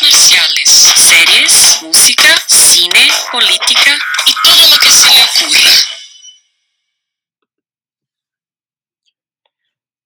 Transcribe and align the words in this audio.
marciales, 0.00 0.68
series, 0.96 1.82
música, 1.82 2.24
cine, 2.46 3.08
política 3.30 3.98
y 4.26 4.32
todo 4.42 4.70
lo 4.70 4.78
que 4.78 4.90
se 4.90 5.06
le 5.10 5.22
ocurra. 5.22 5.70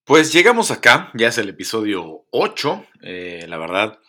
Pues 0.05 0.33
llegamos 0.33 0.73
acá, 0.73 1.13
ya 1.15 1.29
es 1.29 1.39
el 1.39 1.51
episodio 1.51 2.27
8, 2.31 2.87
eh, 3.03 3.45
la 3.49 3.59
verdad, 3.59 4.01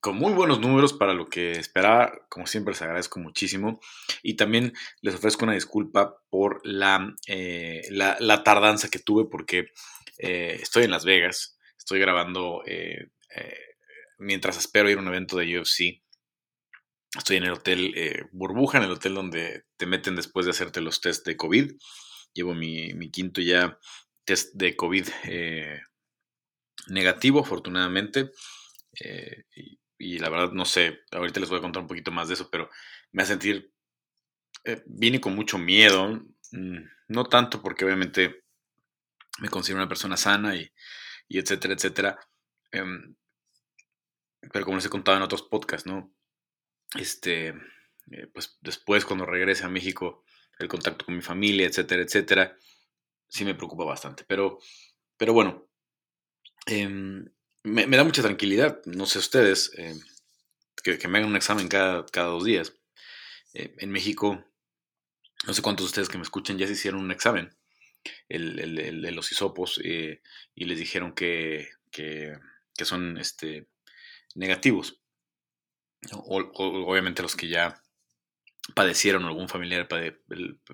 con 0.00 0.16
muy 0.16 0.32
buenos 0.32 0.60
números 0.60 0.92
para 0.92 1.12
lo 1.12 1.26
que 1.26 1.52
esperaba, 1.52 2.12
como 2.28 2.46
siempre 2.46 2.74
les 2.74 2.82
agradezco 2.82 3.18
muchísimo 3.18 3.80
y 4.22 4.34
también 4.34 4.74
les 5.00 5.16
ofrezco 5.16 5.44
una 5.44 5.54
disculpa 5.54 6.16
por 6.30 6.60
la, 6.64 7.14
eh, 7.26 7.82
la, 7.90 8.16
la 8.20 8.44
tardanza 8.44 8.88
que 8.88 9.00
tuve 9.00 9.24
porque 9.28 9.70
eh, 10.18 10.58
estoy 10.60 10.84
en 10.84 10.92
Las 10.92 11.04
Vegas, 11.04 11.58
estoy 11.76 11.98
grabando 11.98 12.62
mientras 14.18 14.56
espero 14.56 14.90
ir 14.90 14.98
a 14.98 15.00
un 15.00 15.08
evento 15.08 15.36
de 15.36 15.58
UFC. 15.58 16.02
Estoy 17.16 17.36
en 17.36 17.44
el 17.44 17.52
hotel 17.52 18.28
Burbuja, 18.32 18.78
en 18.78 18.84
el 18.84 18.90
hotel 18.90 19.14
donde 19.14 19.64
te 19.76 19.86
meten 19.86 20.16
después 20.16 20.44
de 20.44 20.50
hacerte 20.50 20.80
los 20.80 21.00
test 21.00 21.26
de 21.26 21.36
COVID. 21.36 21.72
Llevo 22.34 22.54
mi, 22.54 22.92
mi 22.94 23.10
quinto 23.10 23.40
ya 23.40 23.78
test 24.24 24.54
de 24.54 24.76
COVID 24.76 25.06
negativo, 26.88 27.40
afortunadamente. 27.40 28.30
Y, 29.54 29.78
y, 29.98 30.18
la 30.18 30.28
verdad, 30.28 30.52
no 30.52 30.64
sé, 30.64 31.00
ahorita 31.10 31.40
les 31.40 31.48
voy 31.48 31.58
a 31.58 31.62
contar 31.62 31.82
un 31.82 31.88
poquito 31.88 32.10
más 32.10 32.28
de 32.28 32.34
eso, 32.34 32.48
pero 32.50 32.70
me 33.12 33.22
hace 33.22 33.32
sentir, 33.32 33.72
vine 34.86 35.20
con 35.20 35.34
mucho 35.34 35.58
miedo. 35.58 36.22
Mm, 36.52 36.78
no 37.08 37.24
tanto 37.24 37.62
porque 37.62 37.84
obviamente 37.84 38.44
me 39.38 39.48
considero 39.48 39.80
una 39.80 39.88
persona 39.88 40.16
sana 40.16 40.56
y, 40.56 40.70
y 41.28 41.38
etcétera, 41.38 41.74
etcétera. 41.74 42.18
Um, 42.72 43.14
pero 44.52 44.64
como 44.64 44.76
les 44.76 44.86
he 44.86 44.90
contado 44.90 45.16
en 45.16 45.22
otros 45.22 45.42
podcasts, 45.42 45.86
¿no? 45.86 46.12
Este, 46.94 47.48
eh, 48.10 48.26
pues 48.32 48.58
después 48.60 49.04
cuando 49.04 49.26
regrese 49.26 49.64
a 49.64 49.68
México, 49.68 50.24
el 50.58 50.68
contacto 50.68 51.04
con 51.04 51.16
mi 51.16 51.22
familia, 51.22 51.66
etcétera, 51.66 52.02
etcétera, 52.02 52.56
sí 53.28 53.44
me 53.44 53.54
preocupa 53.54 53.84
bastante. 53.84 54.24
Pero, 54.26 54.58
pero 55.16 55.32
bueno, 55.32 55.68
eh, 56.66 56.88
me, 57.62 57.86
da 57.86 58.04
mucha 58.04 58.22
tranquilidad, 58.22 58.80
no 58.86 59.06
sé 59.06 59.18
ustedes, 59.18 59.72
eh, 59.76 59.94
que, 60.82 61.08
me 61.08 61.18
hagan 61.18 61.30
un 61.30 61.36
examen 61.36 61.68
cada, 61.68 62.06
cada 62.06 62.28
dos 62.28 62.44
días. 62.44 62.74
Eh, 63.54 63.74
en 63.78 63.90
México, 63.90 64.44
no 65.46 65.54
sé 65.54 65.62
cuántos 65.62 65.86
de 65.86 65.88
ustedes 65.88 66.08
que 66.08 66.18
me 66.18 66.24
escuchan 66.24 66.58
ya 66.58 66.66
se 66.66 66.74
hicieron 66.74 67.00
un 67.00 67.10
examen 67.10 67.56
el, 68.28 68.58
el, 68.58 68.78
el 68.78 69.02
de 69.02 69.10
los 69.12 69.32
hisopos 69.32 69.80
y 69.82 70.20
les 70.64 70.78
dijeron 70.78 71.12
que, 71.12 71.70
que, 71.90 72.36
que 72.76 72.84
son 72.84 73.18
este, 73.18 73.68
negativos. 74.36 75.00
O, 76.12 76.40
o, 76.40 76.90
obviamente 76.90 77.22
los 77.22 77.34
que 77.36 77.48
ya 77.48 77.82
padecieron 78.74 79.24
o 79.24 79.28
algún 79.28 79.48
familiar 79.48 79.88
pade, 79.88 80.20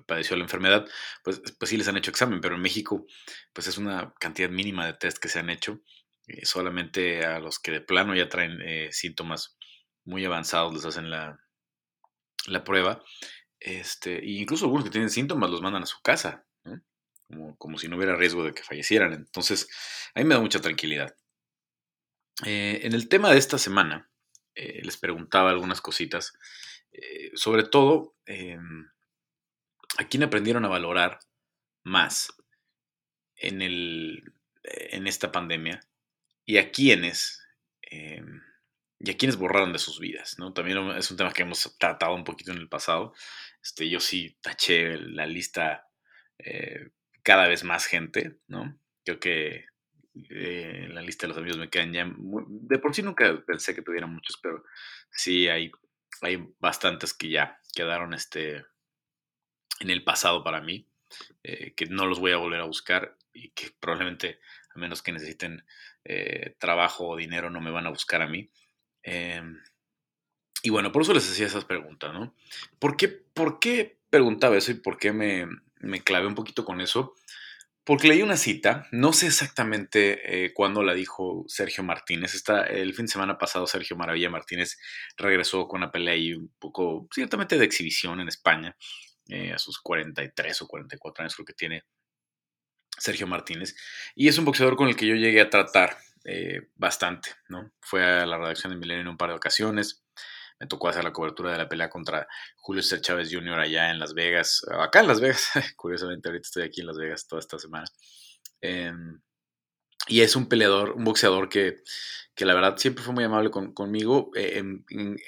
padeció 0.05 0.35
la 0.35 0.43
enfermedad, 0.43 0.85
pues, 1.23 1.41
pues 1.59 1.69
sí 1.69 1.77
les 1.77 1.87
han 1.87 1.97
hecho 1.97 2.11
examen, 2.11 2.41
pero 2.41 2.55
en 2.55 2.61
México 2.61 3.05
pues 3.53 3.67
es 3.67 3.77
una 3.77 4.13
cantidad 4.19 4.49
mínima 4.49 4.85
de 4.85 4.93
test 4.93 5.17
que 5.19 5.29
se 5.29 5.39
han 5.39 5.49
hecho, 5.49 5.81
eh, 6.27 6.45
solamente 6.45 7.25
a 7.25 7.39
los 7.39 7.59
que 7.59 7.71
de 7.71 7.81
plano 7.81 8.15
ya 8.15 8.29
traen 8.29 8.61
eh, 8.61 8.89
síntomas 8.91 9.57
muy 10.05 10.25
avanzados 10.25 10.73
les 10.73 10.85
hacen 10.85 11.09
la, 11.09 11.37
la 12.47 12.63
prueba, 12.63 13.03
este, 13.59 14.19
e 14.19 14.31
incluso 14.41 14.65
algunos 14.65 14.85
que 14.85 14.91
tienen 14.91 15.09
síntomas 15.09 15.49
los 15.49 15.61
mandan 15.61 15.83
a 15.83 15.87
su 15.87 16.01
casa, 16.01 16.45
como, 17.27 17.57
como, 17.57 17.77
si 17.77 17.87
no 17.87 17.97
hubiera 17.97 18.15
riesgo 18.15 18.43
de 18.43 18.53
que 18.53 18.63
fallecieran. 18.63 19.13
Entonces, 19.13 19.67
a 20.13 20.19
mí 20.19 20.25
me 20.25 20.35
da 20.35 20.41
mucha 20.41 20.61
tranquilidad. 20.61 21.15
Eh, 22.45 22.81
en 22.83 22.93
el 22.93 23.07
tema 23.09 23.31
de 23.31 23.37
esta 23.37 23.57
semana, 23.57 24.09
eh, 24.55 24.81
les 24.83 24.97
preguntaba 24.97 25.49
algunas 25.49 25.81
cositas, 25.81 26.33
eh, 26.91 27.31
sobre 27.35 27.63
todo, 27.63 28.15
¿a 29.97 30.07
quién 30.07 30.23
aprendieron 30.23 30.65
a 30.65 30.69
valorar 30.69 31.19
más 31.83 32.33
en, 33.35 33.61
el, 33.61 34.23
en 34.63 35.07
esta 35.07 35.31
pandemia? 35.31 35.81
¿Y 36.45 36.57
a 36.57 36.71
quiénes? 36.71 37.39
y 39.03 39.11
a 39.11 39.17
quienes 39.17 39.35
borraron 39.35 39.73
de 39.73 39.79
sus 39.79 39.99
vidas, 39.99 40.39
¿no? 40.39 40.53
También 40.53 40.77
es 40.91 41.11
un 41.11 41.17
tema 41.17 41.33
que 41.33 41.41
hemos 41.41 41.77
tratado 41.77 42.15
un 42.15 42.23
poquito 42.23 42.51
en 42.51 42.57
el 42.57 42.69
pasado. 42.69 43.13
Este, 43.61 43.89
yo 43.89 43.99
sí 43.99 44.37
taché 44.41 44.97
la 44.97 45.25
lista 45.25 45.89
eh, 46.37 46.91
cada 47.21 47.47
vez 47.47 47.65
más 47.65 47.85
gente, 47.85 48.37
¿no? 48.47 48.79
Creo 49.03 49.19
que 49.19 49.65
eh, 50.29 50.87
la 50.91 51.01
lista 51.01 51.25
de 51.25 51.29
los 51.29 51.37
amigos 51.37 51.57
me 51.57 51.69
quedan 51.69 51.93
ya... 51.93 52.11
De 52.47 52.79
por 52.79 52.93
sí 52.93 53.01
nunca 53.01 53.43
pensé 53.45 53.73
que 53.73 53.81
tuviera 53.81 54.07
muchos, 54.07 54.37
pero 54.41 54.63
sí 55.11 55.47
hay, 55.47 55.71
hay 56.21 56.47
bastantes 56.59 57.13
que 57.13 57.29
ya 57.29 57.59
quedaron 57.73 58.13
este, 58.13 58.65
en 59.79 59.89
el 59.89 60.03
pasado 60.03 60.43
para 60.43 60.61
mí, 60.61 60.87
eh, 61.43 61.73
que 61.75 61.85
no 61.87 62.05
los 62.05 62.19
voy 62.19 62.31
a 62.31 62.37
volver 62.37 62.61
a 62.61 62.65
buscar 62.65 63.17
y 63.33 63.49
que 63.49 63.71
probablemente, 63.79 64.39
a 64.75 64.79
menos 64.79 65.01
que 65.01 65.11
necesiten 65.11 65.65
eh, 66.05 66.55
trabajo 66.59 67.07
o 67.07 67.17
dinero, 67.17 67.49
no 67.49 67.61
me 67.61 67.71
van 67.71 67.87
a 67.87 67.91
buscar 67.91 68.21
a 68.21 68.27
mí. 68.27 68.49
Em, 69.01 69.61
y 70.61 70.69
bueno, 70.69 70.91
por 70.91 71.01
eso 71.01 71.13
les 71.13 71.29
hacía 71.29 71.47
esas 71.47 71.65
preguntas, 71.65 72.13
¿no? 72.13 72.35
¿Por 72.79 72.95
qué, 72.95 73.07
por 73.09 73.59
qué 73.59 73.97
preguntaba 74.09 74.57
eso 74.57 74.71
y 74.71 74.75
por 74.75 74.97
qué 74.97 75.11
me, 75.11 75.47
me 75.79 76.01
clavé 76.01 76.27
un 76.27 76.35
poquito 76.35 76.63
con 76.63 76.81
eso, 76.81 77.15
porque 77.85 78.07
leí 78.07 78.21
una 78.21 78.37
cita, 78.37 78.87
no 78.91 79.11
sé 79.11 79.27
exactamente 79.27 80.45
eh, 80.45 80.53
cuándo 80.53 80.83
la 80.83 80.93
dijo 80.93 81.43
Sergio 81.47 81.83
Martínez. 81.83 82.33
Está, 82.33 82.63
el 82.63 82.93
fin 82.93 83.05
de 83.05 83.11
semana 83.11 83.37
pasado 83.37 83.67
Sergio 83.67 83.97
Maravilla 83.97 84.29
Martínez 84.29 84.77
regresó 85.17 85.67
con 85.67 85.81
una 85.81 85.91
pelea 85.91 86.13
ahí 86.13 86.33
un 86.33 86.53
poco, 86.59 87.07
ciertamente 87.13 87.57
de 87.57 87.65
exhibición 87.65 88.21
en 88.21 88.29
España, 88.29 88.77
eh, 89.27 89.51
a 89.53 89.57
sus 89.57 89.79
43 89.79 90.61
o 90.61 90.67
44 90.67 91.23
años 91.23 91.35
creo 91.35 91.45
que 91.45 91.53
tiene 91.53 91.83
Sergio 92.97 93.27
Martínez. 93.27 93.75
Y 94.15 94.27
es 94.27 94.37
un 94.37 94.45
boxeador 94.45 94.75
con 94.75 94.87
el 94.87 94.95
que 94.95 95.07
yo 95.07 95.15
llegué 95.15 95.41
a 95.41 95.49
tratar 95.49 95.97
eh, 96.23 96.69
bastante, 96.75 97.31
¿no? 97.49 97.71
Fue 97.81 98.03
a 98.03 98.25
la 98.25 98.37
redacción 98.37 98.71
de 98.71 98.79
Milenio 98.79 99.01
en 99.01 99.07
un 99.09 99.17
par 99.17 99.29
de 99.29 99.35
ocasiones 99.35 100.02
me 100.63 100.67
tocó 100.67 100.87
hacer 100.87 101.03
la 101.03 101.11
cobertura 101.11 101.51
de 101.51 101.57
la 101.57 101.67
pelea 101.67 101.89
contra 101.89 102.25
Julio 102.55 102.81
César 102.81 103.01
Chávez 103.01 103.29
Jr. 103.29 103.59
allá 103.59 103.91
en 103.91 103.99
Las 103.99 104.13
Vegas, 104.13 104.65
acá 104.71 105.01
en 105.01 105.07
Las 105.07 105.19
Vegas, 105.19 105.49
curiosamente 105.75 106.29
ahorita 106.29 106.47
estoy 106.47 106.63
aquí 106.63 106.79
en 106.79 106.87
Las 106.87 106.97
Vegas 106.97 107.27
toda 107.27 107.41
esta 107.41 107.59
semana. 107.59 107.85
Eh, 108.61 108.93
y 110.07 110.21
es 110.21 110.37
un 110.37 110.47
peleador, 110.47 110.91
un 110.91 111.03
boxeador 111.03 111.49
que, 111.49 111.81
que 112.33 112.45
la 112.45 112.53
verdad 112.53 112.77
siempre 112.77 113.03
fue 113.03 113.13
muy 113.13 113.25
amable 113.25 113.51
con, 113.51 113.73
conmigo, 113.73 114.31
eh, 114.35 114.57
en, 114.57 114.85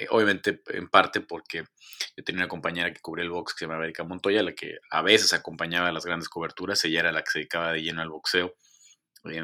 obviamente 0.09 0.62
en 0.68 0.88
parte 0.88 1.19
porque 1.19 1.66
yo 2.16 2.23
tenía 2.23 2.44
una 2.44 2.47
compañera 2.47 2.94
que 2.94 3.02
cubría 3.02 3.25
el 3.25 3.31
box 3.31 3.53
que 3.53 3.59
se 3.59 3.66
llama 3.66 3.75
América 3.75 4.06
Montoya, 4.06 4.41
la 4.41 4.56
que 4.56 4.78
a 4.90 5.02
veces 5.02 5.34
acompañaba 5.34 5.90
a 5.90 5.91
las 5.91 6.06
grandes 6.06 6.29
coberturas, 6.29 6.84
ella 6.85 7.02
era 7.02 7.12
la 7.12 7.23
que 7.23 7.31
se 7.31 7.40
dedicaba 7.40 7.73
de 7.73 7.81
lleno 7.81 8.02
al 8.02 8.09
boxeo. 8.09 8.56
Eh, 9.25 9.44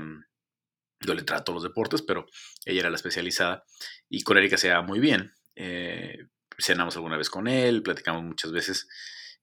yo 1.01 1.13
le 1.15 1.23
trato 1.23 1.51
los 1.51 1.63
deportes, 1.63 2.01
pero 2.01 2.27
ella 2.65 2.81
era 2.81 2.89
la 2.89 2.95
especializada 2.95 3.65
y 4.07 4.23
con 4.23 4.37
Erika 4.37 4.55
se 4.55 4.69
daba 4.69 4.83
muy 4.83 4.99
bien. 4.99 5.33
Eh, 5.55 6.27
cenamos 6.57 6.95
alguna 6.95 7.17
vez 7.17 7.29
con 7.29 7.47
él, 7.47 7.83
platicamos 7.83 8.23
muchas 8.23 8.51
veces. 8.51 8.87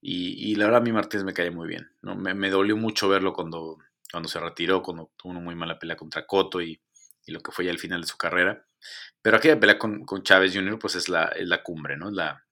Y, 0.01 0.55
la 0.55 0.67
verdad 0.67 0.83
mí 0.83 0.93
Martínez 0.93 1.25
me 1.25 1.35
cae 1.35 1.51
muy 1.51 1.69
bien. 1.69 1.91
¿no? 2.03 2.15
Me, 2.15 2.51
dolió 2.51 2.77
mucho 2.77 3.09
verlo 3.09 3.33
cuando, 3.33 3.79
cuando 4.11 4.29
se 4.29 4.41
retiró, 4.41 4.83
cuando 4.83 5.13
tuvo 5.17 5.33
una 5.33 5.41
muy 5.41 5.55
mala 5.55 5.79
pelea 5.79 5.97
contra 5.97 6.27
Cotto 6.27 6.61
y, 6.63 6.81
lo 7.27 7.41
que 7.41 7.53
fue 7.53 7.67
ya 7.67 7.71
el 7.71 7.79
final 7.79 8.01
de 8.01 8.07
su 8.07 8.17
carrera. 8.17 8.65
Pero 9.21 9.37
aquella 9.37 9.61
pelea 9.61 9.79
con, 9.79 10.07
con 10.07 10.23
Chávez 10.23 10.55
Jr. 10.55 10.79
pues 10.79 10.95
es 10.95 11.11
la, 11.11 11.27
es 11.27 11.47
la 11.47 11.63
cumbre, 11.63 11.97
¿no? 11.97 12.11
La, 12.11 12.43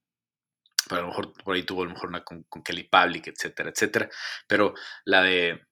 a 0.90 1.00
lo 1.00 1.06
mejor 1.06 1.32
por 1.32 1.54
ahí 1.54 1.62
tuvo 1.62 1.82
a 1.82 1.86
lo 1.86 1.92
mejor 1.92 2.10
una 2.10 2.24
con, 2.24 2.42
con 2.44 2.62
Kelly 2.62 2.84
Public, 2.84 3.28
etcétera, 3.28 3.70
etcétera. 3.70 4.10
Pero 4.46 4.74
la 5.04 5.22
de, 5.22 5.66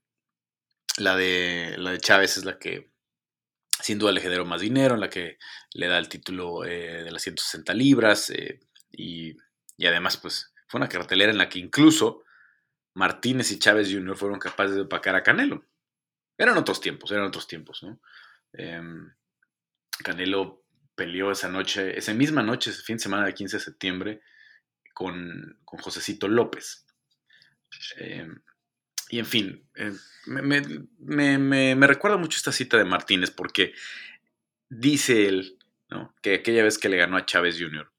la 0.99 1.17
de, 1.17 1.75
la 1.79 1.91
de 1.91 1.99
Chávez 1.99 2.39
es 2.39 2.45
la 2.45 2.59
que 2.59 2.94
sin 3.81 3.99
duda 3.99 4.13
le 4.13 4.21
generó 4.21 4.45
más 4.45 4.61
dinero, 4.61 4.95
en 4.95 5.01
la 5.01 5.11
que 5.11 5.39
le 5.73 5.89
da 5.89 5.99
el 5.99 6.09
título 6.09 6.65
eh, 6.65 7.05
de 7.05 7.11
las 7.11 7.23
160 7.23 7.75
libras 7.75 8.31
eh, 8.31 8.61
y, 8.91 9.37
y, 9.77 9.87
además 9.87 10.17
pues 10.17 10.53
fue 10.67 10.79
una 10.79 10.89
cartelera 10.89 11.33
en 11.33 11.39
la 11.39 11.49
que 11.49 11.59
incluso 11.59 12.25
Martínez 12.95 13.51
y 13.51 13.59
Chávez 13.59 13.91
Jr. 13.93 14.17
fueron 14.17 14.39
capaces 14.39 14.77
de 14.77 14.83
opacar 14.83 15.17
a 15.17 15.23
Canelo. 15.23 15.65
Eran 16.39 16.57
otros 16.57 16.81
tiempos, 16.81 17.11
eran 17.11 17.25
otros 17.25 17.47
tiempos, 17.47 17.83
¿no? 17.83 18.01
Eh, 18.53 18.81
Canelo 20.03 20.65
peleó 20.95 21.31
esa 21.31 21.49
noche, 21.49 21.97
esa 21.99 22.15
misma 22.15 22.43
noche, 22.43 22.71
ese 22.71 22.83
fin 22.83 22.97
de 22.97 23.03
semana 23.03 23.25
del 23.25 23.35
15 23.35 23.57
de 23.57 23.63
septiembre, 23.63 24.21
con, 24.93 25.59
con 25.65 25.81
Josecito 25.81 26.29
López. 26.29 26.87
Y 29.11 29.19
en 29.19 29.27
fin, 29.27 29.69
eh, 29.75 29.93
me, 30.27 30.43
me, 30.43 31.39
me, 31.39 31.77
me, 31.77 31.87
recuerda 31.87 32.17
mucho 32.17 32.37
esta 32.37 32.53
cita 32.53 32.77
de 32.77 32.85
Martínez 32.85 33.31
porque 33.31 33.75
dice 34.69 35.29
él 35.29 35.59
¿no? 35.91 36.15
que 36.23 36.35
aquella 36.35 36.65
vez 36.65 36.79
que 36.79 36.89
le 36.89 36.97
ganó 36.97 37.17
a 37.17 37.27
Chávez 37.27 37.57
Jr. 37.59 37.91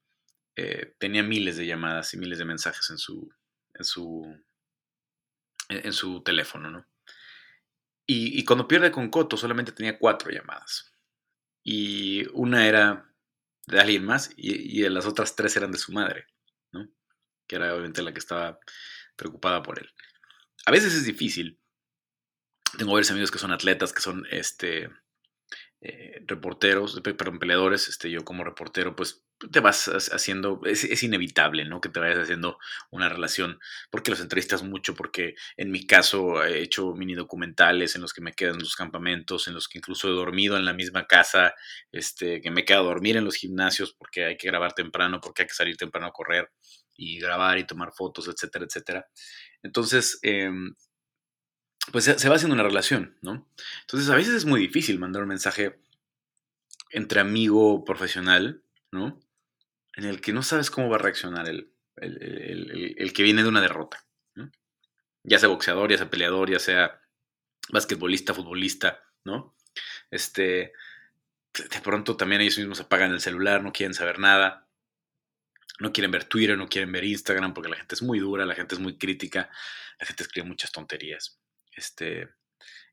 Eh, 0.55 0.95
tenía 0.97 1.21
miles 1.21 1.57
de 1.57 1.65
llamadas 1.65 2.13
y 2.13 2.17
miles 2.17 2.39
de 2.39 2.45
mensajes 2.45 2.89
en 2.89 2.97
su, 2.97 3.31
en 3.73 3.85
su, 3.85 4.37
en, 5.69 5.85
en 5.85 5.93
su 5.93 6.21
teléfono. 6.23 6.71
¿no? 6.71 6.87
Y, 8.07 8.39
y, 8.39 8.45
cuando 8.45 8.67
pierde 8.67 8.91
con 8.91 9.09
Coto 9.09 9.37
solamente 9.37 9.71
tenía 9.71 9.97
cuatro 9.97 10.31
llamadas. 10.31 10.91
Y 11.63 12.27
una 12.33 12.67
era 12.67 13.11
de 13.65 13.79
alguien 13.79 14.05
más 14.05 14.31
y, 14.37 14.81
y 14.81 14.89
las 14.89 15.05
otras 15.05 15.35
tres 15.35 15.55
eran 15.57 15.71
de 15.71 15.79
su 15.79 15.91
madre, 15.91 16.27
¿no? 16.71 16.87
Que 17.47 17.55
era 17.55 17.73
obviamente 17.73 18.03
la 18.03 18.13
que 18.13 18.19
estaba 18.19 18.59
preocupada 19.15 19.63
por 19.63 19.79
él. 19.79 19.89
A 20.65 20.71
veces 20.71 20.93
es 20.93 21.05
difícil. 21.05 21.59
Tengo 22.77 22.93
varios 22.93 23.11
amigos 23.11 23.31
que 23.31 23.39
son 23.39 23.51
atletas, 23.51 23.93
que 23.93 24.01
son 24.01 24.25
este, 24.31 24.89
eh, 25.81 26.23
reporteros, 26.25 26.99
perdón, 27.03 27.37
peleadores, 27.37 27.87
este, 27.89 28.09
yo 28.09 28.25
como 28.25 28.43
reportero, 28.43 28.95
pues 28.95 29.23
te 29.51 29.59
vas 29.59 29.87
haciendo, 30.11 30.61
es, 30.65 31.03
inevitable, 31.03 31.65
¿no? 31.65 31.79
Que 31.79 31.89
te 31.89 31.99
vayas 31.99 32.17
haciendo 32.17 32.57
una 32.89 33.07
relación, 33.07 33.59
porque 33.91 34.09
los 34.09 34.19
entrevistas 34.19 34.63
mucho, 34.63 34.95
porque 34.95 35.35
en 35.57 35.69
mi 35.69 35.85
caso 35.85 36.43
he 36.43 36.63
hecho 36.63 36.93
mini 36.95 37.13
documentales 37.13 37.95
en 37.95 38.01
los 38.01 38.13
que 38.13 38.21
me 38.21 38.33
quedan 38.33 38.55
en 38.55 38.61
los 38.61 38.75
campamentos, 38.75 39.47
en 39.47 39.53
los 39.53 39.67
que 39.67 39.77
incluso 39.77 40.07
he 40.07 40.11
dormido 40.11 40.57
en 40.57 40.65
la 40.65 40.73
misma 40.73 41.05
casa, 41.05 41.53
este, 41.91 42.41
que 42.41 42.49
me 42.49 42.61
he 42.61 42.65
quedado 42.65 42.85
a 42.85 42.93
dormir 42.93 43.17
en 43.17 43.25
los 43.25 43.35
gimnasios 43.35 43.93
porque 43.93 44.25
hay 44.25 44.37
que 44.37 44.47
grabar 44.47 44.73
temprano, 44.73 45.19
porque 45.21 45.43
hay 45.43 45.47
que 45.47 45.53
salir 45.53 45.77
temprano 45.77 46.07
a 46.07 46.13
correr 46.13 46.49
y 46.97 47.19
grabar 47.19 47.57
y 47.57 47.65
tomar 47.65 47.91
fotos, 47.93 48.27
etcétera, 48.27 48.65
etcétera. 48.65 49.07
Entonces, 49.63 50.19
em, 50.21 50.75
pues 51.91 52.05
se, 52.05 52.29
va 52.29 52.35
haciendo 52.35 52.55
una 52.55 52.63
relación, 52.63 53.17
¿no? 53.21 53.47
Entonces 53.81 54.09
a 54.09 54.15
veces 54.15 54.33
es 54.33 54.45
muy 54.45 54.59
difícil 54.59 54.99
mandar 54.99 55.21
un 55.23 55.29
mensaje 55.29 55.79
entre 56.91 57.19
amigo 57.19 57.83
profesional, 57.83 58.63
¿no? 58.91 59.19
En 59.95 60.05
el 60.05 60.21
que 60.21 60.33
no 60.33 60.43
sabes 60.43 60.71
cómo 60.71 60.89
va 60.89 60.95
a 60.95 60.99
reaccionar 60.99 61.47
el, 61.47 61.71
el, 61.97 63.13
que 63.13 63.23
viene 63.23 63.43
de 63.43 63.49
una 63.49 63.61
derrota, 63.61 64.05
¿no? 64.33 64.51
Ya 65.23 65.39
sea 65.39 65.49
boxeador, 65.49 65.91
ya 65.91 65.97
sea 65.97 66.09
peleador, 66.09 66.49
ya 66.49 66.59
sea 66.59 67.01
basquetbolista, 67.69 68.33
futbolista, 68.33 69.03
¿no? 69.23 69.55
Este, 70.11 70.73
de 71.53 71.81
pronto 71.83 72.17
también 72.17 72.41
ellos 72.41 72.57
mismos 72.57 72.79
apagan 72.79 73.11
el 73.11 73.21
celular, 73.21 73.63
no 73.63 73.71
quieren 73.71 73.93
saber 73.93 74.19
nada, 74.19 74.64
no 75.79 75.91
quieren 75.91 76.11
ver 76.11 76.25
Twitter, 76.25 76.57
no 76.57 76.67
quieren 76.67 76.91
ver 76.91 77.03
Instagram, 77.03 77.53
porque 77.53 77.69
la 77.69 77.75
gente 77.75 77.95
es 77.95 78.01
muy 78.01 78.19
dura, 78.19 78.45
la 78.45 78.55
gente 78.55 78.75
es 78.75 78.81
muy 78.81 78.97
crítica, 78.97 79.49
la 79.99 80.05
gente 80.05 80.23
escribe 80.23 80.47
muchas 80.47 80.71
tonterías 80.71 81.39
este, 81.71 82.29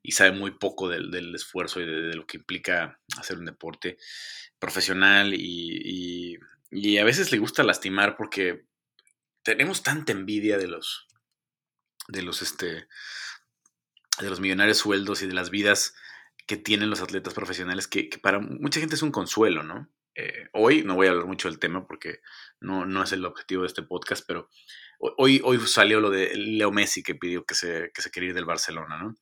y 0.03 0.13
sabe 0.13 0.33
muy 0.33 0.53
poco 0.53 0.89
del, 0.89 1.35
esfuerzo 1.35 1.81
y 1.81 1.87
de, 1.87 2.15
lo 2.15 2.27
que 2.27 2.39
implica 2.39 3.01
hacer 3.19 3.39
un 3.39 3.45
deporte 3.45 3.99
profesional 4.59 5.35
y, 5.35 6.39
a 6.99 7.05
veces 7.05 7.31
le 7.33 7.39
gusta 7.39 7.63
lastimar 7.63 8.17
porque 8.17 8.65
tenemos 9.43 9.83
tanta 9.83 10.13
envidia 10.13 10.57
de 10.57 10.69
los, 10.69 11.07
de 12.09 12.23
los, 12.23 12.41
este, 12.43 12.87
de 14.21 14.31
los 14.31 14.41
millonarios 14.41 14.79
sueldos 14.79 15.23
y 15.23 15.27
de 15.27 15.35
las 15.35 15.51
vidas 15.51 15.95
que 16.47 16.57
tienen 16.57 16.91
los 16.91 17.01
atletas 17.01 17.35
profesionales 17.35 17.87
que, 17.87 18.09
para 18.23 18.41
mucha 18.41 18.81
gente 18.81 18.95
es 18.95 19.03
un 19.03 19.13
consuelo, 19.13 19.63
¿no? 19.63 19.89
Hoy 20.53 20.85
no 20.85 20.95
voy 20.95 21.07
a 21.07 21.11
hablar 21.11 21.27
mucho 21.27 21.49
del 21.49 21.59
tema 21.59 21.87
porque 21.87 22.21
no, 22.61 22.87
no 22.87 23.03
es 23.03 23.13
el 23.13 23.25
objetivo 23.25 23.63
de 23.63 23.69
este 23.69 23.83
podcast, 23.83 24.25
pero 24.27 24.49
Hoy, 25.05 25.41
hoy 25.43 25.59
salió 25.67 26.01
lo 26.01 26.11
de 26.11 26.33
Leo 26.37 26.71
Messi 26.71 27.03
que 27.03 27.17
pidió 27.17 27.45
que 27.45 27.57
se, 27.57 27.91
que 27.93 28.03
se 28.03 28.11
quería 28.13 28.29
ir 28.29 28.35
del 28.37 28.45
Barcelona, 28.45 28.99
¿no? 29.03 29.17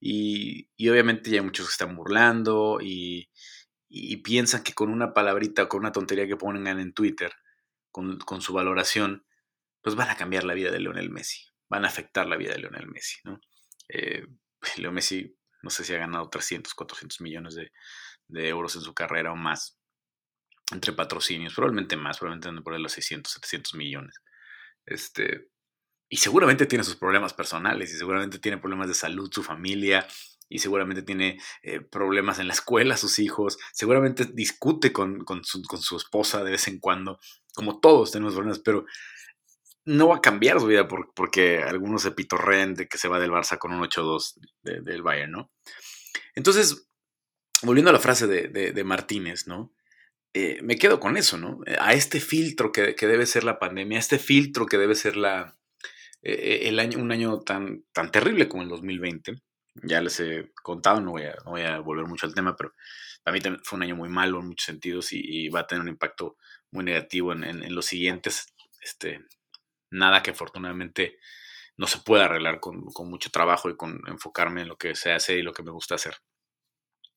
Y, 0.00 0.70
obviamente 0.90 1.30
ya 1.30 1.40
hay 1.40 1.44
muchos 1.44 1.66
que 1.66 1.72
están 1.72 1.94
burlando 1.94 2.78
y, 2.80 3.30
piensan 4.24 4.62
que 4.62 4.72
con 4.72 4.88
una 4.90 5.12
palabrita 5.12 5.68
con 5.68 5.80
una 5.80 5.92
tontería 5.92 6.26
que 6.26 6.36
pongan 6.36 6.80
en 6.80 6.94
Twitter, 6.94 7.32
con, 7.90 8.40
su 8.40 8.54
valoración, 8.54 9.26
pues 9.82 9.94
van 9.94 10.08
a 10.08 10.16
cambiar 10.16 10.44
la 10.44 10.54
vida 10.54 10.70
de 10.70 10.80
Lionel 10.80 11.10
Messi, 11.10 11.44
van 11.68 11.84
a 11.84 11.88
afectar 11.88 12.26
la 12.26 12.38
vida 12.38 12.52
de 12.52 12.60
Lionel 12.60 12.88
Messi, 12.88 13.18
¿no? 13.24 13.40
Eh, 13.88 14.26
Leo 14.78 14.92
Messi, 14.92 15.36
no 15.62 15.68
sé 15.68 15.84
si 15.84 15.92
ha 15.92 15.98
ganado 15.98 16.30
300, 16.30 16.72
400 16.72 17.20
millones 17.20 17.54
de, 17.56 17.72
de 18.28 18.48
euros 18.48 18.74
en 18.76 18.82
su 18.82 18.94
carrera 18.94 19.32
o 19.32 19.36
más, 19.36 19.78
entre 20.72 20.92
patrocinios, 20.92 21.54
probablemente 21.54 21.96
más, 21.96 22.18
probablemente 22.18 22.62
por 22.62 22.74
ahí 22.74 22.82
los 22.82 22.92
600, 22.92 23.32
700 23.32 23.74
millones. 23.74 24.14
Este, 24.86 25.48
y 26.08 26.16
seguramente 26.16 26.66
tiene 26.66 26.84
sus 26.84 26.96
problemas 26.96 27.32
personales 27.32 27.92
y 27.94 27.96
seguramente 27.96 28.38
tiene 28.38 28.58
problemas 28.58 28.88
de 28.88 28.94
salud 28.94 29.30
su 29.32 29.42
familia 29.42 30.06
y 30.48 30.58
seguramente 30.58 31.02
tiene 31.02 31.40
eh, 31.62 31.80
problemas 31.80 32.40
en 32.40 32.48
la 32.48 32.54
escuela 32.54 32.96
sus 32.96 33.20
hijos, 33.20 33.58
seguramente 33.72 34.24
discute 34.24 34.92
con, 34.92 35.24
su, 35.44 35.96
esposa 35.96 36.42
de 36.42 36.50
vez 36.50 36.66
en 36.66 36.80
cuando, 36.80 37.20
como 37.54 37.78
todos 37.78 38.10
tenemos 38.10 38.34
problemas, 38.34 38.58
pero 38.58 38.84
no 39.84 40.08
va 40.08 40.16
a 40.16 40.20
cambiar 40.20 40.58
su 40.58 40.66
vida 40.66 40.88
porque 40.88 41.62
algunos 41.62 42.02
se 42.02 42.10
pitorren 42.10 42.74
de 42.74 42.88
que 42.88 42.98
se 42.98 43.08
va 43.08 43.20
del 43.20 43.30
Barça 43.30 43.58
con 43.58 43.72
un 43.72 43.82
8-2 43.82 44.34
del 44.62 45.02
Bayern, 45.02 45.32
¿no? 45.32 45.52
Entonces, 46.34 46.88
volviendo 47.62 47.90
a 47.90 47.94
la 47.94 48.00
frase 48.00 48.26
de 48.26 48.84
Martínez, 48.84 49.46
¿no? 49.46 49.72
Eh, 50.32 50.60
me 50.62 50.76
quedo 50.76 51.00
con 51.00 51.16
eso, 51.16 51.38
¿no? 51.38 51.60
Eh, 51.66 51.76
a 51.80 51.92
este 51.92 52.20
filtro 52.20 52.70
que, 52.70 52.94
debe 53.00 53.26
ser 53.26 53.44
la 53.44 53.58
pandemia, 53.58 53.98
a 53.98 54.00
este 54.00 54.18
filtro 54.18 54.66
que 54.66 54.78
debe 54.78 54.94
ser 54.94 55.16
la, 55.16 55.56
eh, 56.22 56.60
el 56.64 56.78
año, 56.78 56.98
un 56.98 57.10
año 57.12 57.40
tan, 57.40 57.84
tan 57.92 58.10
terrible 58.12 58.48
como 58.48 58.62
el 58.62 58.68
2020. 58.68 59.42
Ya 59.82 60.00
les 60.00 60.20
he 60.20 60.52
contado, 60.62 61.00
no 61.00 61.12
voy 61.12 61.24
a, 61.24 61.34
voy 61.44 61.62
a 61.62 61.78
volver 61.80 62.06
mucho 62.06 62.26
al 62.26 62.34
tema, 62.34 62.56
pero 62.56 62.74
para 63.22 63.36
mí 63.36 63.40
fue 63.64 63.76
un 63.76 63.82
año 63.82 63.96
muy 63.96 64.08
malo 64.08 64.40
en 64.40 64.48
muchos 64.48 64.66
sentidos 64.66 65.12
y, 65.12 65.48
va 65.48 65.60
a 65.60 65.66
tener 65.66 65.82
un 65.82 65.88
impacto 65.88 66.36
muy 66.70 66.84
negativo 66.84 67.32
en, 67.32 67.74
los 67.74 67.86
siguientes. 67.86 68.54
Este, 68.82 69.24
nada 69.90 70.22
que 70.22 70.30
afortunadamente 70.30 71.18
no 71.76 71.86
se 71.86 71.98
pueda 71.98 72.26
arreglar 72.26 72.60
con, 72.60 72.84
con 72.92 73.10
mucho 73.10 73.30
trabajo 73.30 73.70
y 73.70 73.76
con 73.76 74.00
enfocarme 74.06 74.62
en 74.62 74.68
lo 74.68 74.76
que 74.78 74.94
se 74.94 75.12
hace 75.12 75.38
y 75.38 75.42
lo 75.42 75.52
que 75.52 75.62
me 75.62 75.70
gusta 75.72 75.96
hacer. 75.96 76.16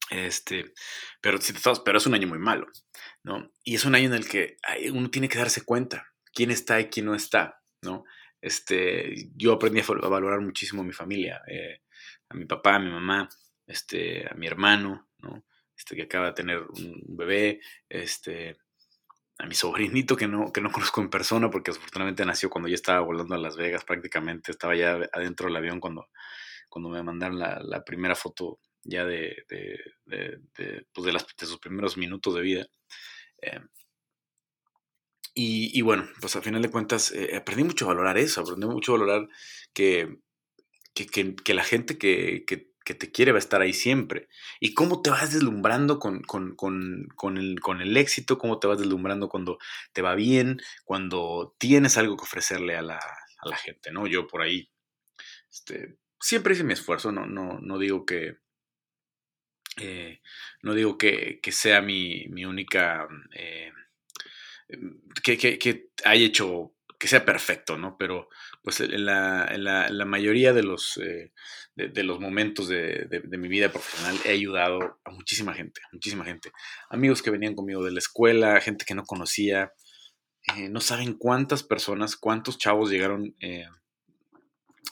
Este, 0.09 0.73
pero, 1.21 1.39
pero 1.85 1.97
es 1.97 2.05
un 2.05 2.13
año 2.13 2.27
muy 2.27 2.39
malo, 2.39 2.67
¿no? 3.23 3.51
Y 3.63 3.75
es 3.75 3.85
un 3.85 3.95
año 3.95 4.07
en 4.07 4.13
el 4.13 4.27
que 4.27 4.57
uno 4.91 5.09
tiene 5.09 5.29
que 5.29 5.39
darse 5.39 5.63
cuenta 5.63 6.13
quién 6.33 6.51
está 6.51 6.79
y 6.79 6.89
quién 6.89 7.05
no 7.05 7.15
está, 7.15 7.61
¿no? 7.81 8.03
Este, 8.41 9.29
yo 9.35 9.53
aprendí 9.53 9.79
a 9.79 10.09
valorar 10.09 10.41
muchísimo 10.41 10.81
a 10.81 10.85
mi 10.85 10.91
familia, 10.91 11.41
eh, 11.47 11.81
a 12.29 12.35
mi 12.35 12.45
papá, 12.45 12.75
a 12.75 12.79
mi 12.79 12.91
mamá, 12.91 13.29
este, 13.65 14.27
a 14.29 14.33
mi 14.35 14.47
hermano, 14.47 15.09
¿no? 15.19 15.45
Este, 15.77 15.95
que 15.95 16.03
acaba 16.03 16.27
de 16.27 16.33
tener 16.33 16.59
un 16.59 17.01
bebé, 17.15 17.61
este, 17.87 18.57
a 19.39 19.45
mi 19.45 19.55
sobrinito 19.55 20.15
que 20.15 20.27
no, 20.27 20.51
que 20.51 20.61
no 20.61 20.71
conozco 20.71 21.01
en 21.01 21.09
persona 21.09 21.49
porque 21.49 21.71
afortunadamente 21.71 22.25
nació 22.25 22.49
cuando 22.49 22.67
yo 22.67 22.75
estaba 22.75 22.99
volando 22.99 23.35
a 23.35 23.37
Las 23.37 23.55
Vegas 23.55 23.85
prácticamente, 23.85 24.51
estaba 24.51 24.75
ya 24.75 24.99
adentro 25.13 25.47
del 25.47 25.55
avión 25.55 25.79
cuando, 25.79 26.09
cuando 26.69 26.89
me 26.89 27.01
mandaron 27.03 27.39
la, 27.39 27.59
la 27.63 27.83
primera 27.83 28.15
foto 28.15 28.59
ya 28.83 29.05
de, 29.05 29.45
de, 29.49 30.85
pues 30.93 31.05
de, 31.05 31.13
las, 31.13 31.25
de 31.37 31.45
sus 31.45 31.59
primeros 31.59 31.97
minutos 31.97 32.35
de 32.35 32.41
vida. 32.41 32.67
Eh, 33.41 33.59
y, 35.35 35.81
bueno, 35.81 36.07
pues 36.21 36.35
al 36.35 36.43
final 36.43 36.61
de 36.61 36.69
cuentas 36.69 37.11
eh, 37.11 37.35
aprendí 37.35 37.63
mucho 37.63 37.85
a 37.85 37.87
valorar 37.87 38.19
eso, 38.19 38.41
aprendí 38.41 38.67
mucho 38.67 38.93
a 38.93 38.99
valorar 38.99 39.27
que, 39.73 40.19
que, 40.93 41.53
la 41.55 41.63
gente 41.63 41.97
que, 41.97 42.45
te 42.85 43.11
quiere 43.11 43.31
va 43.31 43.37
a 43.37 43.39
estar 43.39 43.61
ahí 43.61 43.73
siempre. 43.73 44.27
Y 44.59 44.75
cómo 44.75 45.01
te 45.01 45.09
vas 45.09 45.33
deslumbrando 45.33 45.97
con, 45.97 46.21
con, 46.21 47.37
el, 47.37 47.59
con 47.61 47.81
el 47.81 47.97
éxito, 47.97 48.37
cómo 48.37 48.59
te 48.59 48.67
vas 48.67 48.77
deslumbrando 48.77 49.27
cuando 49.27 49.57
te 49.91 50.03
va 50.03 50.13
bien, 50.13 50.61
cuando 50.85 51.55
tienes 51.57 51.97
algo 51.97 52.15
que 52.15 52.23
ofrecerle 52.23 52.75
a 52.77 52.83
la, 52.83 52.97
a 52.97 53.49
la 53.49 53.55
gente, 53.55 53.91
¿no? 53.91 54.05
Yo 54.05 54.27
por 54.27 54.43
ahí 54.43 54.69
este, 55.51 55.97
siempre 56.19 56.53
hice 56.53 56.63
mi 56.63 56.73
esfuerzo, 56.73 57.11
no, 57.11 57.25
no, 57.25 57.59
no 57.59 57.79
digo 57.79 58.05
que, 58.05 58.37
eh, 59.77 60.21
no 60.61 60.73
digo 60.73 60.97
que, 60.97 61.39
sea 61.51 61.81
mi, 61.81 62.27
única... 62.45 63.07
Eh, 63.33 63.71
em, 64.69 65.01
que, 65.23 65.37
que, 65.37 65.89
haya 66.05 66.25
hecho 66.25 66.73
que 66.99 67.07
sea 67.07 67.25
perfecto, 67.25 67.77
¿no? 67.77 67.97
Pero 67.97 68.29
pues 68.61 68.79
en 68.79 69.05
la, 69.05 70.05
mayoría 70.05 70.53
de 70.53 70.63
los, 70.63 70.97
eh, 70.97 71.33
de, 71.75 72.03
los 72.03 72.19
momentos 72.19 72.69
de, 72.69 73.21
mi 73.37 73.49
vida 73.49 73.69
profesional 73.69 74.17
he 74.25 74.31
ayudado 74.31 74.99
a 75.03 75.11
muchísima 75.11 75.53
gente, 75.53 75.81
muchísima 75.91 76.23
gente. 76.23 76.51
Amigos 76.89 77.21
que 77.21 77.31
venían 77.31 77.55
conmigo 77.55 77.83
de 77.83 77.91
la 77.91 77.99
escuela, 77.99 78.61
gente 78.61 78.85
que 78.85 78.95
no 78.95 79.03
conocía. 79.03 79.73
no 80.69 80.79
saben 80.79 81.15
cuántas 81.15 81.63
personas, 81.63 82.15
cuántos 82.15 82.57
chavos 82.57 82.89
llegaron. 82.89 83.35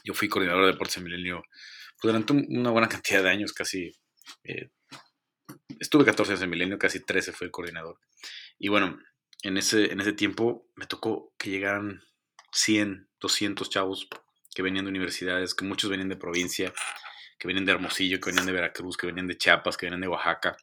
yo 0.04 0.14
fui 0.14 0.28
coordinador 0.28 0.66
de 0.66 0.72
deportes 0.74 0.98
en 0.98 1.04
Milenio 1.04 1.44
durante 2.02 2.34
una 2.34 2.72
buena 2.72 2.90
cantidad 2.90 3.24
de 3.24 3.30
años, 3.30 3.54
casi 3.54 3.94
eh, 4.44 4.70
estuve 5.80 6.06
14 6.06 6.34
años 6.34 6.44
en 6.44 6.50
Milenio, 6.50 6.80
casi 6.80 7.04
13 7.04 7.32
fue 7.32 7.46
el 7.46 7.52
coordinador. 7.52 8.00
Y 8.60 8.70
bueno, 8.70 9.00
en 9.44 9.58
ese, 9.58 9.92
en 9.92 10.00
ese 10.00 10.14
tiempo 10.14 10.68
me 10.76 10.86
tocó 10.86 11.34
que 11.38 11.50
llegaran 11.50 12.02
100, 12.54 13.10
200 13.20 13.70
chavos 13.70 14.08
que 14.54 14.62
venían 14.62 14.86
de 14.86 14.90
universidades, 14.90 15.56
que 15.56 15.66
muchos 15.66 15.90
venían 15.90 16.10
de 16.10 16.18
provincia, 16.18 16.74
que 17.40 17.48
venían 17.48 17.66
de 17.66 17.72
Hermosillo, 17.72 18.20
que 18.20 18.30
venían 18.30 18.46
de 18.46 18.52
Veracruz, 18.52 18.98
que 18.98 19.08
venían 19.08 19.28
de 19.28 19.38
Chiapas, 19.38 19.78
que 19.78 19.88
venían 19.88 20.02
de 20.02 20.08
Oaxaca, 20.08 20.58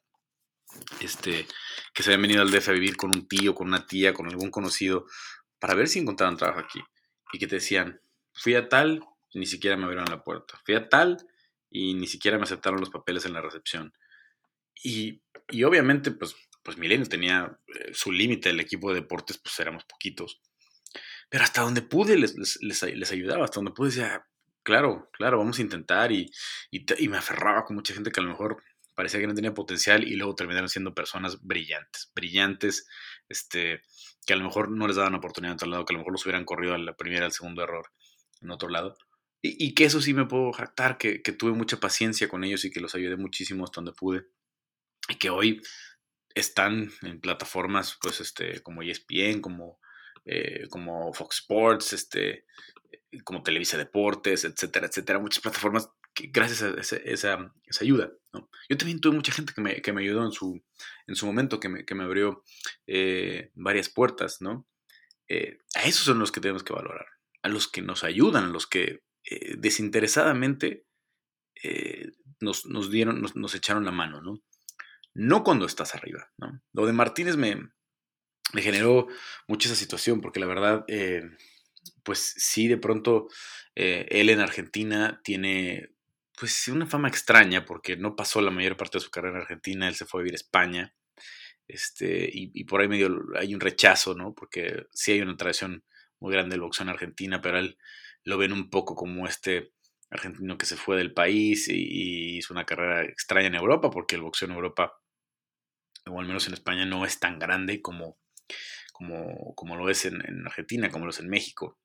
este, 1.00 1.46
que 1.94 2.02
se 2.02 2.10
habían 2.10 2.22
venido 2.22 2.42
al 2.42 2.50
DF 2.50 2.68
a 2.68 2.72
vivir 2.72 2.96
con 2.96 3.10
un 3.10 3.26
tío, 3.26 3.54
con 3.54 3.68
una 3.68 3.86
tía, 3.86 4.12
con 4.12 4.26
algún 4.26 4.50
conocido, 4.50 5.06
para 5.58 5.74
ver 5.74 5.88
si 5.88 5.98
encontraban 5.98 6.36
trabajo 6.36 6.60
aquí. 6.60 6.80
Y 7.32 7.38
que 7.38 7.46
te 7.46 7.56
decían, 7.56 8.00
fui 8.32 8.54
a 8.54 8.68
tal, 8.68 9.04
ni 9.34 9.46
siquiera 9.46 9.76
me 9.76 9.84
abrieron 9.84 10.08
la 10.08 10.22
puerta. 10.22 10.60
Fui 10.64 10.74
a 10.74 10.88
tal, 10.88 11.18
y 11.70 11.94
ni 11.94 12.06
siquiera 12.06 12.38
me 12.38 12.44
aceptaron 12.44 12.80
los 12.80 12.90
papeles 12.90 13.26
en 13.26 13.32
la 13.32 13.40
recepción. 13.40 13.92
Y, 14.82 15.22
obviamente, 15.64 16.10
pues, 16.12 16.36
pues 16.62 16.78
Milenio 16.78 17.06
tenía 17.08 17.58
eh, 17.66 17.92
su 17.92 18.12
límite, 18.12 18.50
el 18.50 18.60
equipo 18.60 18.90
de 18.90 19.00
deportes, 19.00 19.38
pues 19.38 19.58
éramos 19.60 19.84
poquitos. 19.84 20.40
Pero 21.28 21.44
hasta 21.44 21.62
donde 21.62 21.82
pude 21.82 22.16
les, 22.16 22.58
les, 22.62 23.12
ayudaba, 23.12 23.44
hasta 23.44 23.56
donde 23.56 23.72
pude 23.72 23.90
decía, 23.90 24.24
claro, 24.62 25.10
claro, 25.12 25.38
vamos 25.38 25.58
a 25.58 25.62
intentar. 25.62 26.12
Y, 26.12 26.30
y, 26.70 27.08
me 27.08 27.18
aferraba 27.18 27.64
con 27.64 27.76
mucha 27.76 27.94
gente 27.94 28.10
que 28.10 28.20
a 28.20 28.22
lo 28.22 28.30
mejor 28.30 28.62
parecía 28.94 29.20
que 29.20 29.26
no 29.26 29.34
tenía 29.34 29.54
potencial 29.54 30.04
y 30.04 30.16
luego 30.16 30.34
terminaron 30.34 30.68
siendo 30.68 30.94
personas 30.94 31.40
brillantes, 31.42 32.10
brillantes, 32.14 32.88
este, 33.28 33.82
que 34.26 34.32
a 34.32 34.36
lo 34.36 34.44
mejor 34.44 34.70
no 34.70 34.86
les 34.86 34.96
daban 34.96 35.14
oportunidad 35.14 35.52
en 35.52 35.56
otro 35.56 35.68
lado, 35.68 35.84
que 35.84 35.92
a 35.92 35.94
lo 35.94 36.00
mejor 36.00 36.12
los 36.12 36.24
hubieran 36.24 36.44
corrido 36.44 36.74
a 36.74 36.78
la 36.78 36.96
primera, 36.96 37.26
al 37.26 37.32
segundo 37.32 37.62
error 37.62 37.92
en 38.40 38.50
otro 38.50 38.68
lado. 38.68 38.96
Y, 39.40 39.74
que 39.74 39.84
eso 39.84 40.00
sí 40.00 40.14
me 40.14 40.26
puedo 40.26 40.52
jactar, 40.52 40.98
que, 40.98 41.20
tuve 41.20 41.52
mucha 41.52 41.78
paciencia 41.78 42.28
con 42.28 42.42
ellos 42.42 42.64
y 42.64 42.70
que 42.70 42.80
los 42.80 42.94
ayudé 42.94 43.16
muchísimo 43.16 43.64
hasta 43.64 43.76
donde 43.76 43.92
pude. 43.92 44.26
Y 45.08 45.14
que 45.14 45.30
hoy 45.30 45.62
están 46.34 46.90
en 47.02 47.20
plataformas 47.20 47.98
pues, 48.02 48.20
este, 48.20 48.60
como 48.62 48.82
ESPN, 48.82 49.40
como, 49.40 49.78
eh, 50.24 50.66
como 50.70 51.12
Fox 51.14 51.38
Sports, 51.38 51.92
este, 51.92 52.46
como 53.24 53.42
Televisa 53.42 53.78
Deportes, 53.78 54.44
etcétera, 54.44 54.88
etcétera. 54.88 55.20
Muchas 55.20 55.42
plataformas 55.42 55.88
que, 56.14 56.26
gracias 56.32 56.62
a 56.62 56.80
esa, 56.80 56.96
esa, 56.96 57.52
ayuda. 57.80 58.12
¿no? 58.32 58.50
Yo 58.68 58.76
también 58.76 59.00
tuve 59.00 59.14
mucha 59.14 59.32
gente 59.32 59.52
que 59.54 59.60
me, 59.60 59.80
que 59.80 59.92
me 59.92 60.02
ayudó 60.02 60.24
en 60.24 60.32
su, 60.32 60.60
en 61.06 61.14
su 61.14 61.26
momento, 61.26 61.60
que 61.60 61.68
me, 61.68 61.84
que 61.84 61.94
me 61.94 62.04
abrió 62.04 62.42
eh, 62.88 63.52
varias 63.54 63.88
puertas. 63.88 64.40
¿no? 64.40 64.66
Eh, 65.28 65.58
a 65.74 65.82
esos 65.84 66.04
son 66.04 66.18
los 66.18 66.32
que 66.32 66.40
tenemos 66.40 66.64
que 66.64 66.72
valorar, 66.72 67.06
a 67.42 67.48
los 67.48 67.68
que 67.68 67.82
nos 67.82 68.02
ayudan, 68.02 68.44
a 68.44 68.48
los 68.48 68.66
que 68.66 69.02
desinteresadamente 69.58 70.86
nos, 72.40 72.66
nos, 72.66 72.90
dieron, 72.90 73.20
nos, 73.20 73.36
nos 73.36 73.54
echaron 73.54 73.84
la 73.84 73.92
mano. 73.92 74.20
¿no? 74.22 74.42
no 75.18 75.42
cuando 75.42 75.66
estás 75.66 75.94
arriba. 75.94 76.30
¿no? 76.38 76.62
Lo 76.72 76.86
de 76.86 76.92
Martínez 76.92 77.36
me, 77.36 77.56
me, 78.52 78.62
generó 78.62 79.08
mucho 79.48 79.68
esa 79.68 79.76
situación, 79.76 80.20
porque 80.20 80.40
la 80.40 80.46
verdad, 80.46 80.84
eh, 80.86 81.28
pues 82.04 82.34
sí, 82.36 82.68
de 82.68 82.78
pronto 82.78 83.28
eh, 83.74 84.06
él 84.10 84.30
en 84.30 84.40
Argentina 84.40 85.20
tiene 85.24 85.90
pues 86.38 86.68
una 86.68 86.86
fama 86.86 87.08
extraña, 87.08 87.64
porque 87.64 87.96
no 87.96 88.14
pasó 88.14 88.40
la 88.40 88.52
mayor 88.52 88.76
parte 88.76 88.98
de 88.98 89.04
su 89.04 89.10
carrera 89.10 89.36
en 89.36 89.42
Argentina, 89.42 89.88
él 89.88 89.96
se 89.96 90.04
fue 90.04 90.20
a 90.20 90.22
vivir 90.22 90.34
a 90.34 90.36
España, 90.36 90.94
este, 91.66 92.30
y, 92.32 92.64
por 92.64 92.80
ahí 92.80 92.88
medio 92.88 93.10
hay 93.36 93.54
un 93.54 93.60
rechazo, 93.60 94.14
¿no? 94.14 94.34
Porque 94.34 94.86
sí 94.92 95.12
hay 95.12 95.20
una 95.20 95.36
tradición 95.36 95.84
muy 96.20 96.32
grande 96.32 96.54
del 96.54 96.60
boxeo 96.60 96.84
en 96.84 96.90
Argentina, 96.90 97.40
pero 97.42 97.58
él 97.58 97.76
lo 98.24 98.38
ven 98.38 98.52
un 98.52 98.70
poco 98.70 98.94
como 98.94 99.26
este 99.26 99.72
argentino 100.10 100.56
que 100.56 100.66
se 100.66 100.76
fue 100.76 100.96
del 100.96 101.12
país 101.12 101.68
y, 101.68 102.38
hizo 102.38 102.54
una 102.54 102.64
carrera 102.64 103.04
extraña 103.04 103.48
en 103.48 103.54
Europa, 103.54 103.90
porque 103.90 104.16
el 104.16 104.22
boxeo 104.22 104.48
en 104.48 104.54
Europa 104.54 104.98
o 106.10 106.20
al 106.20 106.26
menos 106.26 106.46
en 106.46 106.54
España, 106.54 106.84
no 106.84 107.04
es 107.04 107.20
tan 107.20 107.38
grande 107.38 107.82
como, 107.82 108.18
como, 108.92 109.54
como 109.54 109.76
lo 109.76 109.88
es 109.88 110.04
en, 110.04 110.46
Argentina, 110.46 110.90
como 110.90 111.04
lo 111.04 111.10
es 111.10 111.20
en 111.20 111.28
México. 111.28 111.78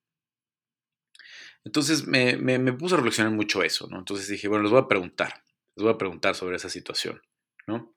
Entonces 1.63 2.08
me, 2.08 2.38
me, 2.38 2.74
puse 2.74 2.96
a 2.96 2.98
reflexionar 2.98 3.32
mucho 3.32 3.63
eso, 3.63 3.88
¿no? 3.88 4.00
Entonces 4.00 4.28
dije, 4.28 4.48
bueno, 4.48 4.63
les 4.63 4.72
voy 4.72 4.82
a 4.82 4.88
preguntar, 4.88 5.44
les 5.75 5.84
voy 5.84 5.94
a 5.94 5.98
preguntar 5.98 6.36
sobre 6.36 6.58
esa 6.58 6.70
situación, 6.70 7.22
¿no? 7.68 7.96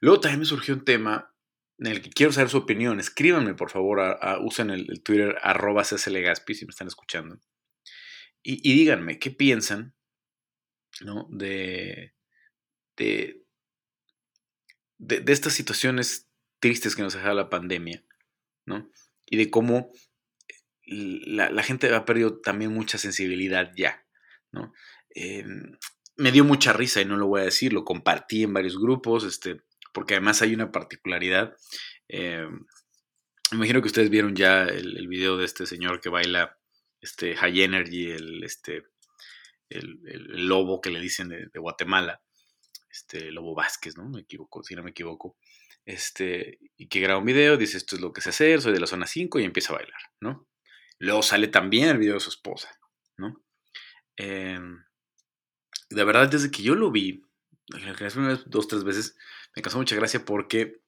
Luego 0.00 0.20
también 0.20 0.40
me 0.40 0.46
surgió 0.46 0.74
un 0.74 0.84
tema 0.84 1.34
en 1.78 1.86
el 1.86 2.02
que 2.02 2.10
quiero 2.10 2.32
saber 2.32 2.50
su 2.50 2.58
opinión. 2.58 3.00
Escríbanme, 3.00 3.54
por 3.54 3.70
favor, 3.70 4.18
usen 4.42 4.70
el, 4.70 5.02
Twitter 5.02 5.36
arroba 5.42 5.82
Gaspi 5.82 6.54
si 6.54 6.64
me 6.64 6.70
están 6.70 6.88
escuchando. 6.88 7.38
Y, 8.42 8.74
díganme, 8.74 9.18
¿qué 9.18 9.32
piensan 9.32 9.94
¿no? 11.00 11.26
de, 11.30 12.14
de, 12.96 13.44
de, 14.98 15.32
estas 15.32 15.52
situaciones 15.52 16.30
tristes 16.60 16.94
que 16.94 17.02
nos 17.02 17.14
deja 17.14 17.34
la 17.34 17.50
pandemia, 17.50 18.04
¿no? 18.64 18.88
Y 19.26 19.36
de 19.36 19.50
cómo 19.50 19.90
la, 20.86 21.62
gente 21.64 21.92
ha 21.92 22.04
perdido 22.04 22.40
también 22.40 22.72
mucha 22.72 22.98
sensibilidad 22.98 23.72
ya, 23.76 24.06
¿no? 24.52 24.72
Em, 25.10 25.76
me 26.16 26.30
dio 26.30 26.44
mucha 26.44 26.72
risa 26.72 27.00
y 27.00 27.04
no 27.04 27.16
lo 27.16 27.26
voy 27.26 27.40
a 27.40 27.46
decir, 27.46 27.72
lo 27.72 27.84
compartí 27.84 28.44
en 28.44 28.54
varios 28.54 28.78
grupos, 28.78 29.24
este, 29.24 29.62
porque 29.96 30.12
además 30.12 30.42
hay 30.42 30.52
una 30.52 30.70
particularidad. 30.70 31.56
Me 32.08 32.48
imagino 33.52 33.80
que 33.80 33.88
ustedes 33.88 34.10
vieron 34.10 34.36
ya 34.36 34.64
el, 34.64 35.08
video 35.08 35.38
de 35.38 35.46
este 35.46 35.64
señor 35.64 36.02
que 36.02 36.10
baila 36.10 36.58
este 37.00 37.34
High 37.34 37.62
Energy, 37.62 38.10
el, 38.10 38.44
este, 38.44 38.84
el, 39.70 40.46
lobo 40.46 40.82
que 40.82 40.90
le 40.90 41.00
dicen 41.00 41.30
de 41.30 41.58
Guatemala 41.58 42.20
este, 42.96 43.30
Lobo 43.30 43.54
Vázquez, 43.54 43.96
¿no? 43.96 44.08
Me 44.08 44.22
equivoco, 44.22 44.62
si 44.62 44.74
no 44.74 44.82
me 44.82 44.90
equivoco. 44.90 45.36
Este, 45.84 46.58
y 46.76 46.88
que 46.88 47.00
graba 47.00 47.20
un 47.20 47.26
video, 47.26 47.56
dice 47.56 47.76
esto 47.76 47.94
es 47.94 48.02
lo 48.02 48.12
que 48.12 48.20
sé 48.20 48.30
hacer, 48.30 48.60
soy 48.60 48.72
de 48.72 48.80
la 48.80 48.86
zona 48.86 49.06
5 49.06 49.38
y 49.38 49.44
empieza 49.44 49.72
a 49.72 49.76
bailar, 49.76 50.00
¿no? 50.20 50.48
Luego 50.98 51.22
sale 51.22 51.48
también 51.48 51.88
el 51.88 51.98
video 51.98 52.14
de 52.14 52.20
su 52.20 52.30
esposa, 52.30 52.70
¿no? 53.18 53.44
Em, 54.16 54.82
de 55.90 56.04
verdad, 56.04 56.28
desde 56.28 56.50
que 56.50 56.62
yo 56.62 56.74
lo 56.74 56.90
vi, 56.90 57.22
las 57.68 58.48
dos, 58.48 58.66
tres 58.66 58.82
veces, 58.82 59.16
me 59.56 59.62
causó 59.62 59.78
mucha 59.78 59.96
gracia 59.96 60.24
porque 60.24 60.80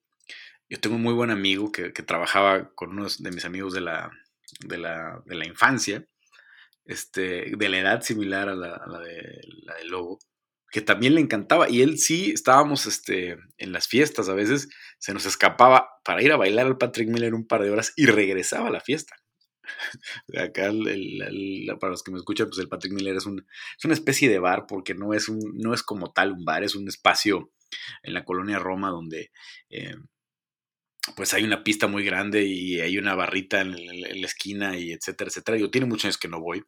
yo 0.68 0.78
tengo 0.78 0.96
un 0.96 1.02
muy 1.02 1.14
buen 1.14 1.30
amigo 1.30 1.72
que, 1.72 1.90
trabajaba 1.90 2.70
con 2.74 2.90
uno 2.90 3.06
de 3.18 3.30
mis 3.30 3.46
amigos 3.46 3.72
de 3.72 3.80
la, 3.80 4.10
de 4.60 4.76
la, 4.76 5.22
de 5.24 5.34
la 5.34 5.46
infancia, 5.46 6.06
este, 6.84 7.56
de 7.56 7.68
la 7.68 7.78
edad 7.78 8.02
similar 8.02 8.50
a 8.50 8.54
la, 8.54 8.78
de, 9.00 9.40
la 9.62 9.74
Lobo 9.84 10.18
que 10.70 10.82
también 10.82 11.14
le 11.14 11.22
encantaba. 11.22 11.70
Y 11.70 11.80
él 11.80 11.98
sí, 11.98 12.30
estábamos 12.30 12.84
este, 12.84 13.38
en 13.56 13.72
las 13.72 13.88
fiestas, 13.88 14.28
a 14.28 14.34
veces 14.34 14.68
se 14.98 15.14
nos 15.14 15.24
escapaba 15.24 15.88
para 16.04 16.22
ir 16.22 16.30
a 16.30 16.36
bailar 16.36 16.66
al 16.66 16.76
Patrick 16.76 17.08
Miller 17.08 17.32
un 17.32 17.46
par 17.46 17.62
de 17.62 17.70
horas 17.70 17.94
y 17.96 18.04
regresaba 18.04 18.68
a 18.68 18.72
la 18.72 18.80
fiesta. 18.80 19.16
Acá, 20.36 20.70
para 21.80 21.90
los 21.90 22.02
que 22.02 22.10
me 22.10 22.18
escuchan, 22.18 22.48
pues 22.48 22.58
el 22.58 22.68
Patrick 22.68 22.92
Miller 22.92 23.16
es, 23.16 23.24
un, 23.24 23.46
es, 23.78 23.84
una 23.86 23.94
especie 23.94 24.28
de 24.28 24.38
bar 24.38 24.66
porque 24.68 24.94
no 24.94 25.14
es, 25.14 25.30
un, 25.30 25.40
no 25.54 25.72
es 25.72 25.82
como 25.82 26.12
tal 26.12 26.32
un 26.32 26.44
bar, 26.44 26.62
es 26.62 26.74
un 26.74 26.86
espacio 26.86 27.50
en 28.02 28.14
la 28.14 28.24
colonia 28.24 28.58
Roma 28.58 28.90
donde 28.90 29.30
eh, 29.70 29.94
pues 31.16 31.34
hay 31.34 31.44
una 31.44 31.64
pista 31.64 31.86
muy 31.86 32.04
grande 32.04 32.44
y 32.44 32.80
hay 32.80 32.98
una 32.98 33.14
barrita 33.14 33.60
en, 33.60 33.74
la 33.74 34.26
esquina 34.26 34.76
y 34.76 34.92
etcétera, 34.92 35.28
etcétera. 35.28 35.58
Yo 35.58 35.70
tiene 35.70 35.86
muchos 35.86 36.06
años 36.06 36.18
que 36.18 36.28
no 36.28 36.40
voy. 36.40 36.64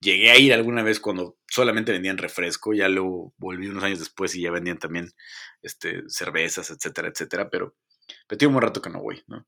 Llegué 0.00 0.30
a 0.30 0.38
ir 0.38 0.52
alguna 0.52 0.82
vez 0.82 0.98
cuando 0.98 1.38
solamente 1.46 1.92
vendían 1.92 2.16
refresco, 2.16 2.72
ya 2.72 2.88
lo 2.88 3.34
volví 3.36 3.68
unos 3.68 3.84
años 3.84 3.98
después 3.98 4.34
y 4.34 4.42
ya 4.42 4.50
vendían 4.50 4.78
también 4.78 5.10
este, 5.62 6.02
cervezas, 6.08 6.70
etcétera, 6.70 7.08
etcétera, 7.08 7.50
pero, 7.50 7.76
pero 8.26 8.38
tengo 8.38 8.56
un 8.56 8.62
rato 8.62 8.80
que 8.80 8.88
no 8.88 9.02
voy, 9.02 9.22
¿no? 9.26 9.46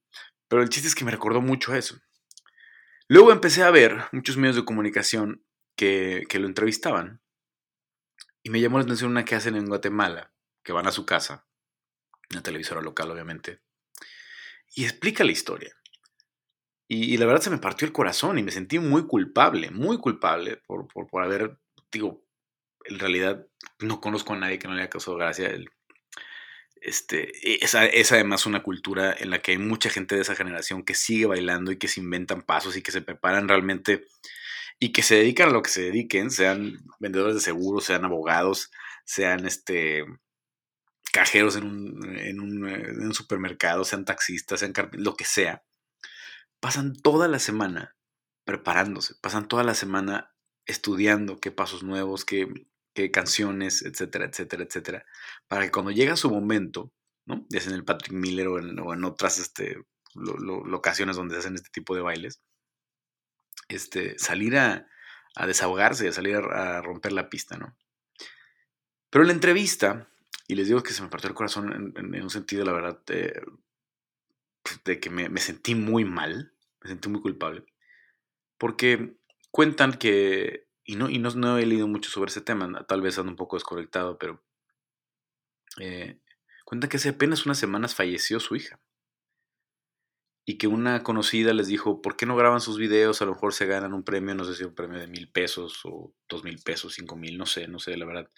Pero 0.49 0.63
el 0.63 0.69
chiste 0.69 0.89
es 0.89 0.95
que 0.95 1.07
me 1.07 1.11
recordó 1.11 1.41
mucho 1.41 1.73
a 1.73 1.79
eso. 1.79 1.97
Luego 3.09 3.33
empecé 3.33 3.63
a 3.63 3.71
ver 3.71 3.97
muchos 4.13 4.37
medios 4.37 4.57
de 4.57 4.65
comunicación 4.67 5.43
que, 5.75 6.25
que 6.29 6.39
lo 6.39 6.47
entrevistaban 6.47 7.23
y 8.43 8.51
me 8.51 8.61
llamó 8.61 8.77
la 8.77 8.85
atención 8.85 9.11
una 9.11 9.25
que 9.25 9.35
hacen 9.35 9.57
en 9.57 9.67
Guatemala, 9.67 10.33
que 10.63 10.73
van 10.73 10.87
a 10.87 10.93
su 10.93 11.07
casa, 11.07 11.47
una 12.31 12.43
televisora 12.43 12.81
local 12.81 13.11
obviamente, 13.11 13.61
y 14.75 14.85
explica 14.85 15.25
la 15.25 15.33
historia. 15.33 15.75
Y, 16.89 17.17
la 17.17 17.25
verdad 17.25 17.41
se 17.41 17.51
me 17.51 17.59
partió 17.59 17.87
el 17.87 17.93
corazón 17.93 18.39
y 18.39 18.43
me 18.43 18.51
sentí 18.51 18.79
muy 18.79 19.07
culpable, 19.07 19.71
muy 19.71 19.97
culpable 19.97 20.59
por, 20.67 20.87
por, 20.89 21.23
haber, 21.23 21.59
digo, 21.91 22.23
en 22.85 22.99
realidad 22.99 23.47
no 23.79 24.01
conozco 24.01 24.35
a 24.35 24.37
nadie 24.37 24.59
que 24.59 24.69
no 24.69 24.75
le 24.75 24.83
haya 24.83 24.91
causado 24.91 25.17
gracia. 25.17 25.49
El, 25.49 25.71
este, 26.83 27.31
es, 27.65 27.75
es, 27.75 28.13
además 28.13 28.45
una 28.45 28.63
cultura 28.63 29.15
en 29.19 29.31
la 29.31 29.41
que 29.41 29.53
hay 29.53 29.59
mucha 29.59 29.89
gente 29.89 30.17
de 30.17 30.23
esa 30.23 30.35
generación 30.35 30.85
que 30.85 30.95
sigue 30.95 31.27
bailando 31.27 31.71
y 31.73 31.79
que 31.79 31.89
se 31.89 32.01
inventan 32.01 32.43
pasos 32.43 32.77
y 32.77 32.83
que 32.83 32.93
se 32.93 33.01
preparan 33.01 33.49
realmente 33.49 34.05
y 34.79 34.93
que 34.93 35.03
se 35.03 35.15
dedican 35.15 35.51
a 35.51 35.53
lo 35.53 35.63
que 35.63 35.71
se 35.71 35.83
dediquen, 35.83 36.31
sean 36.31 36.79
vendedores 36.99 37.37
de 37.37 37.41
seguros, 37.41 37.85
sean 37.85 38.05
abogados, 38.05 38.71
sean 39.05 39.47
este 39.47 40.05
cajeros 41.13 41.57
en 41.57 41.65
un, 41.65 42.17
en 42.19 42.41
un, 42.41 43.15
supermercado, 43.15 43.85
sean 43.85 44.05
taxistas, 44.05 44.61
sean 44.61 44.73
lo 44.93 45.15
que 45.15 45.25
sea 45.25 45.63
pasan 46.63 46.95
toda 46.95 47.27
la 47.27 47.41
semana 47.41 47.97
preparándose, 48.45 49.17
pasan 49.21 49.49
toda 49.49 49.65
la 49.65 49.75
semana 49.75 50.33
estudiando 50.65 51.41
qué 51.41 51.51
pasos 51.51 51.83
nuevos, 51.83 52.25
qué, 52.25 52.47
canciones, 53.13 53.83
etcétera, 53.83 54.27
etcétera, 54.27 54.63
etcétera, 54.63 55.05
para 55.49 55.65
que 55.65 55.73
cuando 55.73 55.91
llega 55.91 56.15
su 56.15 56.31
momento, 56.31 56.93
¿no? 57.27 57.45
ya 57.49 57.61
sea 57.61 57.71
en 57.71 57.79
el 57.79 57.85
Patrick 57.85 58.13
Miller 58.13 58.47
o 58.47 58.61
en, 58.61 59.05
otras 59.05 59.39
este, 59.39 59.77
locaciones 60.15 61.17
donde 61.17 61.35
se 61.35 61.41
hacen 61.41 61.57
este 61.57 61.71
tipo 61.73 61.97
de 61.97 62.03
bailes, 62.03 62.41
este, 63.67 64.17
salir 64.21 64.57
a, 64.57 64.87
desahogarse, 65.45 66.07
a 66.07 66.13
salir 66.13 66.37
a, 66.37 66.81
romper 66.81 67.11
la 67.11 67.29
pista, 67.29 67.57
¿no? 67.57 67.77
Pero 69.11 69.25
en 69.25 69.29
la 69.29 69.35
entrevista, 69.35 70.12
y 70.53 70.55
les 70.55 70.69
digo 70.69 70.83
que 70.83 70.93
se 70.93 71.03
me 71.03 71.09
partió 71.09 71.31
el 71.31 71.35
corazón 71.35 71.95
en, 71.97 72.23
un 72.23 72.29
sentido, 72.29 72.63
la 72.67 72.73
verdad, 72.73 73.03
de 73.07 75.01
que 75.01 75.09
me, 75.09 75.35
sentí 75.39 75.75
muy 75.75 76.05
mal, 76.05 76.53
me 76.83 76.91
sentí 76.91 77.09
muy 77.09 77.23
culpable, 77.23 77.65
porque 78.59 79.17
cuentan 79.51 79.95
que, 79.95 80.69
y 80.85 80.97
no, 80.97 81.09
y 81.09 81.19
no, 81.19 81.57
he 81.57 81.65
leído 81.65 81.89
mucho 81.89 82.11
sobre 82.11 82.31
ese 82.31 82.43
tema, 82.43 82.85
tal 82.87 83.01
vez 83.01 83.17
ando 83.17 83.33
un 83.33 83.37
poco 83.37 83.57
desconectado, 83.57 84.19
pero 84.19 84.45
eh, 85.81 86.21
cuenta 86.67 86.87
que 86.87 86.99
hace 86.99 87.09
apenas 87.09 87.47
unas 87.47 87.59
semanas 87.59 87.95
falleció 87.95 88.39
su 88.39 88.55
hija. 88.55 88.79
Y 90.45 90.59
que 90.59 90.67
una 90.67 91.03
conocida 91.03 91.55
les 91.55 91.69
dijo, 91.69 92.03
¿por 92.03 92.17
qué 92.17 92.27
no 92.27 92.37
graban 92.37 92.61
sus 92.61 92.77
videos? 92.77 93.23
A 93.23 93.25
lo 93.25 93.33
mejor 93.33 93.55
se 93.55 93.65
ganan 93.65 93.95
un 93.95 94.03
premio, 94.03 94.35
no 94.35 94.45
sé 94.45 94.55
si 94.57 94.65
un 94.65 94.75
premio 94.75 94.99
de 94.99 95.07
mil 95.07 95.31
pesos 95.31 95.81
o 95.85 96.13
dos 96.29 96.45
mil 96.45 96.59
pesos, 96.59 96.95
cinco 96.95 97.17
mil, 97.17 97.39
no 97.39 97.47
sé, 97.47 97.69
no 97.69 97.79
sé, 97.79 97.97
la 97.97 98.05
verdad. 98.05 98.29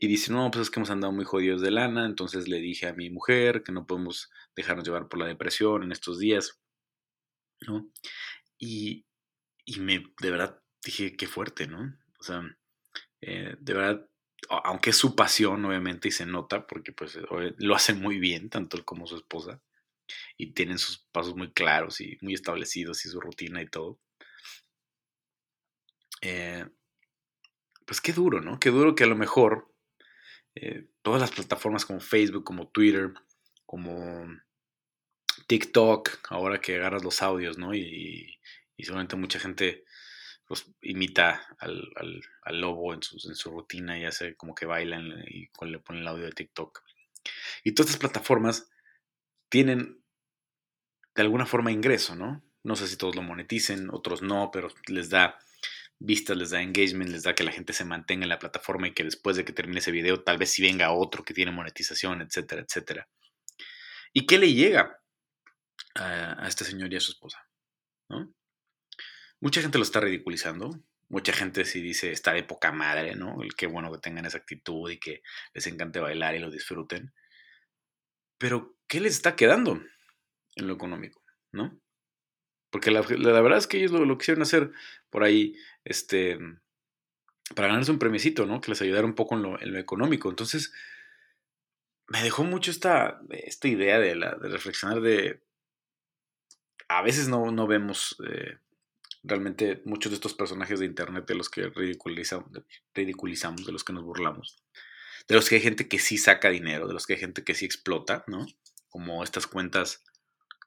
Y 0.00 0.06
dice, 0.06 0.32
no, 0.32 0.48
pues 0.50 0.62
es 0.62 0.70
que 0.70 0.78
hemos 0.78 0.90
andado 0.90 1.12
muy 1.12 1.24
jodidos 1.24 1.60
de 1.60 1.72
lana, 1.72 2.06
entonces 2.06 2.46
le 2.46 2.60
dije 2.60 2.86
a 2.86 2.94
mi 2.94 3.10
mujer 3.10 3.64
que 3.64 3.72
no 3.72 3.86
podemos 3.86 4.30
dejarnos 4.54 4.86
llevar 4.86 5.08
por 5.08 5.18
la 5.18 5.26
depresión 5.26 5.82
en 5.82 5.90
estos 5.90 6.20
días, 6.20 6.60
¿no? 7.66 7.90
Y, 8.58 9.04
y 9.64 9.80
me, 9.80 10.04
de 10.20 10.30
verdad, 10.30 10.62
dije, 10.84 11.16
qué 11.16 11.26
fuerte, 11.26 11.66
¿no? 11.66 11.98
O 12.20 12.22
sea, 12.22 12.42
eh, 13.20 13.56
de 13.58 13.74
verdad, 13.74 14.08
aunque 14.48 14.90
es 14.90 14.96
su 14.96 15.16
pasión, 15.16 15.64
obviamente, 15.64 16.08
y 16.08 16.12
se 16.12 16.26
nota, 16.26 16.66
porque 16.66 16.92
pues 16.92 17.18
lo 17.56 17.74
hacen 17.74 18.00
muy 18.00 18.20
bien, 18.20 18.50
tanto 18.50 18.76
él 18.76 18.84
como 18.84 19.06
su 19.08 19.16
esposa, 19.16 19.60
y 20.36 20.52
tienen 20.52 20.78
sus 20.78 20.98
pasos 21.10 21.34
muy 21.34 21.52
claros 21.52 22.00
y 22.00 22.18
muy 22.20 22.34
establecidos 22.34 23.04
y 23.04 23.08
su 23.08 23.20
rutina 23.20 23.60
y 23.62 23.66
todo. 23.66 23.98
Eh, 26.22 26.66
pues 27.84 28.00
qué 28.00 28.12
duro, 28.12 28.40
¿no? 28.40 28.60
Qué 28.60 28.70
duro 28.70 28.94
que 28.94 29.04
a 29.04 29.08
lo 29.08 29.16
mejor 29.16 29.74
todas 31.02 31.20
las 31.20 31.30
plataformas 31.30 31.84
como 31.84 32.00
Facebook, 32.00 32.44
como 32.44 32.68
Twitter, 32.68 33.12
como 33.66 34.26
TikTok, 35.46 36.18
ahora 36.30 36.60
que 36.60 36.76
agarras 36.76 37.04
los 37.04 37.22
audios, 37.22 37.58
¿no? 37.58 37.74
Y, 37.74 38.38
seguramente 38.78 39.16
mucha 39.16 39.40
gente 39.40 39.84
pues, 40.46 40.70
imita 40.82 41.56
al, 41.58 42.60
lobo 42.60 42.94
en 42.94 43.02
su, 43.02 43.16
en 43.28 43.34
su, 43.34 43.50
rutina 43.50 43.98
y 43.98 44.04
hace 44.04 44.36
como 44.36 44.54
que 44.54 44.66
bailan 44.66 45.24
y 45.26 45.50
le 45.66 45.78
ponen 45.80 46.02
el 46.02 46.08
audio 46.08 46.26
de 46.26 46.32
TikTok. 46.32 46.82
Y 47.64 47.72
todas 47.72 47.90
estas 47.90 48.00
plataformas 48.00 48.70
tienen 49.48 50.00
de 51.14 51.22
alguna 51.22 51.46
forma 51.46 51.72
ingreso, 51.72 52.14
¿no? 52.14 52.42
No 52.62 52.76
sé 52.76 52.86
si 52.86 52.96
todos 52.96 53.16
lo 53.16 53.22
moneticen, 53.22 53.90
otros 53.90 54.22
no, 54.22 54.50
pero 54.52 54.68
les 54.86 55.10
da 55.10 55.38
vistas, 55.98 56.36
les 56.36 56.50
da 56.50 56.62
engagement, 56.62 57.10
les 57.10 57.22
da 57.22 57.34
que 57.34 57.44
la 57.44 57.52
gente 57.52 57.72
se 57.72 57.84
mantenga 57.84 58.24
en 58.24 58.28
la 58.30 58.38
plataforma 58.38 58.88
y 58.88 58.94
que 58.94 59.04
después 59.04 59.36
de 59.36 59.44
que 59.44 59.52
termine 59.52 59.80
ese 59.80 59.90
video 59.90 60.22
tal 60.22 60.38
vez 60.38 60.50
si 60.50 60.62
venga 60.62 60.92
otro 60.92 61.24
que 61.24 61.34
tiene 61.34 61.50
monetización, 61.50 62.22
etcétera, 62.22 62.62
etcétera. 62.62 63.08
¿Y 64.12 64.26
qué 64.26 64.38
le 64.38 64.52
llega 64.52 65.00
a, 65.94 66.44
a 66.44 66.48
este 66.48 66.64
señor 66.64 66.92
y 66.92 66.96
a 66.96 67.00
su 67.00 67.12
esposa? 67.12 67.48
¿no? 68.08 68.32
Mucha 69.40 69.60
gente 69.60 69.78
lo 69.78 69.84
está 69.84 70.00
ridiculizando. 70.00 70.70
Mucha 71.08 71.32
gente 71.32 71.64
sí 71.64 71.80
dice, 71.80 72.12
está 72.12 72.32
de 72.32 72.42
poca 72.42 72.70
madre, 72.70 73.14
¿no? 73.14 73.42
El 73.42 73.54
qué 73.54 73.66
bueno 73.66 73.90
que 73.90 73.98
tengan 73.98 74.26
esa 74.26 74.38
actitud 74.38 74.90
y 74.90 74.98
que 74.98 75.22
les 75.54 75.66
encante 75.66 76.00
bailar 76.00 76.34
y 76.34 76.38
lo 76.38 76.50
disfruten. 76.50 77.14
Pero, 78.36 78.76
¿qué 78.86 79.00
les 79.00 79.14
está 79.14 79.34
quedando 79.34 79.80
en 80.56 80.66
lo 80.66 80.74
económico, 80.74 81.22
no? 81.52 81.80
Porque 82.70 82.90
la, 82.90 83.00
verdad 83.00 83.56
es 83.56 83.66
que 83.66 83.78
ellos 83.78 83.92
lo, 83.92 84.04
lo, 84.04 84.18
quisieron 84.18 84.42
hacer 84.42 84.70
por 85.08 85.24
ahí, 85.24 85.54
este, 85.88 86.38
para 87.54 87.68
ganarse 87.68 87.90
un 87.90 87.98
premiecito, 87.98 88.46
¿no? 88.46 88.60
Que 88.60 88.70
les 88.70 88.82
ayudara 88.82 89.06
un 89.06 89.14
poco 89.14 89.34
en 89.34 89.42
lo, 89.42 89.78
económico. 89.78 90.28
Entonces, 90.28 90.72
me 92.06 92.22
dejó 92.22 92.44
mucho 92.44 92.70
esta, 92.70 93.20
esta 93.30 93.68
idea 93.68 93.98
de, 93.98 94.14
la, 94.14 94.34
de 94.36 94.48
reflexionar 94.48 95.00
de, 95.00 95.42
a 96.88 97.02
veces 97.02 97.28
no, 97.28 97.50
no 97.50 97.66
vemos 97.66 98.16
eh, 98.26 98.58
realmente 99.22 99.82
muchos 99.84 100.12
de 100.12 100.16
estos 100.16 100.34
personajes 100.34 100.78
de 100.78 100.86
internet 100.86 101.26
de 101.26 101.34
los 101.34 101.48
que 101.48 101.68
ridiculizamos, 101.68 102.50
ridiculizamos, 102.94 103.64
de 103.64 103.72
los 103.72 103.84
que 103.84 103.92
nos 103.92 104.04
burlamos, 104.04 104.62
de 105.26 105.34
los 105.34 105.48
que 105.48 105.56
hay 105.56 105.60
gente 105.62 105.88
que 105.88 105.98
sí 105.98 106.18
saca 106.18 106.50
dinero, 106.50 106.86
de 106.86 106.94
los 106.94 107.06
que 107.06 107.14
hay 107.14 107.20
gente 107.20 107.44
que 107.44 107.54
sí 107.54 107.64
explota, 107.64 108.24
¿no? 108.26 108.46
Como 108.88 109.24
estas 109.24 109.46
cuentas 109.46 110.04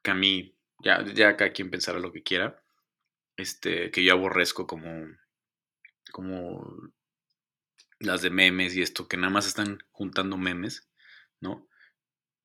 que 0.02 0.10
a 0.10 0.14
mí, 0.14 0.56
ya, 0.82 1.04
ya 1.04 1.36
cada 1.36 1.52
quien 1.52 1.70
pensará 1.70 1.98
lo 1.98 2.12
que 2.12 2.22
quiera, 2.22 2.61
este, 3.42 3.90
que 3.90 4.04
yo 4.04 4.12
aborrezco 4.12 4.66
como, 4.66 5.06
como 6.12 6.92
las 7.98 8.22
de 8.22 8.30
memes 8.30 8.74
y 8.74 8.82
esto, 8.82 9.08
que 9.08 9.16
nada 9.16 9.30
más 9.30 9.46
están 9.46 9.78
juntando 9.90 10.38
memes, 10.38 10.88
¿no? 11.40 11.68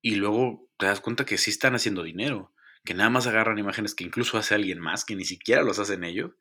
Y 0.02 0.16
luego 0.16 0.70
te 0.78 0.86
das 0.86 1.00
cuenta 1.00 1.24
que 1.24 1.38
sí 1.38 1.50
están 1.50 1.74
haciendo 1.74 2.02
dinero 2.02 2.52
que 2.88 2.94
nada 2.94 3.10
más 3.10 3.26
agarran 3.26 3.58
imágenes 3.58 3.94
que 3.94 4.04
incluso 4.04 4.38
hace 4.38 4.54
alguien 4.54 4.80
más, 4.80 5.04
que 5.04 5.14
ni 5.14 5.26
siquiera 5.26 5.62
los 5.62 5.78
hacen 5.78 6.04
ellos, 6.04 6.32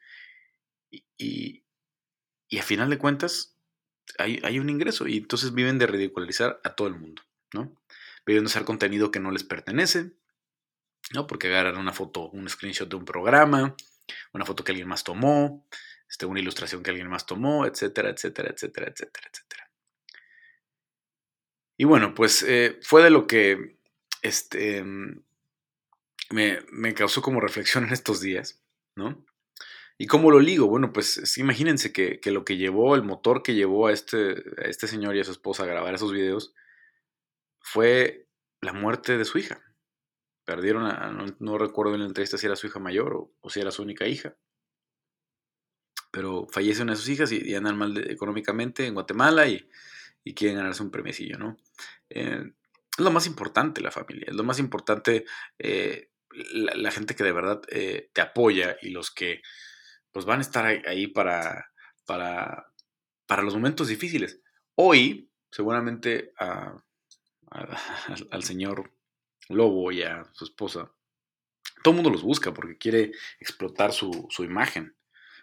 y, 0.90 1.64
y, 2.50 2.58
a 2.58 2.64
final 2.64 2.90
de 2.90 2.98
cuentas 2.98 3.58
hay, 4.18 4.40
hay, 4.44 4.60
un 4.60 4.70
ingreso, 4.70 5.08
y 5.08 5.18
entonces 5.18 5.54
viven 5.54 5.78
de 5.78 5.88
ridicularizar 5.88 6.62
a 6.64 6.74
todo 6.74 6.88
el 6.88 6.96
mundo, 6.96 7.22
¿no? 7.54 7.76
Viven 8.26 8.44
de 8.44 8.48
usar 8.48 8.64
contenido 8.64 9.12
que 9.12 9.20
no 9.20 9.32
les 9.32 9.44
pertenece, 9.44 10.14
¿no? 11.14 11.28
Porque 11.28 11.48
agarran 11.48 11.78
una 11.78 11.92
foto, 11.92 12.30
un 12.30 12.48
screenshot 12.48 12.88
de 12.88 12.96
un 12.96 13.04
programa, 13.04 13.76
una 14.34 14.46
foto 14.46 14.64
que 14.64 14.72
alguien 14.72 14.88
más 14.88 15.04
tomó, 15.04 15.68
este, 16.10 16.26
una 16.26 16.40
ilustración 16.40 16.84
que 16.84 16.92
alguien 16.92 17.10
más 17.10 17.26
tomó, 17.26 17.66
etcétera, 17.66 18.10
etcétera, 18.10 18.50
etcétera, 18.50 18.88
etcétera, 18.88 19.30
etcétera. 19.32 19.72
Y 21.78 21.86
bueno, 21.86 22.14
pues 22.16 22.44
eh, 22.44 22.80
fue 22.82 23.04
de 23.04 23.10
lo 23.12 23.28
que 23.28 23.78
este, 24.24 24.84
me, 26.32 26.94
causó 26.94 27.22
como 27.22 27.40
reflexión 27.40 27.86
en 27.86 27.94
estos 27.94 28.20
días, 28.22 28.62
¿no? 28.96 29.26
¿Y 30.00 30.08
cómo 30.08 30.30
lo 30.30 30.40
ligo? 30.40 30.68
Bueno, 30.68 30.94
pues 30.94 31.38
imagínense 31.38 31.92
que, 31.92 32.20
lo 32.26 32.46
que 32.46 32.58
llevó, 32.58 32.96
el 32.96 33.04
motor 33.04 33.42
que 33.42 33.56
llevó 33.56 33.88
a 33.88 33.94
este, 33.94 34.44
a 34.58 34.66
este 34.68 34.88
señor 34.88 35.16
y 35.16 35.22
a 35.22 35.24
su 35.24 35.32
esposa 35.32 35.64
a 35.64 35.68
grabar 35.68 35.94
esos 35.96 36.12
videos 36.12 36.54
fue 37.62 38.28
la 38.62 38.74
muerte 38.74 39.18
de 39.18 39.26
su 39.26 39.40
hija. 39.40 39.60
Perdieron, 40.48 40.86
a, 40.86 41.12
no, 41.40 41.58
recuerdo 41.58 41.94
en 41.94 42.00
la 42.00 42.06
entrevista 42.06 42.38
si 42.38 42.46
era 42.46 42.56
su 42.56 42.68
hija 42.68 42.80
mayor 42.80 43.30
o, 43.42 43.50
si 43.50 43.60
era 43.60 43.70
su 43.70 43.84
única 43.84 44.08
hija. 44.08 44.38
Pero 46.10 46.48
fallecen 46.50 46.88
de 46.88 46.96
sus 46.96 47.10
hijas 47.10 47.34
y, 47.34 47.54
andan 47.54 47.78
mal 47.78 47.98
económicamente 48.10 48.86
en 48.86 48.94
Guatemala 48.94 49.46
y, 49.46 49.70
quieren 50.34 50.56
ganarse 50.56 50.84
un 50.84 50.90
premiecillo, 50.90 51.38
¿no? 51.38 51.58
Eh, 52.10 52.54
es 52.98 53.04
lo 53.04 53.12
más 53.12 53.28
importante 53.28 53.82
la 53.82 53.92
familia, 53.92 54.28
es 54.30 54.36
lo 54.36 54.46
más 54.46 54.60
importante 54.60 55.26
eh, 55.60 56.12
la, 56.54 56.92
gente 56.92 57.14
que 57.14 57.26
de 57.26 57.32
verdad 57.34 57.62
eh, 57.68 58.10
te 58.14 58.22
apoya 58.22 58.78
y 58.82 58.92
los 58.92 59.12
que 59.12 59.42
pues 60.14 60.26
van 60.26 60.40
a 60.40 60.44
estar 60.44 60.66
ahí, 60.66 61.08
para, 61.08 61.74
para, 62.06 62.72
para, 63.26 63.44
los 63.44 63.54
momentos 63.54 63.90
difíciles. 63.90 64.40
Hoy, 64.76 65.30
seguramente 65.52 66.32
al 68.32 68.44
señor 68.44 68.97
Lobo 69.50 69.92
y 69.92 70.04
a 70.04 70.26
su 70.34 70.46
esposa, 70.46 70.92
todo 71.84 71.92
el 71.92 71.96
mundo 71.96 72.10
los 72.10 72.24
busca 72.24 72.54
porque 72.54 72.78
quiere 72.78 73.12
explotar 73.40 73.94
su, 73.94 74.28
su 74.30 74.44
imagen, 74.44 74.96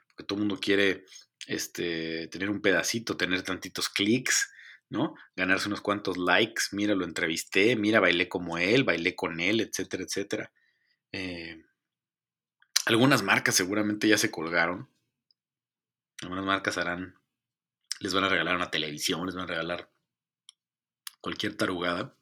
porque 0.09 0.25
todo 0.25 0.39
el 0.39 0.47
mundo 0.47 0.61
quiere 0.61 1.05
este, 1.47 2.29
tener 2.29 2.51
un 2.51 2.61
pedacito, 2.61 3.17
tener 3.17 3.43
tantitos 3.43 3.89
clics, 3.89 4.53
¿no? 4.89 5.15
Ganarse 5.37 5.69
unos 5.69 5.81
cuantos 5.81 6.17
likes, 6.17 6.65
mira, 6.73 6.95
lo 6.95 7.05
entrevisté, 7.05 7.77
mira, 7.77 8.01
bailé 8.01 8.29
como 8.29 8.59
él, 8.59 8.85
bailé 8.85 9.15
con 9.15 9.41
él, 9.41 9.61
etcétera, 9.61 10.05
etcétera. 10.05 10.53
Eh, 11.13 11.65
algunas 12.87 13.23
marcas 13.23 13.55
seguramente 13.55 14.09
ya 14.09 14.19
se 14.19 14.31
colgaron. 14.31 14.91
Algunas 16.23 16.45
marcas 16.45 16.79
harán, 16.79 17.19
les 18.01 18.15
van 18.15 18.25
a 18.25 18.29
regalar 18.29 18.57
una 18.57 18.71
televisión, 18.71 19.27
les 19.27 19.35
van 19.35 19.45
a 19.45 19.49
regalar 19.49 19.91
cualquier 21.25 21.57
tarugada 21.57 22.15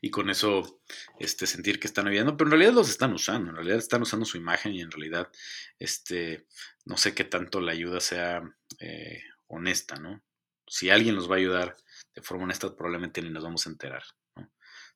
y 0.00 0.10
con 0.10 0.28
eso 0.28 0.82
este, 1.20 1.46
sentir 1.46 1.78
que 1.78 1.86
están 1.86 2.08
ayudando, 2.08 2.36
pero 2.36 2.48
en 2.48 2.52
realidad 2.52 2.72
los 2.72 2.90
están 2.90 3.12
usando, 3.12 3.50
en 3.50 3.54
realidad 3.54 3.78
están 3.78 4.02
usando 4.02 4.26
su 4.26 4.38
imagen 4.38 4.74
y 4.74 4.80
en 4.80 4.90
realidad 4.90 5.30
este, 5.78 6.48
no 6.84 6.96
sé 6.96 7.14
qué 7.14 7.22
tanto 7.22 7.60
la 7.60 7.70
ayuda 7.70 8.00
sea 8.00 8.42
eh, 8.80 9.22
honesta, 9.46 10.00
¿no? 10.00 10.20
Si 10.66 10.90
alguien 10.90 11.14
los 11.14 11.30
va 11.30 11.36
a 11.36 11.38
ayudar 11.38 11.76
de 12.12 12.22
forma 12.22 12.42
honesta, 12.42 12.74
probablemente 12.74 13.22
ni 13.22 13.30
nos 13.30 13.44
vamos 13.44 13.66
a 13.66 13.70
enterar, 13.70 14.02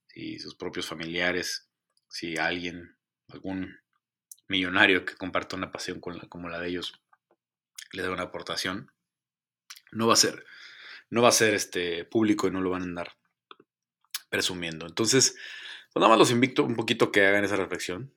Si 0.08 0.40
sus 0.40 0.56
propios 0.56 0.86
familiares, 0.86 1.68
si 2.08 2.36
alguien 2.36 2.96
algún 3.28 3.78
millonario 4.48 5.04
que 5.04 5.14
comparta 5.14 5.54
una 5.54 5.70
pasión 5.70 6.00
como 6.00 6.48
la 6.48 6.58
de 6.58 6.68
ellos 6.68 7.00
le 7.92 8.02
da 8.02 8.10
una 8.10 8.24
aportación, 8.24 8.90
no 9.92 10.08
va 10.08 10.14
a 10.14 10.16
ser, 10.24 10.44
no 11.08 11.22
va 11.22 11.28
a 11.28 11.40
ser 11.40 11.54
este 11.54 12.04
público 12.04 12.48
y 12.48 12.50
no 12.50 12.60
lo 12.60 12.70
van 12.70 12.82
a 12.82 12.86
andar 12.86 13.16
presumiendo. 14.34 14.86
Entonces, 14.86 15.36
pues 15.92 16.00
nada 16.00 16.08
más 16.08 16.18
los 16.18 16.32
invito 16.32 16.64
un 16.64 16.74
poquito 16.74 17.12
que 17.12 17.24
hagan 17.24 17.44
esa 17.44 17.54
reflexión. 17.54 18.12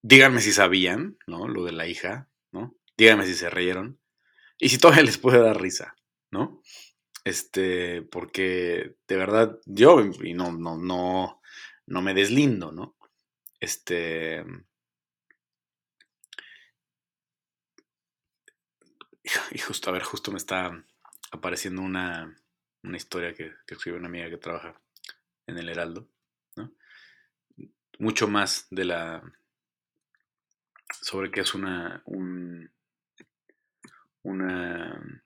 Díganme 0.00 0.40
si 0.40 0.50
sabían, 0.50 1.18
¿no? 1.26 1.46
Lo 1.46 1.62
de 1.62 1.72
la 1.72 1.86
hija, 1.86 2.30
¿no? 2.52 2.74
Díganme 2.96 3.26
si 3.26 3.34
se 3.34 3.50
reyeron. 3.50 4.00
Y 4.58 4.70
si 4.70 4.78
todavía 4.78 5.02
les 5.02 5.18
puede 5.18 5.40
dar 5.40 5.60
risa, 5.60 5.94
¿no? 6.30 6.62
Este, 7.22 8.00
porque 8.00 8.96
de 9.06 9.16
verdad 9.16 9.60
yo, 9.66 10.00
y 10.00 10.32
no, 10.32 10.52
no, 10.52 10.78
no, 10.78 11.42
no 11.84 12.00
me 12.00 12.14
deslindo, 12.14 12.72
¿no? 12.72 12.96
Este. 13.60 14.42
Y 19.50 19.58
justo, 19.58 19.90
a 19.90 19.92
ver, 19.92 20.02
justo 20.02 20.32
me 20.32 20.38
está 20.38 20.82
apareciendo 21.30 21.82
una, 21.82 22.34
historia 22.94 23.34
que, 23.34 23.52
que 23.66 23.74
escribe 23.74 23.98
una 23.98 24.08
amiga 24.08 24.30
que 24.30 24.38
trabaja 24.38 24.80
en 25.48 25.58
el 25.58 25.68
Heraldo, 25.68 26.08
¿no? 26.56 26.72
Mucho 27.98 28.28
más 28.28 28.68
de 28.70 28.84
la 28.84 29.22
sobre 30.90 31.30
qué 31.30 31.40
es 31.40 31.54
una 31.54 32.02
un, 32.06 32.70
una, 34.22 35.22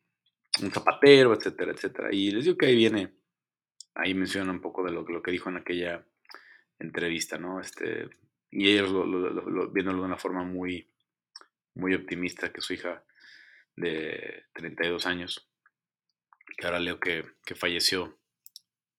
un 0.63 0.71
zapatero, 0.71 1.35
etcétera, 1.35 1.73
etcétera. 1.73 2.09
Y 2.13 2.31
les 2.31 2.45
digo 2.45 2.57
que 2.57 2.67
ahí 2.67 2.77
viene, 2.77 3.13
ahí 3.95 4.15
menciona 4.15 4.53
un 4.53 4.61
poco 4.61 4.83
de 4.85 4.93
lo, 4.93 5.03
lo 5.03 5.23
que 5.23 5.33
dijo 5.33 5.51
en 5.51 5.59
aquella 5.59 6.07
entrevista, 6.79 7.37
¿no? 7.39 7.61
Este, 7.61 8.09
y 8.51 8.71
ellos 8.71 8.91
lo, 8.91 9.05
lo, 9.07 9.71
viéndolo 9.71 10.01
de 10.01 10.07
una 10.07 10.19
forma 10.19 10.45
muy, 10.45 10.89
muy 11.75 11.95
optimista, 11.95 12.53
que 12.53 12.61
su 12.61 12.75
hija 12.75 13.03
de 13.77 14.45
32 14.53 15.07
años, 15.07 15.49
que 16.57 16.67
ahora 16.67 16.81
leo 16.81 17.01
que, 17.01 17.25
que 17.45 17.55
falleció 17.55 18.19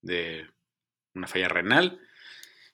de 0.01 0.49
una 1.13 1.27
falla 1.27 1.47
renal 1.47 1.99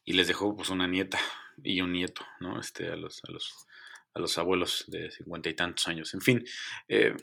y 0.03 0.13
les 0.13 0.27
dejó 0.27 0.55
pues 0.55 0.69
una 0.69 0.87
nieta 0.87 1.19
y 1.63 1.81
un 1.81 1.91
nieto, 1.91 2.25
¿no? 2.39 2.59
Este, 2.59 2.89
a 2.89 2.95
los, 2.95 3.23
a 3.25 3.31
los, 3.31 3.67
a 4.13 4.19
los 4.19 4.37
abuelos 4.37 4.85
de 4.87 5.11
cincuenta 5.11 5.49
y 5.49 5.53
tantos 5.53 5.87
años. 5.87 6.13
En 6.13 6.21
fin, 6.21 6.45
eh, 6.87 7.15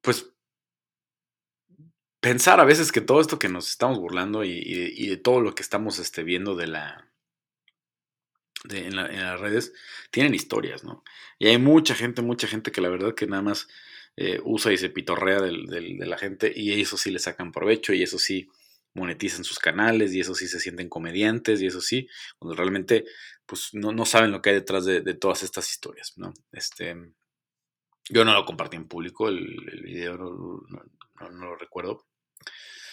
pues 0.00 0.30
pensar 2.20 2.60
a 2.60 2.64
veces 2.64 2.92
que 2.92 3.00
todo 3.00 3.20
esto 3.20 3.38
que 3.38 3.48
nos 3.48 3.68
estamos 3.68 3.98
burlando 3.98 4.44
y, 4.44 5.06
de 5.06 5.16
todo 5.16 5.40
lo 5.40 5.54
que 5.54 5.62
estamos 5.62 5.98
este, 5.98 6.22
viendo 6.22 6.54
de 6.54 6.68
la, 6.68 7.08
en, 8.70 8.94
las 8.96 9.40
redes 9.40 9.72
tienen 10.10 10.34
historias, 10.34 10.84
¿no? 10.84 11.02
Y 11.38 11.48
hay 11.48 11.58
mucha 11.58 11.94
gente, 11.94 12.22
mucha 12.22 12.46
gente 12.46 12.70
que 12.70 12.80
la 12.80 12.88
verdad 12.88 13.14
que 13.14 13.26
nada 13.26 13.42
más 13.42 13.68
eh, 14.16 14.40
usa 14.44 14.72
y 14.72 14.78
se 14.78 14.90
pitorrea 14.90 15.40
de 15.40 16.06
la 16.06 16.16
gente 16.16 16.52
y 16.54 16.80
eso 16.80 16.96
sí 16.96 17.10
le 17.10 17.18
sacan 17.18 17.50
provecho 17.50 17.92
y 17.92 18.02
eso 18.02 18.18
sí 18.18 18.48
monetizan 18.94 19.44
sus 19.44 19.58
canales 19.58 20.12
y 20.12 20.20
eso 20.20 20.34
sí 20.34 20.46
se 20.46 20.60
sienten 20.60 20.88
comediantes 20.88 21.62
y 21.62 21.66
eso 21.66 21.80
sí, 21.80 22.08
cuando 22.38 22.56
realmente 22.56 23.04
pues 23.46 23.70
no, 23.74 24.04
saben 24.06 24.30
lo 24.30 24.40
que 24.40 24.50
hay 24.50 24.56
detrás 24.56 24.84
de, 24.84 25.14
todas 25.14 25.42
estas 25.42 25.70
historias, 25.70 26.14
¿no? 26.16 26.32
Este, 26.52 26.96
yo 28.08 28.24
no 28.24 28.34
lo 28.34 28.44
compartí 28.44 28.76
en 28.76 28.88
público, 28.88 29.28
el, 29.28 29.82
video 29.82 30.16
no, 30.16 31.28
lo 31.30 31.56
recuerdo, 31.56 32.06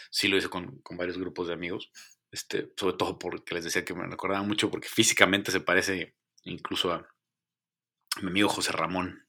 sí 0.10 0.28
lo 0.28 0.38
hice 0.38 0.50
con, 0.50 0.82
varios 0.92 1.18
grupos 1.18 1.48
de 1.48 1.54
amigos, 1.54 1.92
este, 2.32 2.72
sobre 2.78 2.98
todo 2.98 3.18
porque 3.18 3.56
les 3.56 3.64
decía 3.64 3.86
que 3.86 3.94
me 3.94 4.06
recordaba 4.08 4.44
mucho 4.44 4.70
porque 4.70 4.88
físicamente 4.88 5.52
se 5.52 5.62
parece 5.62 6.16
incluso 6.44 6.92
a, 6.92 7.08
mi 8.22 8.30
amigo 8.30 8.50
José 8.50 8.72
Ramón, 8.72 9.26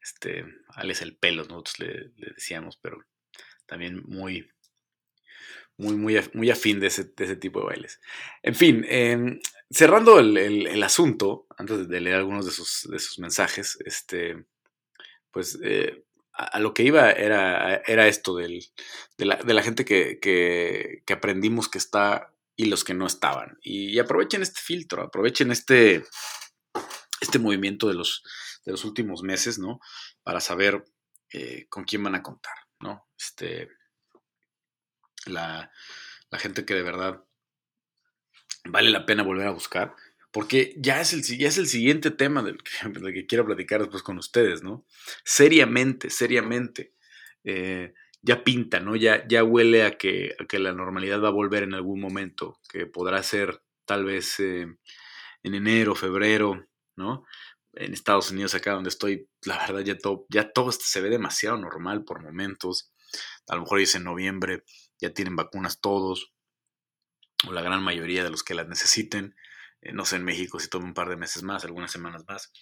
este, 0.00 0.44
Alex 0.68 1.02
el 1.02 1.16
pelo, 1.16 1.44
nosotros 1.44 1.78
le, 1.80 2.12
decíamos, 2.16 2.78
pero 2.78 3.04
también 3.66 4.02
muy, 4.06 4.50
muy, 5.80 5.96
muy, 5.96 6.20
muy 6.34 6.50
afín 6.50 6.78
de 6.78 6.88
ese, 6.88 7.04
tipo 7.36 7.60
de 7.60 7.66
bailes. 7.66 8.00
En 8.42 8.54
fin, 8.54 8.84
em, 8.88 9.40
cerrando 9.70 10.18
el, 10.18 10.82
asunto, 10.82 11.46
antes 11.56 11.88
de 11.88 12.00
leer 12.00 12.16
algunos 12.16 12.44
de 12.44 12.52
sus, 12.52 12.86
de 12.90 12.98
sus 12.98 13.18
mensajes, 13.18 13.78
este, 13.86 14.44
pues 15.30 15.58
eh, 15.62 16.04
a, 16.34 16.60
lo 16.60 16.74
que 16.74 16.82
iba 16.82 17.10
era, 17.12 17.76
era 17.86 18.08
esto 18.08 18.36
del, 18.36 18.60
de, 19.16 19.24
la, 19.24 19.62
gente 19.62 19.84
que, 19.84 20.18
que, 20.20 21.12
aprendimos 21.12 21.68
que 21.68 21.78
está 21.78 22.32
y 22.56 22.66
los 22.66 22.84
que 22.84 22.94
no 22.94 23.06
estaban. 23.06 23.58
Y, 23.62 23.98
aprovechen 23.98 24.42
este 24.42 24.60
filtro, 24.60 25.02
aprovechen 25.02 25.50
este, 25.50 26.04
este 27.22 27.38
movimiento 27.38 27.88
de 27.88 27.94
los, 27.94 28.22
de 28.66 28.72
los 28.72 28.84
últimos 28.84 29.22
meses, 29.22 29.58
¿no? 29.58 29.80
Para 30.22 30.40
saber 30.40 30.84
eh, 31.32 31.66
con 31.70 31.84
quién 31.84 32.02
van 32.02 32.16
a 32.16 32.22
contar, 32.22 32.54
¿no? 32.80 33.08
Este, 33.18 33.68
la, 35.26 35.70
la 36.30 36.38
gente 36.38 36.64
que 36.64 36.74
de 36.74 36.82
verdad 36.82 37.24
vale 38.64 38.90
la 38.90 39.06
pena 39.06 39.22
volver 39.22 39.46
a 39.46 39.52
buscar, 39.52 39.94
porque 40.32 40.74
ya 40.76 41.00
es 41.00 41.12
el, 41.12 41.22
ya 41.22 41.48
es 41.48 41.58
el 41.58 41.66
siguiente 41.66 42.10
tema 42.10 42.42
del 42.42 42.58
que, 42.62 42.70
que, 43.14 43.26
quiero 43.26 43.46
platicar 43.46 43.80
después 43.80 44.02
con 44.02 44.18
ustedes, 44.18 44.62
¿no? 44.62 44.84
Seriamente, 45.24 46.10
seriamente, 46.10 46.94
eh, 47.44 47.94
ya 48.22 48.44
pinta, 48.44 48.80
¿no? 48.80 48.96
Ya, 48.96 49.26
ya 49.26 49.44
huele 49.44 49.84
a 49.84 49.96
que, 49.96 50.36
que, 50.48 50.58
la 50.58 50.72
normalidad 50.72 51.22
va 51.22 51.28
a 51.28 51.32
volver 51.32 51.62
en 51.62 51.74
algún 51.74 52.00
momento, 52.00 52.60
que 52.68 52.86
podrá 52.86 53.22
ser 53.22 53.62
tal 53.86 54.04
vez 54.04 54.38
eh, 54.40 54.66
en 55.42 55.54
enero, 55.54 55.94
febrero, 55.94 56.66
¿no? 56.96 57.24
En 57.72 57.92
Estados 57.92 58.30
Unidos, 58.30 58.54
acá 58.54 58.72
donde 58.72 58.90
estoy, 58.90 59.28
la 59.44 59.58
verdad 59.58 59.80
ya 59.80 59.96
todo, 59.96 60.26
ya 60.28 60.52
todo 60.52 60.72
se 60.72 61.00
ve 61.00 61.08
demasiado 61.08 61.56
normal 61.56 62.04
por 62.04 62.22
momentos. 62.22 62.92
A 63.48 63.56
lo 63.56 63.62
mejor 63.62 63.80
es 63.80 63.94
en 63.94 64.04
noviembre, 64.04 64.64
ya 65.00 65.12
tienen 65.12 65.36
vacunas 65.36 65.80
todos, 65.80 66.32
o 67.46 67.52
la 67.52 67.62
gran 67.62 67.82
mayoría 67.82 68.24
de 68.24 68.30
los 68.30 68.42
que 68.42 68.54
las 68.54 68.68
necesiten. 68.68 69.34
Eh, 69.80 69.92
no 69.92 70.04
sé, 70.04 70.16
en 70.16 70.24
México 70.24 70.58
si 70.60 70.68
toma 70.68 70.86
un 70.86 70.94
par 70.94 71.08
de 71.08 71.16
meses 71.16 71.42
más, 71.42 71.64
algunas 71.64 71.90
semanas 71.90 72.24
más. 72.28 72.52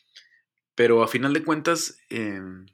Pero 0.74 1.02
a 1.02 1.08
final 1.08 1.32
de 1.32 1.44
cuentas, 1.44 1.98
em, 2.08 2.66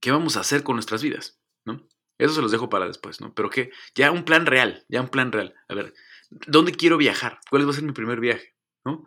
¿qué 0.00 0.10
vamos 0.10 0.36
a 0.36 0.40
hacer 0.40 0.62
con 0.62 0.76
nuestras 0.76 1.02
vidas? 1.02 1.40
¿No? 1.64 1.86
Eso 2.18 2.34
se 2.34 2.42
los 2.42 2.52
dejo 2.52 2.68
para 2.68 2.86
después, 2.86 3.20
¿no? 3.20 3.34
Pero 3.34 3.50
que 3.50 3.70
ya 3.94 4.10
un 4.10 4.24
plan 4.24 4.46
real, 4.46 4.84
ya 4.88 5.00
un 5.00 5.08
plan 5.08 5.32
real. 5.32 5.54
A 5.68 5.74
ver, 5.74 5.94
¿dónde 6.30 6.72
quiero 6.72 6.96
viajar? 6.96 7.38
¿Cuál 7.50 7.66
va 7.66 7.70
a 7.70 7.74
ser 7.74 7.84
mi 7.84 7.92
primer 7.92 8.20
viaje? 8.20 8.54
¿No? 8.84 9.04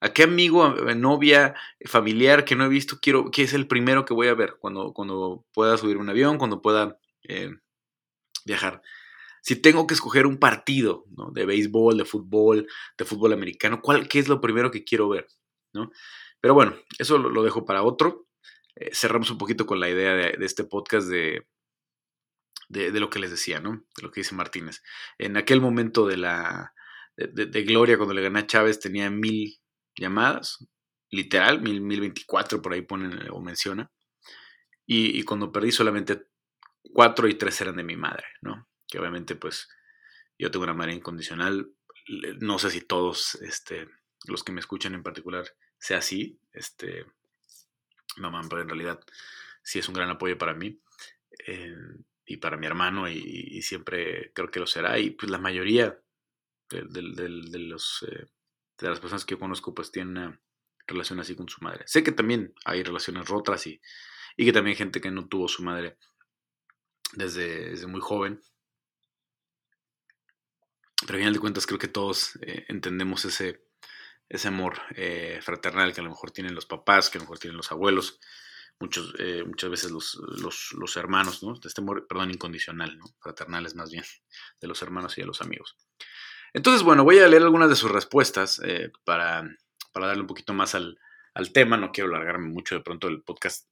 ¿A 0.00 0.12
qué 0.12 0.24
amigo, 0.24 0.68
novia, 0.94 1.54
familiar 1.86 2.44
que 2.44 2.56
no 2.56 2.66
he 2.66 2.68
visto 2.68 2.98
quiero, 3.00 3.30
que 3.30 3.42
es 3.42 3.54
el 3.54 3.66
primero 3.66 4.04
que 4.04 4.12
voy 4.12 4.28
a 4.28 4.34
ver 4.34 4.56
cuando, 4.58 4.92
cuando 4.92 5.46
pueda 5.54 5.78
subir 5.78 5.96
un 5.96 6.10
avión, 6.10 6.36
cuando 6.36 6.60
pueda 6.60 6.98
eh, 7.22 7.50
viajar? 8.44 8.82
si 9.44 9.56
tengo 9.56 9.86
que 9.86 9.92
escoger 9.92 10.26
un 10.26 10.38
partido 10.38 11.04
¿no? 11.14 11.30
de 11.30 11.44
béisbol, 11.44 11.98
de 11.98 12.06
fútbol, 12.06 12.66
de 12.96 13.04
fútbol 13.04 13.34
americano, 13.34 13.82
¿cuál, 13.82 14.08
¿qué 14.08 14.18
es 14.18 14.26
lo 14.26 14.40
primero 14.40 14.70
que 14.70 14.84
quiero 14.84 15.10
ver? 15.10 15.26
¿no? 15.74 15.90
Pero 16.40 16.54
bueno, 16.54 16.74
eso 16.98 17.18
lo, 17.18 17.42
dejo 17.42 17.66
para 17.66 17.82
otro. 17.82 18.26
Eh, 18.74 18.90
cerramos 18.94 19.30
un 19.30 19.36
poquito 19.36 19.66
con 19.66 19.80
la 19.80 19.90
idea 19.90 20.14
de, 20.14 20.36
este 20.40 20.64
podcast 20.64 21.08
de, 21.08 21.46
de, 22.70 22.98
lo 22.98 23.10
que 23.10 23.18
les 23.18 23.30
decía, 23.30 23.60
¿no? 23.60 23.84
De 23.94 24.02
lo 24.02 24.10
que 24.10 24.20
dice 24.20 24.34
Martínez. 24.34 24.82
En 25.18 25.36
aquel 25.36 25.60
momento 25.60 26.06
de 26.06 26.16
la 26.16 26.74
de, 27.16 27.62
Gloria, 27.64 27.98
cuando 27.98 28.14
le 28.14 28.22
gané 28.22 28.40
a 28.40 28.46
Chávez, 28.46 28.80
tenía 28.80 29.10
mil 29.10 29.58
llamadas, 29.94 30.66
literal, 31.10 31.60
mil, 31.60 31.82
mil 31.82 32.00
veinticuatro, 32.00 32.62
por 32.62 32.72
ahí 32.72 32.80
ponen 32.80 33.28
o 33.30 33.40
menciona. 33.40 33.90
Y, 34.86 35.18
y, 35.18 35.22
cuando 35.22 35.52
perdí 35.52 35.70
solamente 35.70 36.28
cuatro 36.92 37.28
y 37.28 37.34
tres 37.34 37.60
eran 37.60 37.76
de 37.76 37.84
mi 37.84 37.96
madre, 37.96 38.26
¿no? 38.42 38.68
que 38.88 38.98
obviamente 38.98 39.34
pues 39.34 39.68
yo 40.38 40.50
tengo 40.50 40.64
una 40.64 40.74
madre 40.74 40.94
incondicional. 40.94 41.68
No 42.40 42.58
sé 42.58 42.70
si 42.70 42.80
todos 42.80 43.36
este, 43.36 43.88
los 44.26 44.44
que 44.44 44.52
me 44.52 44.60
escuchan 44.60 44.94
en 44.94 45.02
particular 45.02 45.46
sea 45.78 45.98
así. 45.98 46.38
Este, 46.52 47.04
mamá, 48.16 48.40
en 48.42 48.68
realidad 48.68 49.00
sí 49.62 49.78
es 49.78 49.88
un 49.88 49.94
gran 49.94 50.10
apoyo 50.10 50.36
para 50.38 50.54
mí 50.54 50.80
eh, 51.46 51.74
y 52.26 52.36
para 52.36 52.56
mi 52.56 52.66
hermano 52.66 53.08
y, 53.08 53.62
siempre 53.62 54.32
creo 54.32 54.50
que 54.50 54.60
lo 54.60 54.66
será. 54.66 54.98
Y 54.98 55.10
pues 55.10 55.30
la 55.30 55.38
mayoría 55.38 55.98
de, 56.68 57.58
los, 57.58 58.04
eh, 58.08 58.26
de 58.78 58.88
las 58.88 59.00
personas 59.00 59.24
que 59.24 59.34
yo 59.34 59.38
conozco 59.38 59.74
pues 59.74 59.90
tienen 59.90 60.16
una 60.16 60.40
relación 60.86 61.20
así 61.20 61.34
con 61.34 61.48
su 61.48 61.62
madre. 61.62 61.84
Sé 61.86 62.02
que 62.02 62.12
también 62.12 62.54
hay 62.64 62.82
relaciones 62.82 63.28
rotas 63.28 63.66
y, 63.66 63.80
y 64.36 64.44
que 64.44 64.52
también 64.52 64.74
hay 64.74 64.78
gente 64.78 65.00
que 65.00 65.10
no 65.10 65.26
tuvo 65.26 65.48
su 65.48 65.62
madre 65.62 65.96
desde, 67.16 67.70
desde 67.70 67.86
muy 67.86 68.00
joven 68.00 68.40
pero 71.06 71.16
al 71.16 71.20
final 71.20 71.34
de 71.34 71.40
cuentas 71.40 71.66
creo 71.66 71.78
que 71.78 71.88
todos 71.88 72.36
eh, 72.42 72.64
entendemos 72.68 73.24
ese, 73.24 73.66
ese 74.28 74.48
amor 74.48 74.80
eh, 74.96 75.38
fraternal 75.42 75.92
que 75.92 76.00
a 76.00 76.04
lo 76.04 76.10
mejor 76.10 76.30
tienen 76.30 76.54
los 76.54 76.66
papás, 76.66 77.10
que 77.10 77.18
a 77.18 77.20
lo 77.20 77.24
mejor 77.24 77.38
tienen 77.38 77.56
los 77.56 77.72
abuelos, 77.72 78.20
muchos, 78.80 79.14
eh, 79.18 79.44
muchas 79.46 79.70
veces 79.70 79.90
los, 79.90 80.18
los, 80.72 80.96
hermanos, 80.96 81.42
¿no? 81.42 81.54
Este 81.62 81.80
amor, 81.80 82.06
perdón, 82.06 82.30
incondicional, 82.30 82.96
¿no? 82.98 83.04
Fraternal 83.20 83.66
es 83.66 83.74
más 83.74 83.90
bien, 83.90 84.04
de 84.60 84.68
los 84.68 84.80
hermanos 84.82 85.16
y 85.18 85.20
de 85.20 85.26
los 85.26 85.42
amigos. 85.42 85.76
Entonces, 86.52 86.82
bueno, 86.82 87.04
voy 87.04 87.18
a 87.18 87.28
leer 87.28 87.42
algunas 87.42 87.68
de 87.68 87.76
sus 87.76 87.90
respuestas 87.90 88.60
para, 89.04 89.42
para, 89.92 90.06
darle 90.06 90.22
un 90.22 90.28
poquito 90.28 90.54
más 90.54 90.76
al, 90.76 90.98
al 91.34 91.52
tema. 91.52 91.76
No 91.76 91.90
quiero 91.90 92.10
alargarme 92.10 92.48
mucho, 92.48 92.76
de 92.76 92.80
pronto 92.80 93.08
el 93.08 93.22
podcast 93.22 93.66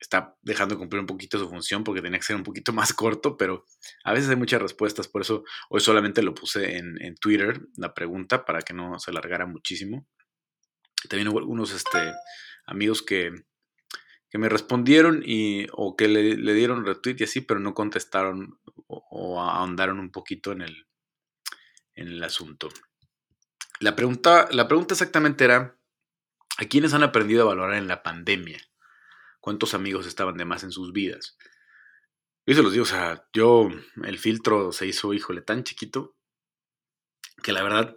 está 0.00 0.34
dejando 0.40 0.74
de 0.74 0.78
cumplir 0.78 1.00
un 1.00 1.06
poquito 1.06 1.38
su 1.38 1.48
función 1.48 1.84
porque 1.84 2.00
tenía 2.00 2.18
que 2.18 2.24
ser 2.24 2.36
un 2.36 2.42
poquito 2.42 2.72
más 2.72 2.94
corto, 2.94 3.36
pero 3.36 3.66
a 4.02 4.12
veces 4.14 4.30
hay 4.30 4.36
muchas 4.36 4.62
respuestas, 4.62 5.08
por 5.08 5.20
eso 5.22 5.44
hoy 5.68 5.80
solamente 5.80 6.22
lo 6.22 6.34
puse 6.34 6.78
en, 6.78 7.14
Twitter, 7.16 7.60
la 7.76 7.92
pregunta, 7.92 8.44
para 8.44 8.62
que 8.62 8.72
no 8.72 8.98
se 8.98 9.10
alargara 9.10 9.46
muchísimo. 9.46 10.06
También 11.08 11.28
hubo 11.28 11.38
algunos 11.38 11.72
este, 11.72 12.12
amigos 12.66 13.02
que, 13.02 13.32
me 14.32 14.48
respondieron 14.48 15.22
y, 15.24 15.66
o 15.72 15.96
que 15.96 16.06
le, 16.06 16.54
dieron 16.54 16.86
retweet 16.86 17.16
y 17.18 17.24
así, 17.24 17.40
pero 17.40 17.60
no 17.60 17.74
contestaron 17.74 18.60
o, 18.86 19.40
ahondaron 19.42 19.98
un 19.98 20.10
poquito 20.10 20.52
en 20.52 20.62
el, 20.62 20.86
en 21.94 22.08
el 22.08 22.22
asunto. 22.22 22.68
La 23.80 23.96
pregunta, 23.96 24.48
la 24.52 24.68
pregunta 24.68 24.94
exactamente 24.94 25.44
era, 25.44 25.76
¿a 26.58 26.64
quiénes 26.66 26.94
han 26.94 27.02
aprendido 27.02 27.42
a 27.42 27.46
valorar 27.46 27.76
en 27.76 27.88
la 27.88 28.02
pandemia? 28.02 28.60
Cuántos 29.40 29.74
amigos 29.74 30.06
estaban 30.06 30.36
de 30.36 30.44
más 30.44 30.62
en 30.64 30.72
sus 30.72 30.92
vidas. 30.92 31.36
Yo 32.46 32.54
se 32.54 32.62
los 32.62 32.72
digo, 32.72 32.82
o 32.82 32.86
sea, 32.86 33.26
yo, 33.32 33.68
el 34.04 34.18
filtro 34.18 34.72
se 34.72 34.86
hizo, 34.86 35.12
híjole, 35.14 35.42
tan 35.42 35.64
chiquito 35.64 36.16
que 37.42 37.52
la 37.52 37.62
verdad, 37.62 37.94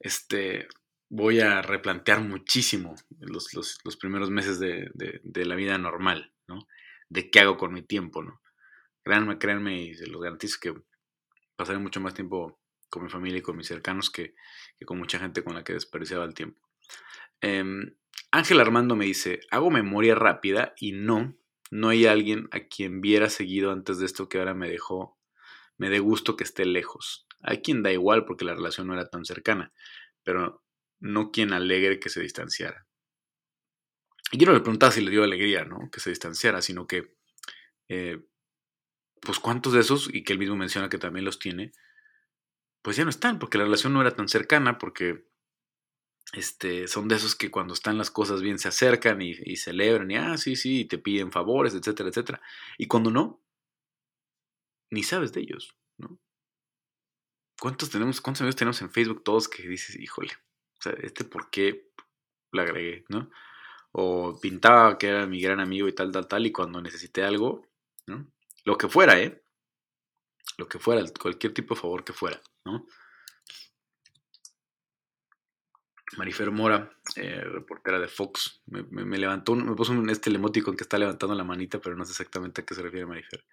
este, 0.00 0.68
voy 1.08 1.40
a 1.40 1.62
replantear 1.62 2.20
muchísimo 2.20 2.94
los, 3.20 3.48
primeros 4.00 4.30
meses 4.30 4.58
de, 4.58 4.90
la 5.44 5.54
vida 5.54 5.78
normal, 5.78 6.32
¿no? 6.48 6.66
De 7.08 7.30
qué 7.30 7.40
hago 7.40 7.56
con 7.56 7.72
mi 7.72 7.82
tiempo, 7.82 8.22
¿no? 8.22 8.40
Créanme, 9.04 9.38
créanme, 9.38 9.82
y 9.82 9.94
se 9.94 10.06
los 10.06 10.20
garantizo 10.20 10.58
que 10.60 10.74
pasaré 11.56 11.78
mucho 11.78 12.00
más 12.00 12.14
tiempo 12.14 12.60
con 12.88 13.04
mi 13.04 13.10
familia 13.10 13.38
y 13.38 13.42
con 13.42 13.56
mis 13.56 13.66
cercanos 13.66 14.10
que, 14.10 14.34
con 14.84 14.98
mucha 14.98 15.18
gente 15.18 15.44
con 15.44 15.54
la 15.54 15.64
que 15.64 15.74
desperdiciaba 15.74 16.24
el 16.24 16.34
tiempo. 16.34 16.60
Em, 17.40 17.94
Ángel 18.34 18.58
Armando 18.58 18.96
me 18.96 19.04
dice, 19.04 19.42
hago 19.52 19.70
memoria 19.70 20.16
rápida 20.16 20.74
y 20.76 20.90
no, 20.90 21.38
no 21.70 21.90
hay 21.90 22.06
alguien 22.06 22.48
a 22.50 22.66
quien 22.66 23.00
viera 23.00 23.30
seguido 23.30 23.70
antes 23.70 24.00
de 24.00 24.06
esto 24.06 24.28
que 24.28 24.40
ahora 24.40 24.54
me 24.54 24.68
dejó, 24.68 25.16
me 25.78 25.88
dé 25.88 26.00
gusto 26.00 26.34
que 26.36 26.42
esté 26.42 26.64
lejos. 26.64 27.28
Hay 27.42 27.62
quien 27.62 27.84
da 27.84 27.92
igual 27.92 28.24
porque 28.24 28.44
la 28.44 28.54
relación 28.54 28.88
no 28.88 28.94
era 28.94 29.08
tan 29.08 29.24
cercana, 29.24 29.72
pero 30.24 30.64
no 30.98 31.30
quien 31.30 31.52
alegre 31.52 32.00
que 32.00 32.08
se 32.08 32.22
distanciara. 32.22 32.88
Y 34.32 34.38
yo 34.38 34.46
no 34.46 34.52
le 34.52 34.60
preguntaba 34.62 34.90
si 34.90 35.00
le 35.00 35.12
dio 35.12 35.22
alegría, 35.22 35.64
¿no? 35.64 35.88
Que 35.92 36.00
se 36.00 36.10
distanciara, 36.10 36.60
sino 36.60 36.88
que, 36.88 37.14
eh, 37.88 38.20
pues 39.20 39.38
cuántos 39.38 39.74
de 39.74 39.80
esos, 39.80 40.12
y 40.12 40.24
que 40.24 40.32
él 40.32 40.40
mismo 40.40 40.56
menciona 40.56 40.88
que 40.88 40.98
también 40.98 41.24
los 41.24 41.38
tiene, 41.38 41.70
pues 42.82 42.96
ya 42.96 43.04
no 43.04 43.10
están, 43.10 43.38
porque 43.38 43.58
la 43.58 43.64
relación 43.64 43.92
no 43.92 44.00
era 44.00 44.16
tan 44.16 44.28
cercana, 44.28 44.76
porque 44.78 45.24
este, 46.32 46.88
son 46.88 47.08
de 47.08 47.16
esos 47.16 47.34
que 47.34 47.50
cuando 47.50 47.74
están 47.74 47.98
las 47.98 48.10
cosas 48.10 48.42
bien 48.42 48.58
se 48.58 48.68
acercan 48.68 49.20
y, 49.22 49.56
celebran, 49.56 50.10
y 50.10 50.16
ah, 50.16 50.36
sí, 50.36 50.56
sí, 50.56 50.80
y 50.80 50.84
te 50.86 50.98
piden 50.98 51.30
favores, 51.30 51.74
etcétera, 51.74 52.08
etcétera. 52.08 52.40
Y 52.78 52.86
cuando 52.86 53.10
no, 53.10 53.40
ni 54.90 55.02
sabes 55.02 55.32
de 55.32 55.40
ellos, 55.42 55.76
¿no? 55.98 56.18
¿Cuántos 57.60 57.90
tenemos, 57.90 58.20
cuántos 58.20 58.42
amigos 58.42 58.56
tenemos 58.56 58.82
en 58.82 58.90
Facebook 58.90 59.22
todos 59.22 59.48
que 59.48 59.66
dices, 59.68 59.96
híjole, 59.96 60.32
o 60.78 60.82
sea, 60.82 60.92
este 61.02 61.24
por 61.24 61.50
qué 61.50 61.90
lo 62.52 62.62
agregué, 62.62 63.04
¿no? 63.08 63.30
O 63.92 64.38
pintaba 64.40 64.98
que 64.98 65.08
era 65.08 65.26
mi 65.26 65.40
gran 65.40 65.60
amigo 65.60 65.86
y 65.86 65.94
tal, 65.94 66.10
tal, 66.10 66.26
tal, 66.26 66.46
y 66.46 66.52
cuando 66.52 66.82
necesité 66.82 67.22
algo, 67.22 67.66
¿no? 68.06 68.26
Lo 68.64 68.76
que 68.76 68.88
fuera, 68.88 69.20
¿eh? 69.20 69.42
Lo 70.58 70.68
que 70.68 70.78
fuera, 70.78 71.02
cualquier 71.20 71.54
tipo 71.54 71.74
de 71.74 71.80
favor 71.80 72.04
que 72.04 72.12
fuera, 72.12 72.40
¿no? 72.64 72.86
Marifer 76.16 76.50
Mora, 76.50 76.90
eh, 77.16 77.40
reportera 77.44 77.98
de 77.98 78.08
Fox, 78.08 78.62
me, 78.66 79.18
levantó, 79.18 79.54
me 79.54 79.74
puso 79.74 79.92
un, 79.92 80.10
este 80.10 80.30
lemótico 80.30 80.70
en 80.70 80.76
que 80.76 80.84
está 80.84 80.98
levantando 80.98 81.34
la 81.34 81.44
manita, 81.44 81.80
pero 81.80 81.96
no 81.96 82.04
sé 82.04 82.12
exactamente 82.12 82.60
a 82.60 82.64
qué 82.64 82.74
se 82.74 82.82
refiere 82.82 83.06
Marifer. 83.06 83.44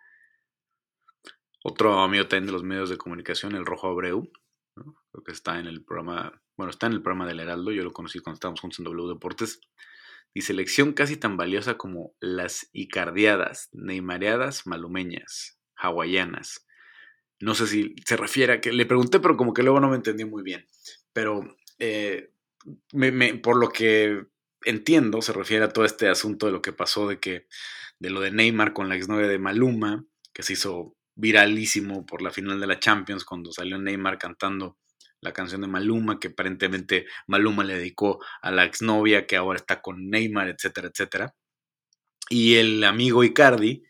Otro 1.63 1.99
amigo 1.99 2.27
también 2.27 2.47
de 2.47 2.51
los 2.53 2.63
medios 2.63 2.89
de 2.89 2.97
comunicación, 2.97 3.55
el 3.55 3.65
Rojo 3.65 3.87
Abreu, 3.87 4.31
creo 4.75 5.23
que 5.23 5.31
está 5.31 5.59
en 5.59 5.67
el 5.67 5.83
programa, 5.83 6.41
bueno, 6.57 6.71
está 6.71 6.87
en 6.87 6.93
el 6.93 7.01
programa 7.01 7.27
del 7.27 7.39
Heraldo, 7.39 7.71
yo 7.71 7.83
lo 7.83 7.93
conocí 7.93 8.19
cuando 8.19 8.35
estábamos 8.35 8.61
juntos 8.61 8.79
en 8.79 8.85
W 8.85 9.07
Deportes. 9.07 9.61
Dice, 10.33 10.53
lección 10.53 10.93
casi 10.93 11.17
tan 11.17 11.35
valiosa 11.35 11.77
como 11.77 12.15
las 12.21 12.69
icardiadas, 12.71 13.69
neymareadas 13.73 14.65
malumeñas, 14.65 15.59
hawaianas. 15.75 16.65
No 17.41 17.53
sé 17.53 17.67
si 17.67 17.95
se 18.05 18.15
refiere 18.15 18.53
a 18.53 18.61
que 18.61 18.71
le 18.71 18.85
pregunté, 18.85 19.19
pero 19.19 19.35
como 19.35 19.53
que 19.53 19.63
luego 19.63 19.79
no 19.81 19.89
me 19.89 19.97
entendí 19.97 20.23
muy 20.23 20.41
bien. 20.41 20.67
Pero 21.11 21.41
eh, 21.79 22.31
por 23.41 23.57
lo 23.57 23.69
que 23.69 24.25
entiendo, 24.63 25.21
se 25.21 25.33
refiere 25.33 25.65
a 25.65 25.69
todo 25.69 25.85
este 25.85 26.07
asunto 26.07 26.45
de 26.45 26.51
lo 26.51 26.61
que 26.61 26.73
pasó 26.73 27.07
de 27.07 27.19
que 27.19 27.47
de 27.99 28.09
lo 28.09 28.19
de 28.19 28.31
Neymar 28.31 28.73
con 28.73 28.89
la 28.89 28.95
exnovia 28.95 29.27
de 29.27 29.37
Maluma, 29.37 30.03
que 30.33 30.43
se 30.43 30.53
hizo 30.53 30.95
viralísimo 31.15 32.05
por 32.05 32.21
la 32.21 32.31
final 32.31 32.59
de 32.59 32.67
la 32.67 32.79
Champions 32.79 33.25
cuando 33.25 33.51
salió 33.51 33.77
Neymar 33.77 34.17
cantando 34.17 34.77
la 35.21 35.33
canción 35.33 35.61
de 35.61 35.67
Maluma, 35.67 36.19
que 36.19 36.29
aparentemente 36.29 37.05
Maluma 37.27 37.63
le 37.63 37.75
dedicó 37.75 38.19
a 38.41 38.49
la 38.51 38.65
exnovia 38.65 39.27
que 39.27 39.35
ahora 39.35 39.59
está 39.59 39.81
con 39.81 40.09
Neymar, 40.09 40.49
etcétera, 40.49 40.87
etcétera. 40.87 41.35
Y 42.29 42.55
el 42.55 42.83
amigo 42.83 43.23
Icardi, 43.23 43.83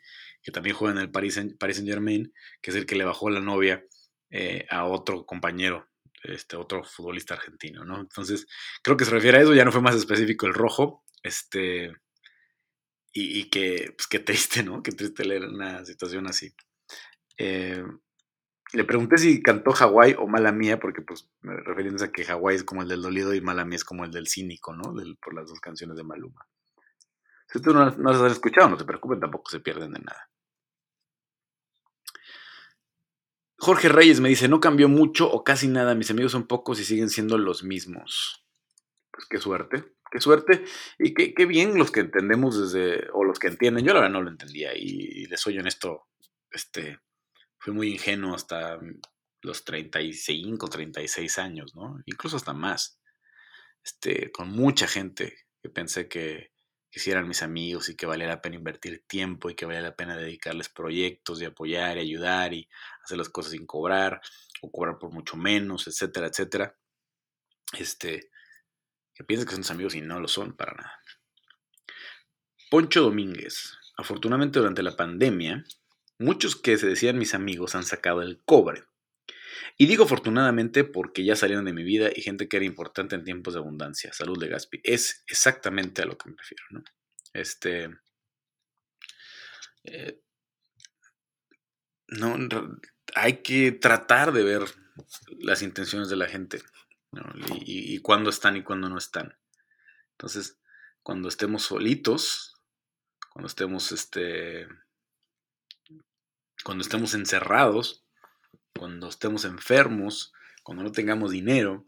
que 0.44 0.52
también 0.52 0.76
juega 0.76 0.96
en 0.96 1.02
el 1.02 1.12
Paris 1.12 1.36
Saint, 1.36 1.56
Germain, 1.86 2.34
que 2.62 2.72
es 2.72 2.76
el 2.76 2.86
que 2.86 2.96
le 2.96 3.06
bajó 3.06 3.30
la 3.30 3.40
novia 3.40 3.86
eh, 4.30 4.66
a 4.70 4.86
otro 4.86 5.26
compañero, 5.26 5.88
este 6.24 6.56
otro 6.58 6.84
futbolista 6.84 7.36
argentino, 7.36 7.84
¿no? 7.84 8.00
Entonces, 8.00 8.48
creo 8.84 8.98
que 8.98 9.06
se 9.06 9.12
refiere 9.12 9.38
a 9.38 9.42
eso, 9.42 9.54
ya 9.54 9.66
no 9.66 9.72
fue 9.72 9.82
más 9.82 9.96
específico 9.96 10.46
el 10.48 10.54
rojo, 10.54 11.04
este, 11.24 11.94
y, 13.14 13.40
y 13.40 13.50
que, 13.50 13.94
pues 13.98 14.08
qué 14.08 14.20
triste, 14.20 14.64
¿no? 14.64 14.82
Qué 14.84 14.92
triste 14.92 15.26
leer 15.26 15.44
una 15.46 15.86
situación 15.86 16.28
así. 16.28 16.54
Eh, 17.38 17.84
le 18.74 18.84
pregunté 18.86 19.18
si 19.18 19.42
cantó 19.42 19.72
Hawái 19.72 20.16
o 20.18 20.28
Mala 20.28 20.52
Mía, 20.52 20.80
porque 20.80 21.02
pues 21.02 21.30
refiriéndose 21.42 22.06
a 22.06 22.12
que 22.12 22.24
Hawái 22.24 22.56
es 22.56 22.64
como 22.64 22.82
el 22.82 22.88
del 22.88 23.02
dolido 23.02 23.34
y 23.34 23.42
Mala 23.42 23.66
Mía 23.66 23.76
es 23.76 23.84
como 23.84 24.06
el 24.06 24.12
del 24.12 24.28
cínico, 24.28 24.74
¿no? 24.74 24.94
por 25.22 25.34
las 25.34 25.50
dos 25.50 25.60
canciones 25.60 25.98
de 25.98 26.04
Maluma. 26.04 26.48
Si 27.48 27.58
ustedes 27.58 27.76
no, 27.76 27.86
no 27.90 28.12
las 28.12 28.22
han 28.22 28.32
escuchado, 28.32 28.70
no 28.70 28.80
se 28.80 28.86
preocupen, 28.86 29.20
tampoco 29.20 29.52
se 29.52 29.60
pierden 29.60 29.92
de 29.92 30.00
nada. 30.00 30.31
Jorge 33.62 33.90
Reyes 33.90 34.20
me 34.20 34.30
dice, 34.30 34.48
no 34.48 34.60
cambió 34.60 34.90
mucho 34.90 35.32
o 35.32 35.44
casi 35.44 35.68
nada, 35.68 35.94
mis 35.94 36.10
amigos 36.10 36.32
son 36.32 36.48
pocos 36.48 36.80
y 36.80 36.84
siguen 36.84 37.12
siendo 37.12 37.38
los 37.38 37.64
mismos. 37.64 38.44
Pues 39.12 39.28
qué 39.30 39.38
suerte, 39.38 39.84
qué 40.12 40.20
suerte 40.20 40.66
y 40.98 41.14
qué, 41.14 41.46
bien 41.46 41.78
los 41.78 41.92
que 41.92 42.00
entendemos 42.00 42.60
desde, 42.60 43.08
o 43.14 43.24
los 43.24 43.38
que 43.38 43.50
entienden, 43.50 43.86
yo 43.86 43.94
la 43.94 44.00
verdad 44.00 44.14
no 44.14 44.24
lo 44.24 44.32
entendía 44.32 44.76
y, 44.76 44.88
y 44.88 45.26
les 45.28 45.40
soy 45.40 45.60
honesto, 45.60 46.08
este, 46.50 47.02
fui 47.60 47.72
muy 47.72 47.90
ingenuo 47.90 48.34
hasta 48.34 48.80
los 49.44 49.64
35, 49.64 50.68
36 50.68 51.38
años, 51.38 51.76
¿no? 51.76 52.00
Incluso 52.08 52.38
hasta 52.38 52.54
más. 52.54 53.00
Este, 53.84 54.32
con 54.32 54.50
mucha 54.50 54.88
gente 54.88 55.38
que 55.62 55.70
pensé 55.70 56.08
que, 56.08 56.51
que 56.92 57.10
eran 57.10 57.28
mis 57.28 57.42
amigos 57.42 57.90
y 57.90 57.96
que 57.96 58.06
valía 58.06 58.28
la 58.28 58.42
pena 58.42 58.58
invertir 58.58 59.06
tiempo 59.08 59.50
y 59.50 59.56
que 59.56 59.66
valía 59.66 59.82
la 59.82 59.96
pena 59.96 60.18
dedicarles 60.18 60.70
proyectos 60.70 61.42
y 61.42 61.46
apoyar 61.46 61.98
y 61.98 62.02
ayudar 62.02 62.54
y 62.54 62.70
hacer 63.04 63.18
las 63.18 63.30
cosas 63.30 63.54
sin 63.54 63.66
cobrar 63.66 64.22
o 64.62 64.72
cobrar 64.72 65.00
por 65.00 65.12
mucho 65.12 65.38
menos, 65.38 65.88
etcétera, 65.88 66.28
etcétera. 66.28 66.78
Este, 67.78 68.30
que 69.14 69.24
piensan 69.24 69.48
que 69.48 69.54
son 69.54 69.62
tus 69.62 69.72
amigos 69.72 69.96
y 69.96 70.02
no 70.02 70.20
lo 70.20 70.28
son 70.28 70.56
para 70.56 70.74
nada. 70.74 71.02
Poncho 72.70 73.02
Domínguez. 73.02 73.78
Afortunadamente 73.98 74.60
durante 74.60 74.84
la 74.84 74.96
pandemia 74.96 75.64
Muchos 76.22 76.56
que 76.56 76.78
se 76.78 76.86
decían 76.86 77.18
mis 77.18 77.34
amigos 77.34 77.74
han 77.74 77.84
sacado 77.84 78.22
el 78.22 78.44
cobre. 78.46 78.84
Y 79.78 79.86
digo 79.86 80.06
afortunadamente 80.06 80.84
porque 80.84 81.24
ya 81.24 81.36
salieron 81.36 81.66
de 81.66 81.74
mi 81.74 81.84
vida 81.84 82.10
y 82.14 82.22
gente 82.22 82.48
que 82.48 82.58
era 82.58 82.66
importante 82.66 83.16
en 83.16 83.24
tiempos 83.24 83.54
de 83.54 83.60
abundancia. 83.60 84.14
Salud 84.14 84.40
de 84.40 84.50
Gaspi. 84.50 84.82
Es 84.84 85.24
exactamente 85.28 86.02
a 86.02 86.06
lo 86.06 86.18
que 86.18 86.30
me 86.30 86.38
refiero, 86.38 86.64
¿no? 86.72 86.84
Este. 87.34 87.90
Eh, 89.84 90.22
no, 92.08 92.38
hay 93.16 93.42
que 93.42 93.72
tratar 93.72 94.32
de 94.32 94.44
ver 94.44 94.64
las 95.40 95.62
intenciones 95.62 96.10
de 96.10 96.18
la 96.18 96.28
gente 96.28 96.62
y, 97.66 97.96
y, 97.96 98.00
cuándo 98.00 98.30
están 98.30 98.58
y 98.58 98.64
cuándo 98.64 98.90
no 98.90 98.98
están. 98.98 99.38
Entonces, 100.12 100.60
cuando 101.02 101.30
estemos 101.30 101.64
solitos, 101.64 102.54
cuando 103.32 103.48
estemos 103.48 103.92
este, 103.92 104.68
cuando 106.64 106.84
estemos 106.84 107.14
encerrados, 107.14 108.01
cuando 108.78 109.10
estemos 109.10 109.46
enfermos, 109.46 110.34
cuando 110.64 110.84
no 110.84 110.92
tengamos 110.92 111.32
dinero, 111.32 111.86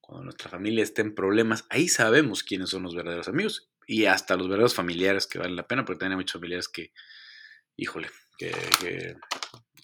cuando 0.00 0.24
nuestra 0.24 0.48
familia 0.48 0.84
esté 0.84 1.02
en 1.02 1.14
problemas, 1.14 1.64
ahí 1.68 1.88
sabemos 1.88 2.42
quiénes 2.42 2.70
son 2.70 2.84
los 2.84 2.94
verdaderos 2.94 3.28
amigos 3.28 3.70
y 3.86 4.06
hasta 4.06 4.36
los 4.36 4.48
verdaderos 4.48 4.74
familiares 4.74 5.26
que 5.26 5.38
valen 5.38 5.56
la 5.56 5.66
pena, 5.66 5.84
porque 5.84 6.00
también 6.00 6.18
muchos 6.18 6.34
familiares 6.34 6.68
que, 6.68 6.92
híjole, 7.76 8.10
que, 8.38 9.16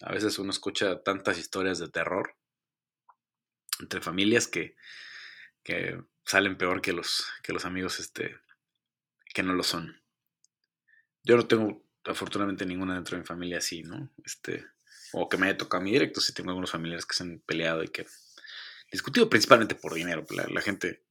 a 0.03 0.13
veces 0.13 0.39
uno 0.39 0.51
escucha 0.51 1.03
tantas 1.03 1.39
historias 1.39 1.79
de 1.79 1.89
terror 1.89 2.37
entre 3.81 4.01
familias 4.01 4.49
que, 4.49 4.75
que 5.63 6.01
salen 6.25 6.57
peor 6.57 6.83
que 6.83 6.93
los, 6.93 7.25
que 7.43 7.53
los 7.53 7.65
amigos 7.65 8.01
este, 8.01 8.37
que 9.33 9.43
no 9.43 9.55
lo 9.55 9.63
son. 9.63 10.03
Yo 11.25 11.37
no 11.37 11.47
tengo 11.47 11.85
afortunadamente 12.05 12.67
ninguna 12.67 12.95
dentro 12.95 13.17
de 13.17 13.23
mi 13.23 13.27
familia 13.27 13.59
así, 13.59 13.83
¿no? 13.83 14.11
Este, 14.25 14.67
o 15.13 15.29
que 15.29 15.37
me 15.37 15.47
haya 15.47 15.59
tocado 15.59 15.81
a 15.81 15.85
mí 15.85 15.93
directo, 15.93 16.21
si 16.21 16.33
tengo 16.33 16.51
algunos 16.51 16.71
familiares 16.71 17.07
que 17.07 17.15
se 17.15 17.23
han 17.23 17.41
peleado 17.41 17.83
y 17.83 17.89
que 17.89 18.07
discutido 18.91 19.29
principalmente 19.29 19.75
por 19.75 19.95
dinero, 19.95 20.25
la, 20.31 20.61
gente 20.61 21.05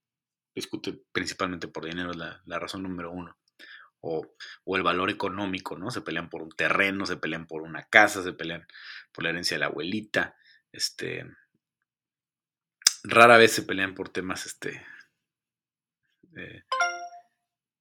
discute 0.55 1.01
principalmente 1.11 1.67
por 1.67 1.85
dinero, 1.85 2.11
es 2.11 2.17
la, 2.17 2.41
la 2.45 2.59
razón 2.59 2.83
número 2.83 3.11
uno. 3.11 3.37
O, 4.01 4.35
o, 4.63 4.77
el 4.77 4.83
valor 4.83 5.11
económico, 5.11 5.77
¿no? 5.77 5.91
Se 5.91 6.01
pelean 6.01 6.29
por 6.29 6.41
un 6.41 6.49
terreno, 6.49 7.05
se 7.05 7.17
pelean 7.17 7.45
por 7.45 7.61
una 7.61 7.83
casa, 7.83 8.23
se 8.23 8.33
pelean 8.33 8.65
por 9.11 9.23
la 9.23 9.29
herencia 9.29 9.55
de 9.55 9.59
la 9.59 9.67
abuelita, 9.67 10.35
este, 10.71 11.25
rara 13.03 13.37
vez 13.37 13.51
se 13.51 13.61
pelean 13.63 13.93
por 13.93 14.09
temas, 14.09 14.45
este, 14.47 14.83
eh, 16.35 16.63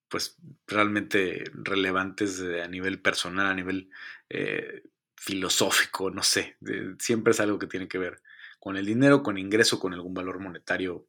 pues 0.09 0.37
realmente 0.67 1.45
relevantes 1.55 2.41
a 2.41 2.67
nivel 2.69 3.01
personal, 3.01 3.47
a 3.47 3.55
nivel 3.55 3.91
eh, 4.29 4.83
filosófico, 5.21 6.11
no 6.11 6.23
sé, 6.23 6.57
siempre 6.99 7.33
es 7.33 7.41
algo 7.41 7.59
que 7.59 7.67
tiene 7.67 7.89
que 7.89 7.99
ver 7.99 8.23
con 8.59 8.79
el 8.79 8.87
dinero, 8.87 9.23
con 9.23 9.37
ingreso, 9.37 9.79
con 9.79 9.93
algún 9.93 10.15
valor 10.15 10.41
monetario 10.41 11.07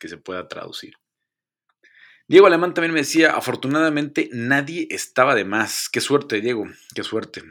que 0.00 0.08
se 0.08 0.16
pueda 0.16 0.48
traducir. 0.48 0.94
Diego 2.26 2.46
Alemán 2.46 2.72
también 2.72 2.94
me 2.94 3.00
decía, 3.00 3.32
afortunadamente 3.32 4.30
nadie 4.32 4.88
estaba 4.90 5.34
de 5.34 5.44
más. 5.44 5.90
Qué 5.90 6.00
suerte, 6.00 6.40
Diego, 6.40 6.64
qué 6.94 7.02
suerte. 7.02 7.42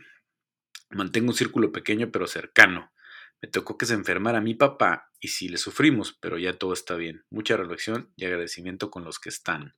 Mantengo 0.90 1.30
un 1.30 1.36
círculo 1.36 1.72
pequeño 1.72 2.12
pero 2.12 2.26
cercano. 2.26 2.92
Me 3.40 3.48
tocó 3.48 3.78
que 3.78 3.86
se 3.86 3.94
enfermara 3.94 4.42
mi 4.42 4.56
papá 4.56 5.12
y 5.20 5.28
sí 5.28 5.50
le 5.50 5.58
sufrimos, 5.58 6.18
pero 6.20 6.40
ya 6.40 6.54
todo 6.54 6.74
está 6.74 6.96
bien. 6.96 7.26
Mucha 7.30 7.58
reflexión 7.58 8.12
y 8.16 8.26
agradecimiento 8.26 8.90
con 8.90 9.04
los 9.04 9.20
que 9.20 9.30
están. 9.30 9.76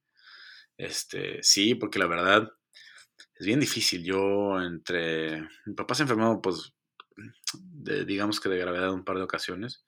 Este, 0.77 1.43
sí, 1.43 1.75
porque 1.75 1.99
la 1.99 2.07
verdad 2.07 2.53
es 3.43 3.47
bien 3.47 3.59
difícil. 3.59 4.05
Yo 4.05 4.61
entre 4.61 5.41
mi 5.65 5.73
papá 5.75 5.95
se 5.95 6.03
enfermó 6.03 6.41
pues 6.41 6.73
digamos 8.05 8.39
que 8.39 8.49
de 8.49 8.57
gravedad 8.57 8.93
un 8.93 9.03
par 9.03 9.17
de 9.17 9.23
ocasiones. 9.23 9.83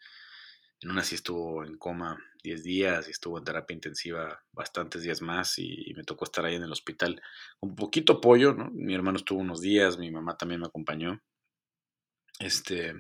En 0.82 0.92
una 0.92 1.04
sí 1.04 1.16
estuvo 1.16 1.64
en 1.64 1.78
coma 1.78 2.22
10 2.44 2.64
días 2.64 3.08
y 3.08 3.12
estuvo 3.12 3.38
en 3.38 3.46
terapia 3.46 3.74
intensiva 3.74 4.44
bastantes 4.52 5.04
días 5.04 5.22
más 5.22 5.58
y, 5.58 5.94
me 5.96 6.04
tocó 6.04 6.26
estar 6.26 6.44
ahí 6.44 6.56
en 6.56 6.64
el 6.64 6.72
hospital 6.72 7.22
con 7.58 7.76
poquito 7.76 8.14
apoyo, 8.14 8.54
¿no? 8.54 8.70
Mi 8.72 8.94
hermano 8.94 9.18
estuvo 9.18 9.40
unos 9.40 9.62
días, 9.62 9.98
mi 9.98 10.12
mamá 10.12 10.36
también 10.36 10.60
me 10.60 10.68
acompañó. 10.68 11.24
Este, 12.40 12.94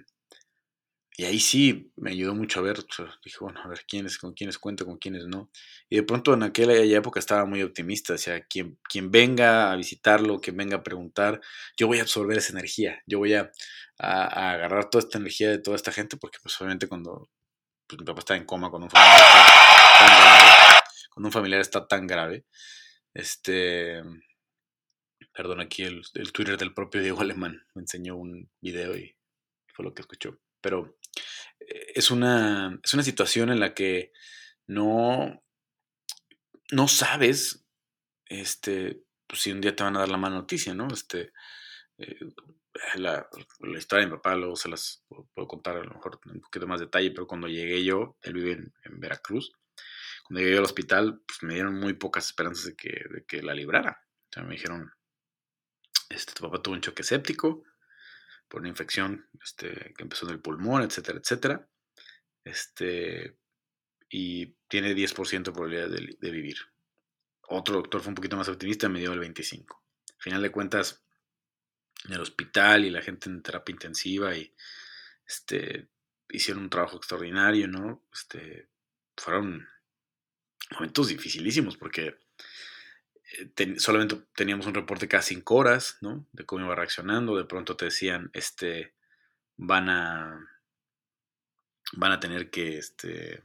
y 1.17 1.23
ahí 1.23 1.39
sí 1.39 1.93
me 1.95 2.11
ayudó 2.11 2.35
mucho 2.35 2.59
a 2.59 2.63
ver, 2.63 2.79
dije, 3.23 3.37
bueno, 3.39 3.61
a 3.63 3.67
ver 3.69 3.85
quiénes, 3.87 4.17
con 4.17 4.33
quiénes 4.33 4.59
cuento, 4.59 4.85
con 4.85 4.97
quiénes 4.97 5.27
no. 5.27 5.49
Y 5.89 5.95
de 5.95 6.03
pronto 6.03 6.33
en 6.33 6.43
aquella 6.43 6.97
época 6.97 7.19
estaba 7.21 7.45
muy 7.45 7.63
optimista, 7.63 8.15
o 8.15 8.17
sea, 8.17 8.41
quien, 8.45 8.77
quien 8.89 9.11
venga 9.11 9.71
a 9.71 9.75
visitarlo, 9.77 10.41
quien 10.41 10.57
venga 10.57 10.77
a 10.77 10.83
preguntar, 10.83 11.39
yo 11.77 11.87
voy 11.87 11.99
a 11.99 12.01
absorber 12.01 12.37
esa 12.37 12.51
energía, 12.51 13.01
yo 13.05 13.19
voy 13.19 13.33
a, 13.33 13.49
a 13.97 14.51
agarrar 14.51 14.89
toda 14.89 15.05
esta 15.05 15.17
energía 15.17 15.49
de 15.49 15.59
toda 15.59 15.77
esta 15.77 15.93
gente, 15.93 16.17
porque 16.17 16.39
pues 16.43 16.59
obviamente 16.59 16.87
cuando 16.87 17.29
pues, 17.87 17.99
mi 17.99 18.05
papá 18.05 18.19
está 18.19 18.35
en 18.35 18.45
coma 18.45 18.69
con 18.69 18.83
un 18.83 18.89
familiar 18.89 19.21
tan, 19.99 20.19
grave, 20.19 20.81
cuando 21.13 21.27
un 21.27 21.31
familiar 21.31 21.61
está 21.61 21.87
tan 21.87 22.07
grave, 22.07 22.45
este, 23.13 24.03
perdón, 25.33 25.61
aquí 25.61 25.83
el, 25.83 26.01
el, 26.15 26.33
Twitter 26.33 26.57
del 26.57 26.73
propio 26.73 27.01
Diego 27.01 27.21
Alemán 27.21 27.65
me 27.73 27.83
enseñó 27.83 28.17
un 28.17 28.49
video 28.59 28.97
y 28.97 29.15
fue 29.73 29.85
lo 29.85 29.93
que 29.93 30.01
escuchó, 30.01 30.39
pero 30.59 30.97
es 31.59 32.11
una, 32.11 32.79
es 32.83 32.93
una 32.93 33.03
situación 33.03 33.49
en 33.49 33.59
la 33.59 33.73
que 33.73 34.11
no, 34.67 35.43
no 36.71 36.87
sabes, 36.87 37.65
este, 38.25 39.03
pues 39.27 39.41
si 39.41 39.51
un 39.51 39.61
día 39.61 39.75
te 39.75 39.83
van 39.83 39.95
a 39.95 39.99
dar 39.99 40.09
la 40.09 40.17
mala 40.17 40.35
noticia, 40.35 40.73
¿no? 40.73 40.87
Este, 40.91 41.31
eh, 41.97 42.19
la, 42.95 43.27
la, 43.59 43.77
historia 43.77 44.05
de 44.05 44.11
mi 44.11 44.17
papá, 44.17 44.35
luego 44.35 44.55
se 44.55 44.69
las 44.69 45.03
puedo, 45.07 45.47
contar 45.47 45.77
a 45.77 45.83
lo 45.83 45.93
mejor 45.93 46.19
en 46.25 46.33
un 46.33 46.41
poquito 46.41 46.67
más 46.67 46.79
detalle, 46.79 47.11
pero 47.11 47.27
cuando 47.27 47.47
llegué 47.47 47.83
yo, 47.83 48.17
él 48.21 48.33
vive 48.33 48.51
en, 48.51 48.99
Veracruz, 48.99 49.51
cuando 50.27 50.41
llegué 50.41 50.57
al 50.57 50.63
hospital, 50.63 51.21
pues 51.25 51.43
me 51.43 51.53
dieron 51.53 51.79
muy 51.79 51.93
pocas 51.93 52.25
esperanzas 52.25 52.65
de 52.65 52.75
que, 52.75 52.89
de 52.89 53.25
que 53.25 53.41
la 53.41 53.53
librara. 53.53 54.01
O 54.01 54.33
sea, 54.33 54.43
me 54.43 54.55
dijeron, 54.55 54.91
este, 56.09 56.33
tu 56.33 56.43
papá 56.43 56.61
tuvo 56.61 56.75
un 56.75 56.81
choque 56.81 57.03
séptico 57.03 57.63
por 58.47 58.61
una 58.61 58.69
infección 58.69 59.27
este, 59.43 59.93
que 59.95 60.03
empezó 60.03 60.27
en 60.27 60.33
el 60.33 60.41
pulmón, 60.41 60.83
etcétera, 60.83 61.19
etcétera. 61.19 61.67
Este, 62.43 63.37
y 64.09 64.55
tiene 64.67 64.95
10% 64.95 65.43
de 65.43 65.51
probabilidad 65.51 65.89
de, 65.89 66.31
vivir. 66.31 66.57
Otro 67.47 67.75
doctor 67.75 68.01
fue 68.01 68.09
un 68.09 68.15
poquito 68.15 68.37
más 68.37 68.47
optimista, 68.47 68.89
me 68.89 68.99
dio 68.99 69.13
el 69.13 69.19
25%. 69.19 69.65
Al 69.69 70.21
final 70.21 70.41
de 70.41 70.51
cuentas, 70.51 71.03
en 72.05 72.13
el 72.13 72.21
hospital 72.21 72.85
y 72.85 72.89
la 72.89 73.01
gente 73.01 73.29
en 73.29 73.41
terapia 73.41 73.73
intensiva 73.73 74.35
y 74.35 74.55
este, 75.27 75.89
hicieron 76.29 76.63
un 76.63 76.69
trabajo 76.69 76.97
extraordinario, 76.97 77.67
¿no? 77.67 78.07
Este, 78.13 78.69
fueron 79.17 79.67
momentos 80.71 81.07
dificilísimos 81.07 81.77
porque 81.77 82.17
eh, 83.37 83.75
solamente 83.79 84.17
teníamos 84.35 84.67
un 84.67 84.73
reporte 84.73 85.07
cada 85.07 85.23
cinco 85.23 85.55
horas, 85.55 85.97
¿no? 86.01 86.27
De 86.31 86.45
cómo 86.45 86.65
iba 86.65 86.75
reaccionando, 86.75 87.37
de 87.37 87.45
pronto 87.45 87.75
te 87.75 87.85
decían, 87.85 88.29
este, 88.33 88.93
van 89.57 89.89
a, 89.89 90.39
van 91.93 92.11
a 92.11 92.19
tener 92.19 92.49
que, 92.49 92.77
este, 92.77 93.43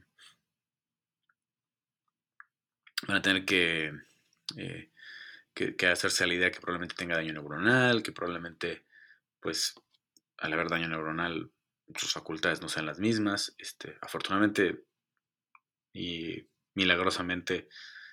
van 3.07 3.17
a 3.19 3.23
tener 3.23 3.45
que 3.45 3.93
eh, 4.57 4.91
que, 5.55 5.87
hacerse 5.87 6.25
a 6.25 6.27
la 6.27 6.35
idea 6.35 6.51
que 6.51 6.61
probablemente 6.61 6.95
tenga 6.95 7.17
daño 7.17 7.33
neuronal, 7.33 8.03
que 8.03 8.13
probablemente, 8.13 8.85
pues, 9.41 9.75
al 10.39 10.53
haber 10.53 10.69
daño 10.69 10.89
neuronal, 10.89 11.51
sus 11.97 12.13
facultades 12.13 12.61
no 12.61 12.69
sean 12.69 12.87
las 12.87 12.99
mismas. 12.99 13.55
Este, 13.59 13.97
afortunadamente 14.01 14.85
y 15.93 16.49
milagrosamente, 16.75 17.69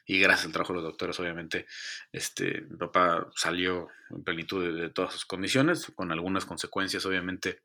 y 0.07 0.19
gracias 0.19 0.47
al 0.47 0.53
trabajo 0.53 0.73
de 0.73 0.77
los 0.77 0.89
doctores, 0.91 1.19
obviamente, 1.19 1.67
este, 2.11 2.61
mi 2.61 2.77
papá 2.77 3.29
salió 3.35 3.89
en 4.09 4.23
plenitud 4.23 4.79
de, 4.79 4.89
todas 4.89 5.13
sus 5.13 5.25
condiciones, 5.25 5.91
con 5.95 6.11
algunas 6.11 6.45
consecuencias, 6.45 7.05
obviamente, 7.05 7.61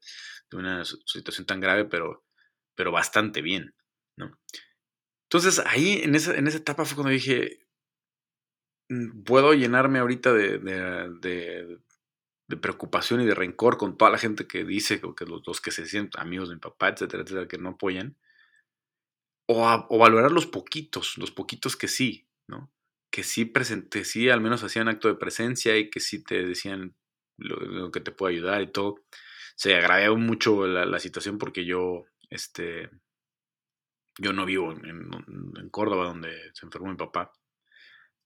de 0.51 0.57
una 0.59 0.85
situación 0.85 1.47
tan 1.47 1.61
grave, 1.61 1.87
pero, 1.87 2.25
pero 2.75 2.93
bastante 2.93 3.41
bien, 3.41 3.75
¿no? 4.17 4.39
Entonces, 5.31 5.61
ahí, 5.65 6.03
en 6.03 6.15
esa, 6.15 6.35
en 6.35 6.47
esa 6.47 6.59
etapa 6.59 6.85
fue 6.85 6.97
cuando 6.97 7.13
dije, 7.13 7.63
Mm, 8.93 9.23
puedo 9.25 9.55
llenarme 9.55 9.99
ahorita 10.01 10.33
de, 10.35 10.59
de, 10.59 11.79
preocupación 12.61 13.23
y 13.23 13.25
de 13.25 13.35
rencor 13.35 13.79
con 13.79 13.97
toda 13.97 14.11
la 14.11 14.19
gente 14.19 14.47
que 14.47 14.65
dice, 14.65 15.01
o 15.03 15.15
que 15.15 15.25
los, 15.25 15.61
que 15.63 15.71
se 15.71 15.87
sienten 15.87 16.21
amigos 16.21 16.51
de 16.51 16.57
mi 16.57 16.61
papá, 16.61 16.91
etcétera, 16.91 17.23
etcétera, 17.23 17.49
que 17.49 17.57
no 17.57 17.71
apoyan, 17.71 18.17
o, 19.49 19.87
o 19.89 19.99
valorar 19.99 20.31
los 20.33 20.47
poquitos, 20.47 21.17
los 21.17 21.31
poquitos 21.31 21.77
que 21.77 21.89
sí, 21.89 22.29
¿no? 22.49 22.73
Que 23.11 23.23
sí, 23.23 23.45
presente, 23.45 24.05
sí 24.05 24.31
al 24.31 24.41
menos 24.41 24.63
hacían 24.65 24.89
acto 24.89 25.09
de 25.09 25.17
presencia 25.17 25.77
y 25.77 25.91
que 25.91 26.01
sí 26.01 26.25
te 26.25 26.45
decían 26.45 26.97
lo, 27.37 27.91
que 27.91 28.01
te 28.01 28.13
puede 28.13 28.35
ayudar 28.35 28.63
y 28.63 28.73
todo. 28.73 28.97
Se 29.57 29.75
agravó 29.75 30.17
mucho 30.17 30.67
la, 30.67 30.99
situación 30.99 31.39
porque 31.39 31.65
yo, 31.65 32.05
este, 32.31 32.91
yo 34.19 34.33
no 34.33 34.47
vivo 34.47 34.73
en, 34.73 35.71
Córdoba 35.71 36.07
donde 36.07 36.51
se 36.55 36.67
enfermó 36.67 36.89
mi 36.91 36.97
papá 36.97 37.33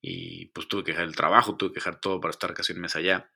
y 0.01 0.47
pues 0.47 0.69
tuve 0.69 0.85
que 0.85 0.93
dejar 0.93 1.07
el 1.07 1.17
trabajo, 1.17 1.57
tuve 1.57 1.71
que 1.71 1.81
dejar 1.81 2.01
todo 2.01 2.21
para 2.21 2.31
estar 2.31 2.55
casi 2.55 2.73
un 2.73 2.81
mes 2.81 2.97
allá. 2.97 3.31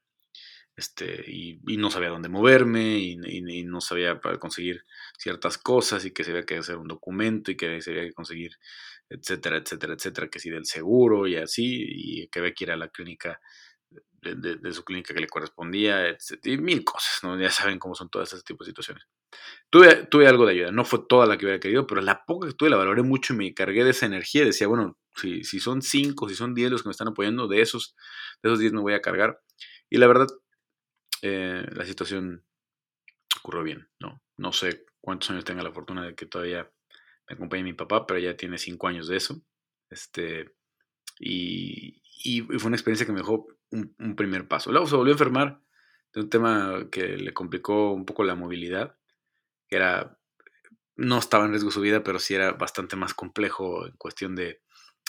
Este, 0.77 1.25
y, 1.27 1.61
no 1.77 1.91
sabía 1.91 2.09
dónde 2.09 2.29
moverme 2.29 2.99
y, 2.99 3.65
no 3.65 3.81
sabía 3.81 4.21
para 4.21 4.39
conseguir 4.39 4.85
ciertas 5.19 5.59
cosas 5.59 6.05
y 6.05 6.13
que 6.13 6.25
se 6.25 6.31
había 6.31 6.45
que 6.47 6.59
hacer 6.59 6.77
un 6.77 6.89
documento 6.89 7.51
y 7.51 7.57
que 7.57 7.83
se 7.83 7.91
había 7.91 8.05
que 8.05 8.13
conseguir, 8.15 8.57
etcétera, 9.11 9.59
etcétera, 9.59 9.95
etcétera, 9.95 10.29
que 10.29 10.39
si 10.39 10.51
del 10.51 10.65
seguro 10.65 11.27
y 11.27 11.37
así, 11.37 11.85
y 11.87 12.29
que 12.29 12.39
había 12.39 12.55
que 12.55 12.65
ir 12.65 12.71
a 12.71 12.77
la 12.77 12.89
clínica 12.89 13.41
de, 14.23 14.73
su 14.73 14.85
clínica 14.85 15.15
que 15.15 15.21
le 15.21 15.27
correspondía, 15.27 16.17
y 16.45 16.59
mil 16.59 16.85
cosas, 16.85 17.21
¿no? 17.23 17.41
Ya 17.41 17.51
saben 17.51 17.79
cómo 17.79 17.95
son 17.95 18.09
todas 18.11 18.29
esas 18.33 18.45
tipos 18.45 18.67
de 18.67 18.71
situaciones. 18.71 19.05
Tuve, 19.71 20.07
tuve 20.07 20.27
algo 20.29 20.47
de 20.47 20.53
ayuda, 20.53 20.71
no 20.73 20.85
fue 20.85 21.01
toda 21.09 21.27
la 21.27 21.39
que 21.39 21.47
hubiera 21.47 21.61
querido, 21.61 21.87
pero 21.87 22.01
la 22.01 22.25
poca 22.25 22.49
que 22.49 22.55
tuve 22.55 22.71
la 22.71 22.77
valoré 22.77 23.03
mucho 23.03 23.33
y 23.33 23.37
me 23.37 23.55
cargué 23.55 23.85
de 23.85 23.91
esa 23.91 24.07
energía. 24.07 24.45
Decía, 24.45 24.67
bueno, 24.67 24.99
si, 25.17 25.45
si 25.45 25.59
son 25.61 25.83
cinco, 25.83 26.29
si 26.29 26.35
son 26.35 26.55
diez 26.55 26.71
los 26.71 26.83
que 26.83 26.89
me 26.89 26.93
están 26.93 27.09
apoyando, 27.09 27.49
de 27.49 27.63
esos, 27.63 27.97
de 28.43 28.51
esos 28.51 28.59
diez 28.59 28.73
me 28.73 28.81
voy 28.81 28.95
a 28.95 29.01
cargar. 29.01 29.41
Y 29.89 29.99
la 29.99 30.07
verdad, 30.07 30.29
eh, 31.23 31.67
la 31.73 31.85
situación 31.85 32.45
ocurrió 33.39 33.63
bien, 33.63 33.89
¿no? 33.99 34.23
No 34.37 34.53
sé 34.53 34.85
cuántos 35.01 35.31
años 35.31 35.45
tenga 35.45 35.63
la 35.63 35.73
fortuna 35.73 36.05
de 36.05 36.15
que 36.15 36.27
todavía 36.27 36.71
me 37.31 37.35
acompañe 37.35 37.63
mi 37.63 37.75
papá, 37.75 38.07
pero 38.07 38.19
ya 38.19 38.37
tiene 38.37 38.59
cinco 38.59 38.89
años 38.89 39.07
de 39.07 39.17
eso. 39.17 39.41
Este, 39.89 40.53
y, 41.21 42.03
fue 42.59 42.67
una 42.67 42.77
experiencia 42.77 43.07
que 43.07 43.13
me 43.13 43.21
dejó 43.21 43.47
un, 43.71 43.95
un 43.99 44.17
primer 44.17 44.49
paso. 44.49 44.73
Luego 44.73 44.87
se 44.89 44.97
volvió 44.97 45.13
a 45.13 45.15
enfermar 45.15 45.63
de 46.13 46.21
un 46.21 46.29
tema 46.29 46.89
que 46.91 47.17
le 47.17 47.33
complicó 47.33 47.93
un 47.93 48.05
poco 48.05 48.25
la 48.25 48.35
movilidad 48.35 48.97
que 49.69 49.77
era, 49.77 50.19
no 50.97 51.19
estaba 51.19 51.45
en 51.45 51.53
riesgo 51.53 51.71
su 51.71 51.81
vida, 51.81 52.03
pero 52.03 52.19
sí 52.19 52.35
era 52.35 52.53
bastante 52.53 52.97
más 52.97 53.15
complejo 53.15 53.87
en 53.87 53.97
cuestión 53.97 54.35
de, 54.35 54.63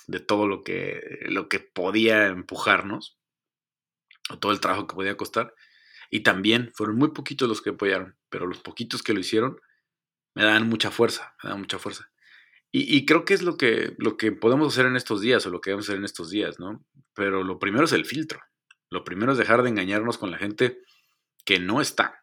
de 0.07 0.19
todo 0.19 0.47
lo 0.47 0.63
que, 0.63 1.01
lo 1.23 1.49
que 1.49 1.59
podía 1.59 2.27
empujarnos, 2.27 3.17
o 4.29 4.37
todo 4.37 4.51
el 4.51 4.59
trabajo 4.59 4.85
que 4.85 4.95
podía 4.95 5.17
costar. 5.17 5.55
Y 6.11 6.21
también 6.21 6.71
fueron 6.75 6.97
muy 6.97 7.09
poquitos 7.09 7.49
los 7.49 7.61
que 7.61 7.71
apoyaron, 7.71 8.17
pero 8.29 8.45
los 8.45 8.59
poquitos 8.59 9.01
que 9.01 9.13
lo 9.13 9.19
hicieron 9.19 9.59
me 10.35 10.43
dan 10.43 10.69
mucha 10.69 10.91
fuerza, 10.91 11.35
me 11.43 11.49
dan 11.49 11.59
mucha 11.59 11.79
fuerza. 11.79 12.10
Y, 12.71 12.95
y, 12.95 13.05
creo 13.05 13.25
que 13.25 13.33
es 13.33 13.41
lo 13.41 13.57
que, 13.57 13.95
lo 13.97 14.15
que 14.15 14.31
podemos 14.31 14.73
hacer 14.73 14.85
en 14.85 14.95
estos 14.95 15.19
días, 15.19 15.45
o 15.45 15.49
lo 15.49 15.59
que 15.59 15.71
debemos 15.71 15.87
hacer 15.87 15.97
en 15.97 16.05
estos 16.05 16.29
días, 16.29 16.57
¿no? 16.59 16.85
Pero 17.13 17.43
lo 17.43 17.59
primero 17.59 17.83
es 17.83 17.91
el 17.91 18.05
filtro. 18.05 18.39
Lo 18.89 19.03
primero 19.03 19.33
es 19.33 19.37
dejar 19.37 19.61
de 19.61 19.69
engañarnos 19.69 20.17
con 20.17 20.31
la 20.31 20.37
gente 20.37 20.79
que 21.43 21.59
no 21.59 21.81
está 21.81 22.21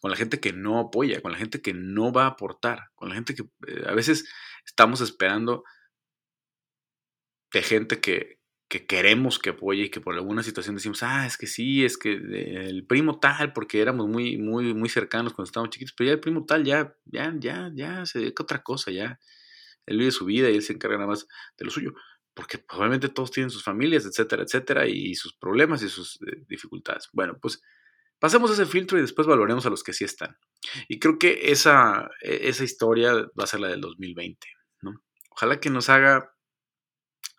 con 0.00 0.10
la 0.10 0.16
gente 0.16 0.40
que 0.40 0.52
no 0.52 0.78
apoya, 0.78 1.20
con 1.20 1.32
la 1.32 1.38
gente 1.38 1.60
que 1.60 1.74
no 1.74 2.12
va 2.12 2.24
a 2.24 2.28
aportar, 2.28 2.90
con 2.94 3.08
la 3.08 3.14
gente 3.14 3.34
que 3.34 3.42
eh, 3.66 3.84
a 3.86 3.94
veces 3.94 4.28
estamos 4.64 5.00
esperando 5.00 5.64
de 7.52 7.62
gente 7.62 8.00
que, 8.00 8.38
que 8.68 8.86
queremos 8.86 9.38
que 9.38 9.50
apoye 9.50 9.84
y 9.84 9.90
que 9.90 10.00
por 10.00 10.14
alguna 10.14 10.42
situación 10.42 10.76
decimos, 10.76 11.02
ah, 11.02 11.26
es 11.26 11.36
que 11.36 11.46
sí, 11.46 11.84
es 11.84 11.96
que 11.96 12.12
el 12.12 12.86
primo 12.86 13.18
tal, 13.18 13.52
porque 13.52 13.80
éramos 13.80 14.08
muy, 14.08 14.36
muy, 14.36 14.74
muy 14.74 14.88
cercanos 14.88 15.32
cuando 15.32 15.48
estábamos 15.48 15.70
chiquitos, 15.70 15.94
pero 15.96 16.08
ya 16.08 16.14
el 16.14 16.20
primo 16.20 16.44
tal 16.44 16.64
ya, 16.64 16.94
ya, 17.04 17.34
ya, 17.38 17.70
ya 17.74 18.06
se 18.06 18.18
dedica 18.18 18.42
a 18.42 18.44
otra 18.44 18.62
cosa, 18.62 18.90
ya. 18.90 19.18
Él 19.86 19.98
vive 19.98 20.10
su 20.10 20.24
vida 20.24 20.50
y 20.50 20.56
él 20.56 20.62
se 20.62 20.72
encarga 20.72 20.96
nada 20.96 21.08
más 21.08 21.26
de 21.56 21.64
lo 21.64 21.70
suyo, 21.70 21.94
porque 22.34 22.58
probablemente 22.58 23.08
todos 23.08 23.30
tienen 23.30 23.50
sus 23.50 23.64
familias, 23.64 24.04
etcétera, 24.04 24.42
etcétera, 24.42 24.86
y 24.86 25.14
sus 25.14 25.34
problemas 25.34 25.82
y 25.82 25.88
sus 25.88 26.20
eh, 26.22 26.44
dificultades. 26.48 27.08
Bueno, 27.12 27.38
pues 27.40 27.62
pasemos 28.18 28.50
ese 28.50 28.66
filtro 28.66 28.98
y 28.98 29.00
después 29.00 29.26
valoremos 29.26 29.64
a 29.66 29.70
los 29.70 29.82
que 29.82 29.92
sí 29.92 30.04
están. 30.04 30.36
Y 30.88 30.98
creo 30.98 31.18
que 31.18 31.50
esa, 31.50 32.10
e, 32.20 32.48
esa 32.48 32.64
historia 32.64 33.14
va 33.14 33.44
a 33.44 33.46
ser 33.46 33.60
la 33.60 33.68
del 33.68 33.80
2020, 33.80 34.46
¿no? 34.82 35.02
Ojalá 35.30 35.60
que 35.60 35.70
nos 35.70 35.88
haga 35.88 36.34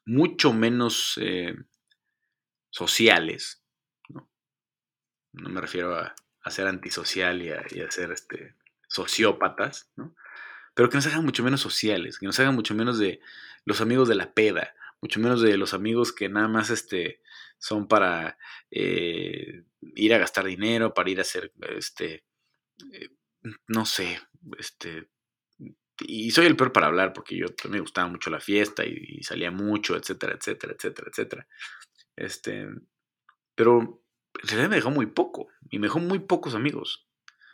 mucho 0.07 0.53
menos 0.53 1.19
eh, 1.21 1.53
sociales. 2.69 3.63
¿no? 4.09 4.29
¿no? 5.33 5.49
me 5.49 5.61
refiero 5.61 5.95
a, 5.95 6.15
ser 6.49 6.67
antisocial 6.67 7.41
y 7.41 7.51
a, 7.51 7.91
ser 7.91 8.13
este, 8.13 8.55
sociópatas, 8.87 9.91
¿no? 9.97 10.15
Pero 10.77 10.89
que 10.89 10.97
nos 10.97 11.07
hagan 11.07 11.25
mucho 11.25 11.43
menos 11.43 11.59
sociales, 11.59 12.19
que 12.19 12.27
nos 12.27 12.39
hagan 12.39 12.53
mucho 12.53 12.75
menos 12.75 12.99
de 12.99 13.19
los 13.65 13.81
amigos 13.81 14.07
de 14.07 14.13
la 14.13 14.31
peda, 14.35 14.75
mucho 15.01 15.19
menos 15.19 15.41
de 15.41 15.57
los 15.57 15.73
amigos 15.73 16.13
que 16.13 16.29
nada 16.29 16.47
más 16.47 16.69
este, 16.69 17.19
son 17.57 17.87
para 17.87 18.37
eh, 18.69 19.63
ir 19.95 20.13
a 20.13 20.19
gastar 20.19 20.45
dinero, 20.45 20.93
para 20.93 21.09
ir 21.09 21.17
a 21.17 21.23
hacer, 21.23 21.51
este, 21.75 22.25
eh, 22.93 23.09
no 23.67 23.87
sé, 23.87 24.19
este, 24.59 25.09
y 26.01 26.29
soy 26.29 26.45
el 26.45 26.55
peor 26.55 26.71
para 26.71 26.85
hablar 26.85 27.11
porque 27.11 27.35
yo 27.35 27.47
me 27.71 27.79
gustaba 27.79 28.07
mucho 28.07 28.29
la 28.29 28.39
fiesta 28.39 28.85
y, 28.85 29.23
salía 29.23 29.49
mucho, 29.49 29.95
etcétera, 29.95 30.35
etcétera, 30.35 30.75
etcétera, 30.77 31.07
etcétera. 31.09 31.47
Este, 32.15 32.67
pero 33.55 34.03
en 34.43 34.47
realidad 34.47 34.69
me 34.69 34.75
dejó 34.75 34.91
muy 34.91 35.07
poco 35.07 35.47
y 35.71 35.79
me 35.79 35.87
dejó 35.87 35.97
muy 35.97 36.19
pocos 36.19 36.53
amigos. 36.53 37.06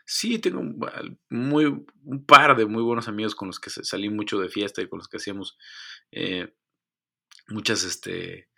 Sí, 0.05 0.39
tengo 0.39 0.61
muy, 1.29 1.65
un 2.03 2.25
par 2.25 2.57
de 2.57 2.65
muy 2.65 2.83
buenos 2.83 3.07
amigos 3.07 3.35
con 3.35 3.47
los 3.47 3.59
que 3.59 3.69
salí 3.69 4.09
mucho 4.09 4.39
de 4.39 4.49
fiesta 4.49 4.81
y 4.81 4.87
con 4.87 4.99
los 4.99 5.07
que 5.07 5.17
hacíamos 5.17 5.57
eh, 6.11 6.53
muchas, 7.47 7.83
este, 7.83 8.49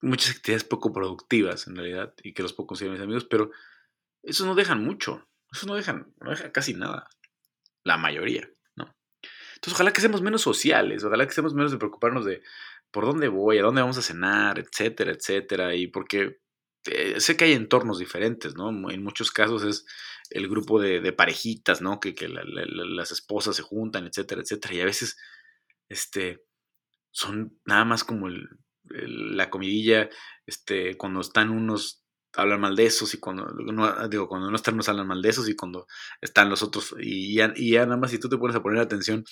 muchas 0.00 0.36
actividades 0.36 0.64
poco 0.64 0.92
productivas 0.92 1.66
en 1.66 1.76
realidad 1.76 2.14
y 2.22 2.32
que 2.32 2.42
los 2.42 2.52
puedo 2.52 2.68
considerar 2.68 2.96
mis 2.96 3.04
amigos, 3.04 3.24
pero 3.24 3.50
eso 4.22 4.46
no 4.46 4.54
dejan 4.54 4.84
mucho, 4.84 5.28
eso 5.52 5.66
no 5.66 5.74
dejan, 5.74 6.14
no 6.20 6.30
dejan 6.30 6.50
casi 6.52 6.74
nada, 6.74 7.08
la 7.82 7.96
mayoría. 7.96 8.48
Entonces, 9.60 9.74
ojalá 9.74 9.92
que 9.92 10.00
seamos 10.00 10.22
menos 10.22 10.40
sociales, 10.40 11.04
ojalá 11.04 11.26
que 11.26 11.34
seamos 11.34 11.52
menos 11.52 11.70
de 11.70 11.76
preocuparnos 11.76 12.24
de 12.24 12.42
por 12.90 13.04
dónde 13.04 13.28
voy, 13.28 13.58
a 13.58 13.62
dónde 13.62 13.82
vamos 13.82 13.98
a 13.98 14.02
cenar, 14.02 14.58
etcétera, 14.58 15.12
etcétera. 15.12 15.74
Y 15.74 15.86
porque 15.86 16.40
eh, 16.86 17.20
sé 17.20 17.36
que 17.36 17.44
hay 17.44 17.52
entornos 17.52 17.98
diferentes, 17.98 18.54
¿no? 18.54 18.90
En 18.90 19.02
muchos 19.02 19.30
casos 19.30 19.64
es 19.64 19.84
el 20.30 20.48
grupo 20.48 20.80
de, 20.80 21.12
parejitas, 21.12 21.82
¿no? 21.82 22.00
Que, 22.00 22.14
las 22.28 23.12
esposas 23.12 23.56
se 23.56 23.62
juntan, 23.62 24.06
etcétera, 24.06 24.42
etcétera. 24.42 24.74
Y 24.74 24.80
a 24.80 24.84
veces, 24.86 25.16
este, 25.88 26.44
son 27.10 27.58
nada 27.64 27.84
más 27.84 28.04
como 28.04 28.28
la 28.84 29.50
comidilla, 29.50 30.08
este, 30.46 30.96
cuando 30.96 31.20
están 31.20 31.50
unos 31.50 32.02
hablan 32.34 32.60
mal 32.60 32.76
de 32.76 32.86
esos 32.86 33.12
y 33.14 33.18
cuando 33.18 33.46
no, 33.48 34.08
digo, 34.08 34.28
cuando 34.28 34.50
no 34.50 34.56
están 34.56 34.76
nos 34.76 34.88
hablan 34.88 35.08
mal 35.08 35.20
de 35.20 35.28
esos 35.30 35.48
y 35.48 35.56
cuando 35.56 35.86
están 36.20 36.48
los 36.48 36.62
otros 36.62 36.94
y 37.00 37.34
ya, 37.34 37.52
y 37.56 37.72
ya 37.72 37.84
nada 37.86 37.96
más 37.96 38.12
si 38.12 38.20
tú 38.20 38.28
te 38.28 38.38
pones 38.38 38.54
a 38.56 38.62
poner 38.62 38.80
atención 38.80 39.24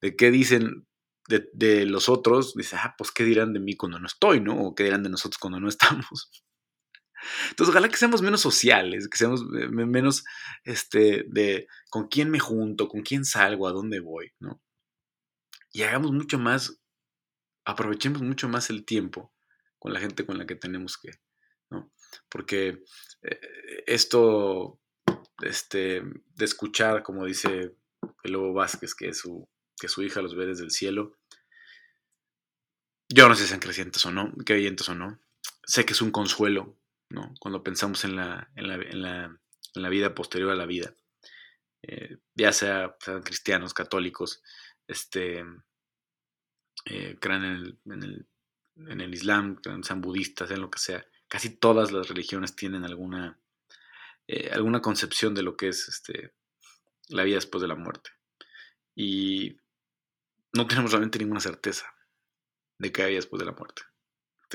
de 0.00 0.14
qué 0.14 0.30
dicen 0.30 0.86
de, 1.28 1.48
de, 1.52 1.86
los 1.86 2.08
otros, 2.08 2.54
dices, 2.54 2.78
ah, 2.82 2.94
pues 2.98 3.10
qué 3.10 3.24
dirán 3.24 3.54
de 3.54 3.60
mí 3.60 3.76
cuando 3.76 3.98
no 3.98 4.06
estoy, 4.06 4.40
¿no? 4.40 4.60
O 4.60 4.74
qué 4.74 4.84
dirán 4.84 5.02
de 5.02 5.10
nosotros 5.10 5.38
cuando 5.38 5.58
no 5.58 5.68
estamos. 5.68 6.30
Entonces, 7.50 7.70
ojalá 7.72 7.88
que 7.88 7.96
seamos 7.96 8.22
menos 8.22 8.40
sociales, 8.40 9.08
que 9.08 9.18
seamos 9.18 9.44
menos, 9.44 10.24
este, 10.64 11.24
de 11.28 11.66
con 11.90 12.08
quién 12.08 12.30
me 12.30 12.38
junto, 12.38 12.88
con 12.88 13.02
quién 13.02 13.24
salgo, 13.24 13.68
a 13.68 13.72
dónde 13.72 14.00
voy, 14.00 14.32
¿no? 14.40 14.60
Y 15.72 15.82
hagamos 15.82 16.12
mucho 16.12 16.38
más, 16.38 16.80
aprovechemos 17.64 18.22
mucho 18.22 18.48
más 18.48 18.70
el 18.70 18.84
tiempo 18.84 19.32
con 19.78 19.92
la 19.92 20.00
gente 20.00 20.24
con 20.24 20.38
la 20.38 20.46
que 20.46 20.54
tenemos 20.54 20.96
que, 20.96 21.10
porque 22.28 22.82
eh, 23.22 23.84
esto 23.86 24.80
este, 25.42 26.02
de 26.02 26.44
escuchar, 26.44 27.02
como 27.02 27.24
dice 27.24 27.74
el 28.22 28.32
Lobo 28.32 28.52
Vázquez, 28.52 28.94
que 28.94 29.12
su, 29.14 29.48
que 29.78 29.88
su 29.88 30.02
hija 30.02 30.22
los 30.22 30.34
ve 30.34 30.46
desde 30.46 30.64
el 30.64 30.70
cielo, 30.70 31.16
yo 33.08 33.28
no 33.28 33.34
sé 33.34 33.42
si 33.42 33.48
sean 33.48 33.60
crecientes 33.60 34.04
o 34.06 34.10
no, 34.10 34.32
creyentes 34.44 34.88
o 34.88 34.94
no, 34.94 35.20
sé 35.64 35.84
que 35.84 35.92
es 35.92 36.02
un 36.02 36.10
consuelo, 36.10 36.78
¿no? 37.14 37.32
Cuando 37.40 37.62
pensamos 37.62 38.04
en 38.04 38.16
la, 38.16 38.50
en 38.56 38.68
la, 38.68 38.74
en 38.74 39.02
la, 39.02 39.24
en 39.74 39.82
la 39.82 39.88
vida 39.88 40.14
posterior 40.14 40.50
a 40.50 40.56
la 40.56 40.66
vida, 40.66 40.94
eh, 41.82 42.18
ya 42.34 42.52
sea 42.52 42.96
sean 43.00 43.22
cristianos, 43.22 43.74
católicos, 43.74 44.42
este, 44.86 45.44
eh, 46.86 47.16
crean 47.20 47.44
en 47.44 47.52
el, 47.52 47.78
el, 48.02 48.28
en 48.76 49.00
el 49.00 49.14
Islam, 49.14 49.60
sean 49.82 50.00
budistas, 50.00 50.48
sean 50.48 50.60
lo 50.60 50.70
que 50.70 50.78
sea, 50.78 51.04
casi 51.28 51.56
todas 51.56 51.92
las 51.92 52.08
religiones 52.08 52.56
tienen 52.56 52.84
alguna, 52.84 53.38
eh, 54.26 54.50
alguna 54.52 54.80
concepción 54.80 55.34
de 55.34 55.42
lo 55.42 55.56
que 55.56 55.68
es 55.68 55.88
este, 55.88 56.34
la 57.08 57.24
vida 57.24 57.36
después 57.36 57.62
de 57.62 57.68
la 57.68 57.76
muerte. 57.76 58.10
Y 58.94 59.56
no 60.52 60.66
tenemos 60.66 60.92
realmente 60.92 61.18
ninguna 61.18 61.40
certeza 61.40 61.92
de 62.78 62.92
que 62.92 63.02
hay 63.02 63.14
después 63.14 63.40
de 63.40 63.46
la 63.46 63.52
muerte. 63.52 63.82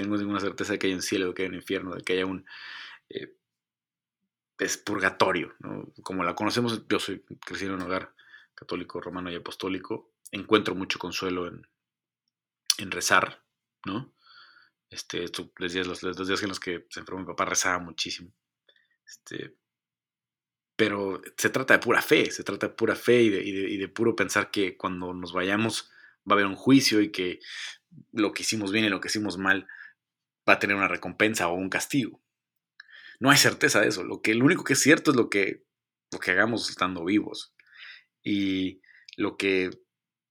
No 0.03 0.15
tenemos 0.15 0.19
ninguna 0.19 0.39
certeza 0.39 0.73
de 0.73 0.79
que 0.79 0.87
hay 0.87 0.93
un 0.93 1.01
cielo, 1.01 1.27
de 1.27 1.33
que 1.33 1.43
hay 1.43 1.49
un 1.49 1.55
infierno, 1.55 1.95
de 1.95 2.03
que 2.03 2.13
haya 2.13 2.25
un 2.25 2.45
eh, 3.09 3.35
es 4.57 4.77
purgatorio. 4.77 5.55
Como 6.03 6.23
la 6.23 6.35
conocemos, 6.35 6.87
yo 6.87 6.99
soy 6.99 7.23
crecido 7.45 7.73
en 7.73 7.81
un 7.81 7.87
hogar 7.87 8.13
católico, 8.53 8.99
romano 8.99 9.31
y 9.31 9.35
apostólico. 9.35 10.11
Encuentro 10.31 10.75
mucho 10.75 10.99
consuelo 10.99 11.47
en, 11.47 12.91
rezar, 12.91 13.43
¿no? 13.85 14.13
Este, 14.89 15.25
los, 15.57 15.73
días, 15.73 15.87
los, 15.87 16.03
los 16.03 16.27
días 16.27 16.41
en 16.43 16.49
los 16.49 16.59
que 16.59 16.85
se 16.89 16.99
enfermó 16.99 17.21
mi 17.21 17.27
papá 17.27 17.45
rezaba 17.45 17.79
muchísimo. 17.79 18.33
Este, 19.05 19.55
pero 20.79 21.21
se 21.35 21.49
trata 21.49 21.73
de 21.73 21.79
pura 21.79 22.01
fe, 22.01 22.31
se 22.31 22.43
trata 22.43 22.67
de 22.67 22.73
pura 22.73 22.95
fe 22.95 23.21
y, 23.21 23.77
de, 23.77 23.87
puro 23.89 24.15
pensar 24.15 24.49
que 24.49 24.77
cuando 24.77 25.13
nos 25.13 25.33
vayamos 25.33 25.91
va 26.19 26.31
a 26.31 26.33
haber 26.35 26.45
un 26.45 26.55
juicio 26.55 27.01
y 27.01 27.11
que 27.11 27.41
lo 28.13 28.31
que 28.31 28.43
hicimos 28.43 28.71
bien 28.71 28.85
y 28.85 28.89
lo 28.89 29.01
que 29.01 29.09
hicimos 29.09 29.37
mal 29.37 29.67
va 30.49 30.53
a 30.55 30.59
tener 30.59 30.75
una 30.75 30.87
recompensa 30.87 31.47
o 31.47 31.53
un 31.53 31.69
castigo. 31.69 32.21
No 33.19 33.29
hay 33.29 33.37
certeza 33.37 33.81
de 33.81 33.89
eso. 33.89 34.03
Lo, 34.03 34.21
que, 34.21 34.33
lo 34.33 34.45
único 34.45 34.63
que 34.63 34.73
es 34.73 34.81
cierto 34.81 35.11
es 35.11 35.17
lo 35.17 35.29
que, 35.29 35.65
lo 36.11 36.19
que 36.19 36.31
hagamos 36.31 36.69
estando 36.69 37.05
vivos. 37.05 37.53
Y 38.23 38.81
lo 39.15 39.37
que 39.37 39.69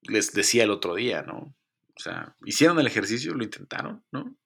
les 0.02 0.32
decía 0.32 0.64
el 0.64 0.70
otro 0.70 0.94
día, 0.94 1.22
¿no? 1.22 1.54
O 1.96 2.00
sea, 2.00 2.36
hicieron 2.44 2.78
el 2.78 2.86
ejercicio, 2.86 3.34
lo 3.34 3.44
intentaron, 3.44 4.04
¿no? 4.12 4.36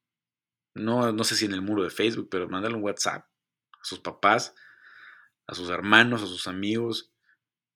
no, 0.75 1.13
no 1.13 1.25
sé 1.25 1.37
si 1.37 1.45
en 1.45 1.53
el 1.53 1.63
muro 1.63 1.83
de 1.83 1.91
Facebook, 1.91 2.29
pero 2.31 2.49
mándale 2.49 2.77
un 2.77 2.83
WhatsApp 2.83 3.27
a 3.73 3.85
sus 3.85 4.01
papás, 4.01 4.55
a 5.47 5.55
sus 5.55 5.71
hermanos, 5.71 6.23
a 6.23 6.27
sus 6.27 6.47
amigos, 6.47 7.13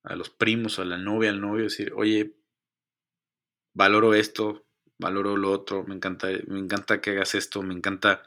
a 0.02 0.16
los 0.16 0.30
primos, 0.30 0.78
a 0.78 0.84
la 0.84 0.98
novia, 0.98 1.30
al 1.30 1.40
novio, 1.40 1.64
decir, 1.64 1.92
oye, 1.94 2.36
valoro 3.74 4.14
esto, 4.14 4.65
valoro 4.98 5.36
lo 5.36 5.50
otro, 5.50 5.84
me 5.84 5.94
encanta, 5.94 6.28
me 6.46 6.58
encanta 6.58 7.00
que 7.00 7.10
hagas 7.10 7.34
esto, 7.34 7.62
me 7.62 7.74
encanta 7.74 8.22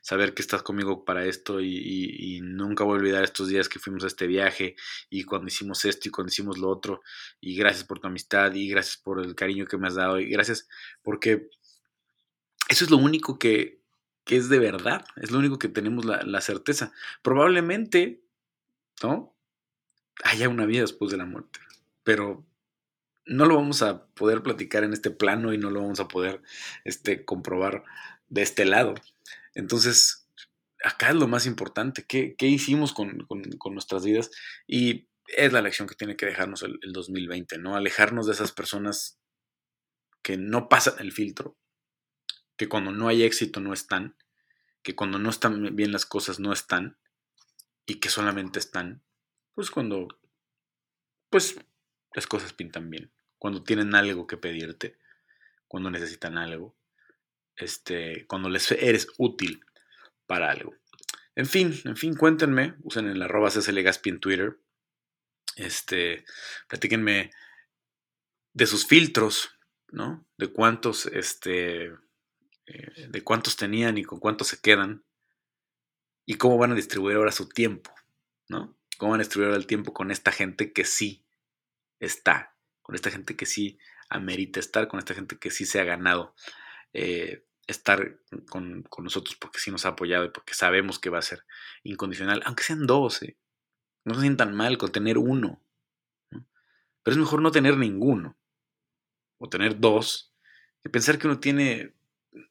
saber 0.00 0.32
que 0.34 0.42
estás 0.42 0.62
conmigo 0.62 1.04
para 1.04 1.26
esto 1.26 1.60
y, 1.60 2.40
nunca 2.42 2.84
voy 2.84 2.94
a 2.94 3.00
olvidar 3.00 3.24
estos 3.24 3.48
días 3.48 3.68
que 3.68 3.78
fuimos 3.78 4.04
a 4.04 4.06
este 4.06 4.26
viaje 4.26 4.74
y 5.10 5.24
cuando 5.24 5.48
hicimos 5.48 5.84
esto 5.84 6.08
y 6.08 6.10
cuando 6.10 6.30
hicimos 6.30 6.58
lo 6.58 6.68
otro 6.68 7.02
y 7.40 7.56
gracias 7.56 7.84
por 7.84 8.00
tu 8.00 8.06
amistad 8.06 8.54
y 8.54 8.68
gracias 8.68 8.96
por 8.96 9.20
el 9.20 9.34
cariño 9.34 9.66
que 9.66 9.76
me 9.76 9.86
has 9.86 9.94
dado 9.94 10.18
y 10.18 10.28
gracias 10.28 10.68
porque 11.02 11.50
eso 12.68 12.84
es 12.84 12.90
lo 12.90 12.98
único 12.98 13.38
que, 13.38 13.80
que 14.24 14.36
es 14.36 14.48
de 14.48 14.58
verdad. 14.58 15.04
Es 15.16 15.30
lo 15.30 15.38
único 15.38 15.58
que 15.58 15.68
tenemos 15.68 16.04
la, 16.04 16.40
certeza. 16.40 16.92
Probablemente, 17.22 18.22
¿no? 19.02 19.34
Haya 20.22 20.48
una 20.48 20.66
vida 20.66 20.82
después 20.82 21.10
de 21.10 21.16
la 21.16 21.24
muerte. 21.24 21.60
Pero 22.04 22.44
no 23.28 23.46
lo 23.46 23.56
vamos 23.56 23.82
a 23.82 24.06
poder 24.06 24.42
platicar 24.42 24.84
en 24.84 24.92
este 24.92 25.10
plano 25.10 25.52
y 25.52 25.58
no 25.58 25.70
lo 25.70 25.82
vamos 25.82 26.00
a 26.00 26.08
poder 26.08 26.42
este, 26.84 27.24
comprobar 27.24 27.84
de 28.28 28.42
este 28.42 28.64
lado. 28.64 28.94
Entonces, 29.54 30.28
acá 30.82 31.10
es 31.10 31.14
lo 31.14 31.28
más 31.28 31.46
importante. 31.46 32.04
¿Qué, 32.06 32.34
hicimos 32.40 32.92
con, 32.92 33.26
nuestras 33.70 34.04
vidas? 34.04 34.30
Y 34.66 35.08
es 35.36 35.52
la 35.52 35.62
lección 35.62 35.86
que 35.86 35.94
tiene 35.94 36.16
que 36.16 36.26
dejarnos 36.26 36.62
el, 36.62 36.78
el 36.82 36.92
2020, 36.92 37.58
¿no? 37.58 37.76
Alejarnos 37.76 38.26
de 38.26 38.32
esas 38.32 38.52
personas 38.52 39.18
que 40.22 40.36
no 40.36 40.68
pasan 40.68 40.94
el 40.98 41.12
filtro, 41.12 41.56
que 42.56 42.68
cuando 42.68 42.92
no 42.92 43.08
hay 43.08 43.22
éxito 43.22 43.60
no 43.60 43.72
están, 43.72 44.16
que 44.82 44.94
cuando 44.94 45.18
no 45.18 45.30
están 45.30 45.76
bien 45.76 45.92
las 45.92 46.06
cosas 46.06 46.40
no 46.40 46.52
están 46.52 46.98
y 47.86 47.96
que 47.96 48.08
solamente 48.08 48.58
están, 48.58 49.02
pues 49.54 49.70
cuando, 49.70 50.08
pues 51.30 51.56
las 52.14 52.26
cosas 52.26 52.52
pintan 52.52 52.90
bien, 52.90 53.12
cuando 53.38 53.62
tienen 53.62 53.94
algo 53.94 54.26
que 54.26 54.36
pedirte, 54.36 54.98
cuando 55.66 55.90
necesitan 55.90 56.38
algo, 56.38 56.76
este, 57.56 58.26
cuando 58.26 58.48
les 58.48 58.70
eres 58.72 59.08
útil 59.18 59.64
para 60.26 60.50
algo. 60.50 60.74
En 61.34 61.46
fin, 61.46 61.72
en 61.84 61.96
fin, 61.96 62.14
cuéntenme, 62.14 62.74
usen 62.82 63.06
el 63.06 63.22
arroba 63.22 63.50
Gaspi 63.50 64.10
en 64.10 64.20
Twitter, 64.20 64.58
este, 65.56 66.24
platíquenme 66.68 67.30
de 68.52 68.66
sus 68.66 68.86
filtros, 68.86 69.50
¿no? 69.90 70.26
De 70.36 70.48
cuántos, 70.48 71.06
este, 71.06 71.92
eh, 72.66 73.06
de 73.08 73.22
cuántos 73.22 73.56
tenían 73.56 73.98
y 73.98 74.04
con 74.04 74.18
cuántos 74.18 74.48
se 74.48 74.60
quedan 74.60 75.04
y 76.26 76.34
cómo 76.34 76.58
van 76.58 76.72
a 76.72 76.74
distribuir 76.74 77.16
ahora 77.16 77.32
su 77.32 77.48
tiempo, 77.48 77.94
¿no? 78.48 78.76
Cómo 78.98 79.12
van 79.12 79.20
a 79.20 79.22
distribuir 79.22 79.48
ahora 79.48 79.60
el 79.60 79.66
tiempo 79.66 79.92
con 79.92 80.10
esta 80.10 80.32
gente 80.32 80.72
que 80.72 80.84
sí 80.84 81.24
está, 82.00 82.57
con 82.88 82.94
esta 82.94 83.10
gente 83.10 83.36
que 83.36 83.44
sí 83.44 83.78
amerita 84.08 84.60
estar, 84.60 84.88
con 84.88 84.98
esta 84.98 85.12
gente 85.12 85.38
que 85.38 85.50
sí 85.50 85.66
se 85.66 85.78
ha 85.78 85.84
ganado 85.84 86.34
eh, 86.94 87.44
estar 87.66 88.18
con, 88.48 88.88
nosotros 89.00 89.36
porque 89.36 89.58
sí 89.58 89.70
nos 89.70 89.84
ha 89.84 89.90
apoyado 89.90 90.24
y 90.24 90.30
porque 90.30 90.54
sabemos 90.54 90.98
que 90.98 91.10
va 91.10 91.18
a 91.18 91.22
ser 91.22 91.44
incondicional, 91.82 92.40
aunque 92.46 92.64
sean 92.64 92.86
dos, 92.86 93.22
¿eh? 93.22 93.36
no 94.06 94.14
se 94.14 94.22
sientan 94.22 94.56
mal 94.56 94.78
con 94.78 94.90
tener 94.90 95.18
uno, 95.18 95.62
pero 96.30 97.12
es 97.12 97.18
mejor 97.18 97.42
no 97.42 97.50
tener 97.50 97.76
ninguno, 97.76 98.38
o 99.36 99.50
tener 99.50 99.78
dos, 99.78 100.34
que 100.82 100.88
pensar 100.88 101.18
que 101.18 101.26
uno 101.26 101.40
tiene, 101.40 101.94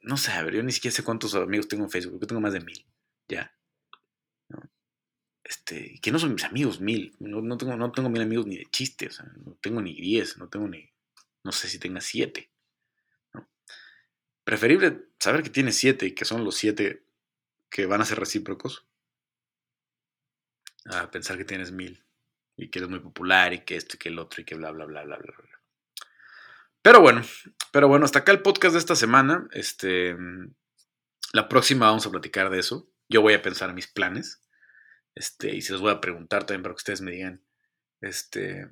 no 0.02 0.18
sé, 0.18 0.32
yo 0.54 0.62
ni 0.62 0.72
siquiera 0.72 0.96
sé 0.96 1.04
cuántos 1.04 1.34
amigos 1.34 1.68
tengo 1.68 1.86
en 1.86 1.90
Facebook, 1.90 2.22
yo 2.22 2.28
tengo 2.28 2.42
más 2.42 2.54
de 2.54 2.60
mil, 2.60 2.86
ya. 3.28 3.57
Este, 5.48 5.98
que 6.02 6.12
no 6.12 6.20
son 6.20 6.34
mis 6.34 6.43
amigos 6.43 6.82
mil, 6.82 7.16
no, 7.20 7.58
tengo, 7.58 7.78
no 7.78 7.91
tengo 7.93 8.10
mil 8.10 8.22
amigos 8.22 8.45
ni 8.48 8.58
de 8.58 8.66
chiste, 8.66 9.10
no 9.45 9.54
tengo 9.62 9.82
ni 9.82 9.93
diez, 9.93 10.38
no 10.38 10.50
tengo 10.50 10.68
ni, 10.68 10.91
no 11.43 11.54
sé 11.54 11.70
si 11.70 11.80
tenga 11.80 12.02
siete. 12.02 12.52
Preferible 14.43 15.08
saber 15.18 15.43
que 15.43 15.50
tiene 15.50 15.72
siete 15.72 16.06
y 16.06 16.12
que 16.12 16.26
son 16.26 16.43
los 16.43 16.56
siete 16.56 17.06
que 17.70 17.86
van 17.86 18.02
a 18.02 18.06
ser 18.06 18.20
recíprocos 18.20 18.86
a 20.86 21.10
pensar 21.12 21.38
que 21.38 21.45
tienes 21.45 21.72
mil 21.72 22.04
y 22.58 22.70
que 22.70 22.80
eres 22.80 22.89
muy 22.89 23.00
popular 23.00 23.54
y 23.54 23.60
que 23.60 23.78
esto 23.78 23.95
y 23.95 24.00
que 24.00 24.10
el 24.10 24.20
otro 24.20 24.41
y 24.41 24.45
que 24.45 24.56
bla, 24.56 24.72
bla, 24.72 24.86
bla, 24.86 25.04
bla, 25.06 25.18
bla, 25.18 25.34
bla. 25.38 25.62
Pero 26.82 27.00
bueno, 27.00 27.22
pero 27.72 27.88
bueno, 27.88 28.04
hasta 28.04 28.20
acá 28.20 28.34
el 28.34 28.41
podcast 28.41 28.74
de 28.74 28.80
esta 28.80 28.95
semana. 28.98 29.48
Este, 29.52 30.18
la 31.32 31.48
próxima 31.48 31.88
vamos 31.88 32.06
a 32.06 32.12
platicar 32.12 32.50
de 32.50 32.60
eso. 32.60 32.89
Yo 33.08 33.22
voy 33.22 33.34
a 33.34 33.41
pensar 33.41 33.74
mis 33.74 33.88
planes. 33.88 34.41
Este, 35.18 35.55
y 35.55 35.61
se 35.61 35.74
los 35.74 35.82
voy 35.82 35.91
a 35.91 35.99
preguntar 35.99 36.45
también 36.45 36.61
para 36.61 36.76
que 36.76 36.80
ustedes 36.80 37.01
me 37.01 37.11
digan 37.11 37.43
este, 38.01 38.70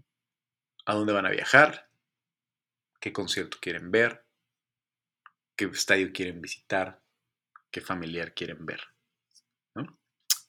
a 0.85 0.93
dónde 0.93 1.11
van 1.11 1.25
a 1.25 1.31
viajar, 1.31 1.89
qué 2.99 3.11
concierto 3.11 3.57
quieren 3.59 3.89
ver, 3.89 4.25
qué 5.55 5.65
estadio 5.65 6.11
quieren 6.13 6.41
visitar, 6.41 7.01
qué 7.71 7.81
familiar 7.81 8.35
quieren 8.35 8.63
ver. 8.65 8.81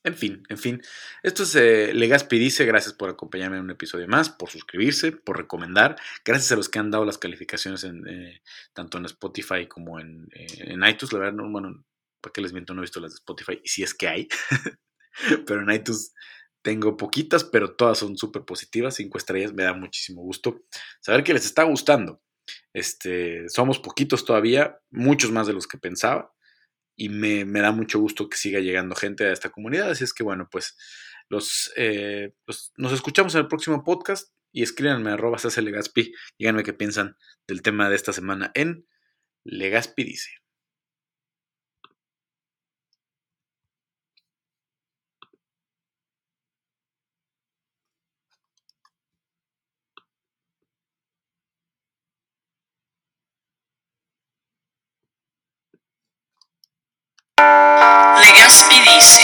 En 0.04 0.14
fin, 0.14 0.44
en 0.48 0.58
fin. 0.58 0.82
Esto 1.24 1.42
es 1.42 1.56
eh, 1.56 1.92
Legaspi 1.92 2.38
dice, 2.38 2.64
gracias 2.64 2.94
por 2.94 3.10
acompañarme 3.10 3.56
en 3.56 3.64
un 3.64 3.70
episodio 3.70 4.06
más, 4.06 4.30
por 4.30 4.50
suscribirse, 4.50 5.10
por 5.10 5.36
recomendar. 5.36 5.96
Gracias 6.24 6.52
a 6.52 6.56
los 6.56 6.68
que 6.68 6.78
han 6.78 6.92
dado 6.92 7.04
las 7.04 7.18
calificaciones 7.18 7.82
en, 7.82 8.06
eh, 8.06 8.40
tanto 8.72 8.98
en 8.98 9.06
Spotify 9.06 9.66
como 9.66 9.98
en, 9.98 10.28
eh, 10.32 10.46
en, 10.58 10.84
iTunes. 10.86 11.12
La 11.12 11.18
verdad, 11.18 11.32
no, 11.32 11.50
bueno, 11.50 11.84
¿para 12.20 12.32
qué 12.32 12.40
les 12.40 12.52
miento? 12.52 12.72
No 12.72 12.82
he 12.82 12.86
visto 12.86 13.00
las 13.00 13.12
de 13.12 13.16
Spotify, 13.16 13.60
y 13.64 13.68
si 13.68 13.82
es 13.82 13.94
que 13.94 14.06
hay. 14.06 14.28
pero 15.46 15.62
en 15.62 15.70
iTunes 15.70 16.14
tengo 16.62 16.96
poquitas, 16.96 17.44
pero 17.44 17.76
todas 17.76 17.98
son 17.98 18.16
súper 18.16 18.42
positivas, 18.42 18.96
cinco 18.96 19.18
estrellas, 19.18 19.52
me 19.52 19.62
da 19.62 19.72
muchísimo 19.72 20.22
gusto 20.22 20.64
saber 21.00 21.22
que 21.22 21.32
les 21.32 21.44
está 21.44 21.62
gustando. 21.62 22.20
Este, 22.72 23.48
somos 23.48 23.78
poquitos 23.78 24.24
todavía, 24.24 24.80
muchos 24.90 25.30
más 25.30 25.46
de 25.46 25.52
los 25.52 25.66
que 25.66 25.78
pensaba, 25.78 26.34
y 26.96 27.08
me, 27.08 27.44
da 27.44 27.72
mucho 27.72 28.00
gusto 28.00 28.28
que 28.28 28.36
siga 28.36 28.60
llegando 28.60 28.94
gente 28.94 29.24
a 29.24 29.32
esta 29.32 29.50
comunidad. 29.50 29.90
Así 29.90 30.04
es 30.04 30.12
que, 30.12 30.24
bueno, 30.24 30.48
pues 30.50 30.76
los, 31.28 31.72
eh, 31.76 32.34
nos 32.76 32.92
escuchamos 32.92 33.34
en 33.34 33.42
el 33.42 33.48
próximo 33.48 33.84
podcast 33.84 34.32
y 34.52 34.62
escríbanme 34.62 35.10
arroba 35.10 35.38
Legaspi, 35.38 36.12
díganme 36.38 36.62
qué 36.62 36.72
piensan 36.72 37.16
del 37.46 37.62
tema 37.62 37.90
de 37.90 37.96
esta 37.96 38.12
semana 38.12 38.50
en 38.54 38.88
Legaspi 39.44 40.02
dice. 40.02 40.30
Le 58.18 58.32
disse 58.32 59.20